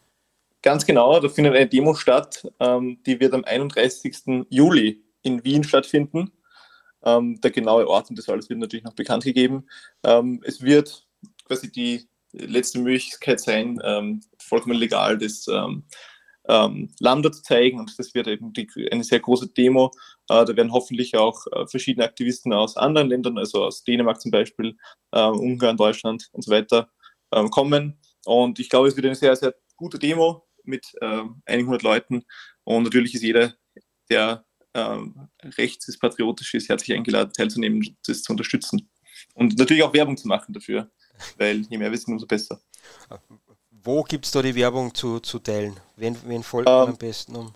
Ganz 0.62 0.84
genau, 0.84 1.20
da 1.20 1.28
findet 1.28 1.54
eine 1.54 1.68
Demo 1.68 1.94
statt, 1.94 2.44
ähm, 2.58 2.98
die 3.06 3.20
wird 3.20 3.34
am 3.34 3.44
31. 3.44 4.46
Juli 4.48 5.04
in 5.22 5.44
Wien 5.44 5.64
stattfinden. 5.64 6.32
Ähm, 7.04 7.40
der 7.40 7.52
genaue 7.52 7.86
Ort 7.88 8.10
und 8.10 8.18
das 8.18 8.28
alles 8.28 8.48
wird 8.48 8.58
natürlich 8.58 8.84
noch 8.84 8.94
bekannt 8.94 9.22
gegeben. 9.24 9.68
Ähm, 10.02 10.40
es 10.44 10.62
wird 10.62 11.06
quasi 11.44 11.70
die 11.70 12.08
letzte 12.32 12.80
Möglichkeit 12.80 13.40
sein, 13.40 13.78
ähm, 13.84 14.20
vollkommen 14.38 14.76
legal 14.76 15.16
das 15.16 15.46
ähm, 15.48 15.84
ähm, 16.48 16.90
Lambda 16.98 17.30
zu 17.30 17.42
zeigen 17.42 17.78
und 17.78 17.98
das 17.98 18.14
wird 18.14 18.26
eben 18.26 18.52
die, 18.52 18.68
eine 18.90 19.04
sehr 19.04 19.20
große 19.20 19.48
Demo. 19.48 19.92
Äh, 20.28 20.44
da 20.44 20.56
werden 20.56 20.72
hoffentlich 20.72 21.16
auch 21.16 21.46
äh, 21.52 21.66
verschiedene 21.66 22.04
Aktivisten 22.04 22.52
aus 22.52 22.76
anderen 22.76 23.08
Ländern, 23.08 23.38
also 23.38 23.64
aus 23.64 23.84
Dänemark 23.84 24.20
zum 24.20 24.30
Beispiel, 24.30 24.76
äh, 25.12 25.20
Ungarn, 25.20 25.76
Deutschland 25.76 26.28
und 26.32 26.42
so 26.42 26.50
weiter 26.50 26.90
ähm, 27.32 27.50
kommen. 27.50 28.00
Und 28.24 28.58
ich 28.58 28.68
glaube, 28.68 28.88
es 28.88 28.96
wird 28.96 29.06
eine 29.06 29.14
sehr, 29.14 29.36
sehr 29.36 29.54
gute 29.76 29.98
Demo 29.98 30.44
mit 30.64 30.92
einigen 31.00 31.66
hundert 31.66 31.82
Leuten 31.82 32.26
und 32.64 32.82
natürlich 32.82 33.14
ist 33.14 33.22
jeder, 33.22 33.54
der 34.10 34.44
ähm, 34.74 35.28
rechts 35.42 35.88
ist, 35.88 35.98
patriotisch 35.98 36.54
ist, 36.54 36.68
herzlich 36.68 36.96
eingeladen, 36.96 37.32
teilzunehmen, 37.32 37.96
das 38.06 38.22
zu 38.22 38.32
unterstützen. 38.32 38.88
Und 39.34 39.58
natürlich 39.58 39.82
auch 39.82 39.92
Werbung 39.92 40.16
zu 40.16 40.28
machen 40.28 40.52
dafür, 40.52 40.90
weil 41.36 41.62
je 41.62 41.78
mehr 41.78 41.92
wissen, 41.92 42.12
umso 42.12 42.26
besser. 42.26 42.60
Wo 43.70 44.02
gibt 44.02 44.26
es 44.26 44.32
da 44.32 44.42
die 44.42 44.54
Werbung 44.54 44.94
zu, 44.94 45.20
zu 45.20 45.38
teilen? 45.38 45.76
Wen, 45.96 46.16
wen 46.26 46.42
folgt 46.42 46.68
man 46.68 46.84
ähm, 46.84 46.90
am 46.90 46.98
besten 46.98 47.36
um? 47.36 47.54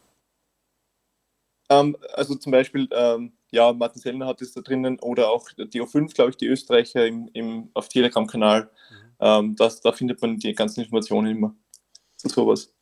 Ähm, 1.69 1.97
also 2.15 2.35
zum 2.35 2.53
Beispiel, 2.53 2.89
ähm, 2.93 3.33
ja, 3.51 3.73
Martin 3.73 4.01
Sellner 4.01 4.27
hat 4.27 4.43
es 4.43 4.53
da 4.53 4.61
drinnen 4.61 4.99
oder 5.01 5.31
auch 5.31 5.49
die 5.57 5.83
O5, 5.83 6.15
glaube 6.15 6.31
ich, 6.31 6.37
die 6.37 6.47
Österreicher 6.47 7.07
im, 7.07 7.29
im, 7.33 7.71
auf 7.75 7.89
Telegram-Kanal. 7.89 8.65
Mhm. 8.65 8.97
ähm, 9.21 9.57
das, 9.57 9.81
da 9.81 9.93
findet 9.93 10.21
man 10.23 10.39
die 10.39 10.55
ganzen 10.55 10.81
Informationen 10.81 11.37
immer 11.37 11.55
zu 12.17 12.29
sowas. 12.29 12.73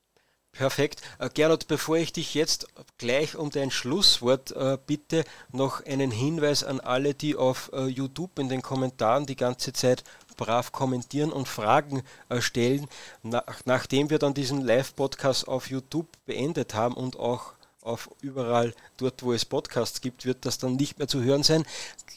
Perfekt. 0.52 1.00
Äh, 1.18 1.30
Gernot, 1.32 1.68
bevor 1.68 1.96
ich 1.96 2.12
dich 2.12 2.34
jetzt 2.34 2.66
gleich 2.98 3.36
um 3.36 3.50
dein 3.50 3.70
Schlusswort 3.70 4.50
äh, 4.52 4.78
bitte, 4.84 5.24
noch 5.52 5.84
einen 5.86 6.10
Hinweis 6.10 6.64
an 6.64 6.80
alle, 6.80 7.14
die 7.14 7.36
auf 7.36 7.70
äh, 7.72 7.86
YouTube 7.86 8.38
in 8.38 8.48
den 8.48 8.60
Kommentaren 8.60 9.26
die 9.26 9.36
ganze 9.36 9.72
Zeit 9.72 10.02
brav 10.36 10.72
kommentieren 10.72 11.32
und 11.32 11.48
Fragen 11.48 12.02
stellen. 12.38 12.88
Nach, 13.22 13.42
nachdem 13.66 14.08
wir 14.08 14.18
dann 14.18 14.32
diesen 14.32 14.62
Live-Podcast 14.62 15.46
auf 15.48 15.68
YouTube 15.68 16.08
beendet 16.24 16.72
haben 16.72 16.94
und 16.94 17.18
auch 17.18 17.52
auf 17.82 18.10
überall 18.20 18.74
dort, 18.96 19.22
wo 19.22 19.32
es 19.32 19.44
Podcasts 19.44 20.00
gibt, 20.00 20.24
wird 20.24 20.44
das 20.46 20.58
dann 20.58 20.76
nicht 20.76 20.98
mehr 20.98 21.08
zu 21.08 21.22
hören 21.22 21.42
sein. 21.42 21.64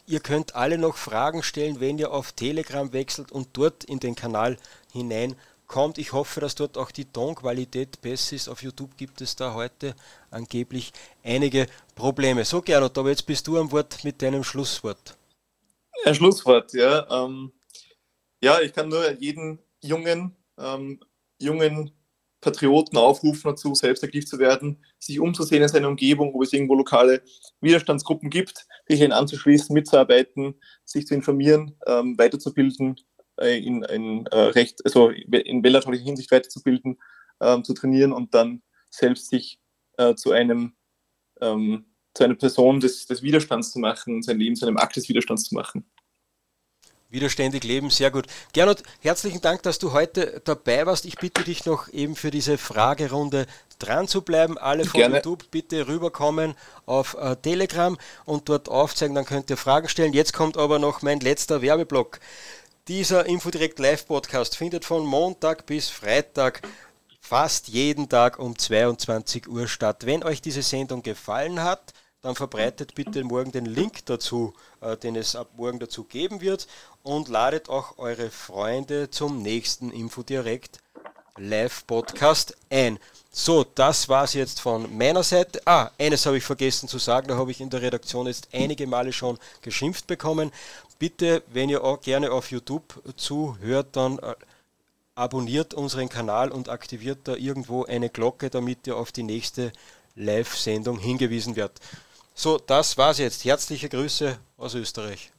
Ihr 0.08 0.20
könnt 0.20 0.56
alle 0.56 0.78
noch 0.78 0.96
Fragen 0.96 1.44
stellen, 1.44 1.80
wenn 1.80 1.98
ihr 1.98 2.12
auf 2.12 2.32
Telegram 2.32 2.92
wechselt 2.94 3.32
und 3.32 3.50
dort 3.54 3.84
in 3.84 4.00
den 4.00 4.16
Kanal 4.16 4.58
hinein 4.92 5.36
kommt. 5.68 5.98
Ich 5.98 6.14
hoffe, 6.14 6.40
dass 6.40 6.56
dort 6.56 6.78
auch 6.78 6.92
die 6.92 7.06
Tonqualität 7.06 8.02
besser 8.02 8.36
ist. 8.36 8.48
Auf 8.48 8.64
YouTube 8.64 8.98
gibt 8.98 9.22
es 9.22 9.36
da 9.36 9.54
heute 9.54 9.96
angeblich 10.30 10.94
einige 11.24 11.68
Probleme. 11.96 12.46
So, 12.46 12.62
Gernot, 12.62 12.98
aber 12.98 13.10
jetzt 13.10 13.26
bist 13.26 13.48
du 13.48 13.58
am 13.58 13.72
Wort 13.72 14.04
mit 14.04 14.22
deinem 14.22 14.44
Schlusswort. 14.44 15.18
Ein 16.06 16.16
Schlusswort, 16.16 16.74
ja. 16.74 17.08
Ähm, 17.10 17.52
ja, 18.42 18.60
ich 18.60 18.74
kann 18.74 18.90
nur 18.90 19.12
jeden 19.20 19.60
jungen, 19.82 20.36
ähm, 20.58 21.00
jungen 21.40 21.92
Patrioten 22.44 22.98
aufrufen 22.98 23.52
dazu, 23.52 23.74
selbst 23.74 24.04
aktiv 24.04 24.28
zu 24.28 24.38
werden, 24.38 24.84
sich 25.00 25.20
umzusehen 25.20 25.64
in 25.64 25.70
seiner 25.70 25.88
Umgebung, 25.88 26.34
wo 26.34 26.44
es 26.44 26.54
irgendwo 26.54 26.76
lokale 26.76 27.24
Widerstandsgruppen 27.62 28.30
gibt, 28.30 28.68
sich 28.88 29.00
ihnen 29.00 29.14
anzuschließen, 29.14 29.74
mitzuarbeiten, 29.74 30.56
sich 30.84 31.08
zu 31.08 31.16
informieren, 31.16 31.76
ähm, 31.88 32.18
weiterzubilden, 32.18 33.00
in, 33.42 33.84
in 33.84 34.26
äh, 34.28 34.38
recht, 34.38 34.84
also 34.86 35.10
in 35.10 35.64
welcher 35.64 35.92
Hinsicht 35.92 36.32
weiterzubilden, 36.32 37.00
ähm, 37.42 37.64
zu 37.64 37.74
trainieren 37.74 38.12
und 38.14 38.34
dann 38.34 38.62
selbst 38.90 39.30
sich 39.30 39.60
äh, 39.98 40.16
zu 40.16 40.32
einem 40.32 40.74
ähm, 41.42 41.86
zu 42.14 42.24
einer 42.24 42.36
Person 42.36 42.80
des, 42.80 43.08
des 43.08 43.24
Widerstands 43.24 43.72
zu 43.72 43.80
machen, 43.80 44.22
sein 44.22 44.38
Leben 44.38 44.56
zu 44.56 44.68
einem 44.68 44.78
Akt 44.78 44.96
des 44.96 45.10
Widerstands 45.10 45.46
zu 45.46 45.56
machen. 45.56 45.86
Widerständig 47.10 47.64
leben, 47.64 47.92
sehr 47.92 48.10
gut. 48.10 48.26
Gernot, 48.54 48.82
herzlichen 49.02 49.40
Dank, 49.40 49.62
dass 49.62 49.78
du 49.78 49.94
heute 49.94 50.42
dabei 50.46 50.88
warst. 50.88 51.06
Ich 51.06 51.18
bitte 51.18 51.44
dich 51.44 51.64
noch 51.66 51.88
eben 51.90 52.16
für 52.16 52.32
diese 52.32 52.58
Fragerunde 52.58 53.46
dran 53.78 54.08
zu 54.08 54.24
bleiben. 54.24 54.58
Alle 54.58 54.84
von 54.84 55.00
Gerne. 55.00 55.18
YouTube 55.18 55.52
bitte 55.52 55.88
rüberkommen 55.88 56.56
auf 56.88 57.16
äh, 57.20 57.36
Telegram 57.36 57.98
und 58.26 58.50
dort 58.50 58.68
aufzeigen, 58.68 59.14
dann 59.14 59.26
könnt 59.26 59.52
ihr 59.52 59.58
Fragen 59.58 59.90
stellen. 59.90 60.14
Jetzt 60.14 60.34
kommt 60.34 60.58
aber 60.58 60.80
noch 60.80 61.04
mein 61.04 61.20
letzter 61.20 61.62
Werbeblock. 61.62 62.20
Dieser 62.90 63.28
Infodirect 63.28 63.80
Live 63.80 64.08
Podcast 64.08 64.58
findet 64.58 64.84
von 64.84 65.06
Montag 65.06 65.66
bis 65.66 65.88
Freitag 65.88 66.68
fast 67.22 67.70
jeden 67.70 68.10
Tag 68.10 68.40
um 68.40 68.60
22 68.60 69.48
Uhr 69.48 69.70
statt. 69.70 70.06
Wenn 70.06 70.22
euch 70.22 70.42
diese 70.42 70.64
Sendung 70.64 71.02
gefallen 71.02 71.64
hat, 71.64 71.94
dann 72.22 72.36
verbreitet 72.36 72.94
bitte 72.94 73.24
morgen 73.24 73.54
den 73.54 73.68
Link 73.68 74.06
dazu, 74.08 74.54
äh, 74.82 74.98
den 74.98 75.16
es 75.16 75.34
ab 75.38 75.52
morgen 75.56 75.80
dazu 75.80 76.04
geben 76.04 76.42
wird 76.42 76.68
und 77.04 77.30
ladet 77.30 77.70
auch 77.70 78.00
eure 78.00 78.30
Freunde 78.30 79.10
zum 79.10 79.42
nächsten 79.42 79.90
Infodirect 79.90 80.80
Live 81.38 81.88
Podcast 81.88 82.56
ein. 82.70 83.00
So, 83.32 83.64
das 83.64 84.10
war 84.10 84.26
es 84.26 84.34
jetzt 84.34 84.60
von 84.60 84.96
meiner 84.96 85.24
Seite. 85.24 85.62
Ah, 85.66 85.90
eines 85.98 86.26
habe 86.26 86.38
ich 86.38 86.44
vergessen 86.44 86.88
zu 86.88 87.00
sagen, 87.00 87.28
da 87.28 87.36
habe 87.38 87.50
ich 87.50 87.62
in 87.62 87.70
der 87.70 87.82
Redaktion 87.82 88.28
jetzt 88.28 88.50
einige 88.52 88.86
Male 88.86 89.12
schon 89.14 89.40
geschimpft 89.62 90.06
bekommen. 90.06 90.52
Bitte, 91.04 91.44
wenn 91.52 91.68
ihr 91.68 91.84
auch 91.84 92.00
gerne 92.00 92.32
auf 92.32 92.50
YouTube 92.50 93.04
zuhört, 93.18 93.98
dann 93.98 94.20
äh, 94.20 94.36
abonniert 95.16 95.74
unseren 95.74 96.08
Kanal 96.08 96.50
und 96.50 96.70
aktiviert 96.70 97.18
da 97.26 97.36
irgendwo 97.36 97.84
eine 97.84 98.10
Glocke, 98.10 98.50
damit 98.50 98.88
ihr 98.88 98.96
auf 98.96 99.12
die 99.12 99.24
nächste 99.24 99.74
Live-Sendung 100.16 100.98
hingewiesen 100.98 101.58
werdet. 101.58 101.82
So, 102.34 102.58
das 102.58 102.98
war's 102.98 103.18
jetzt. 103.18 103.44
Herzliche 103.44 103.90
Grüße 103.90 104.38
aus 104.56 104.76
Österreich. 104.76 105.34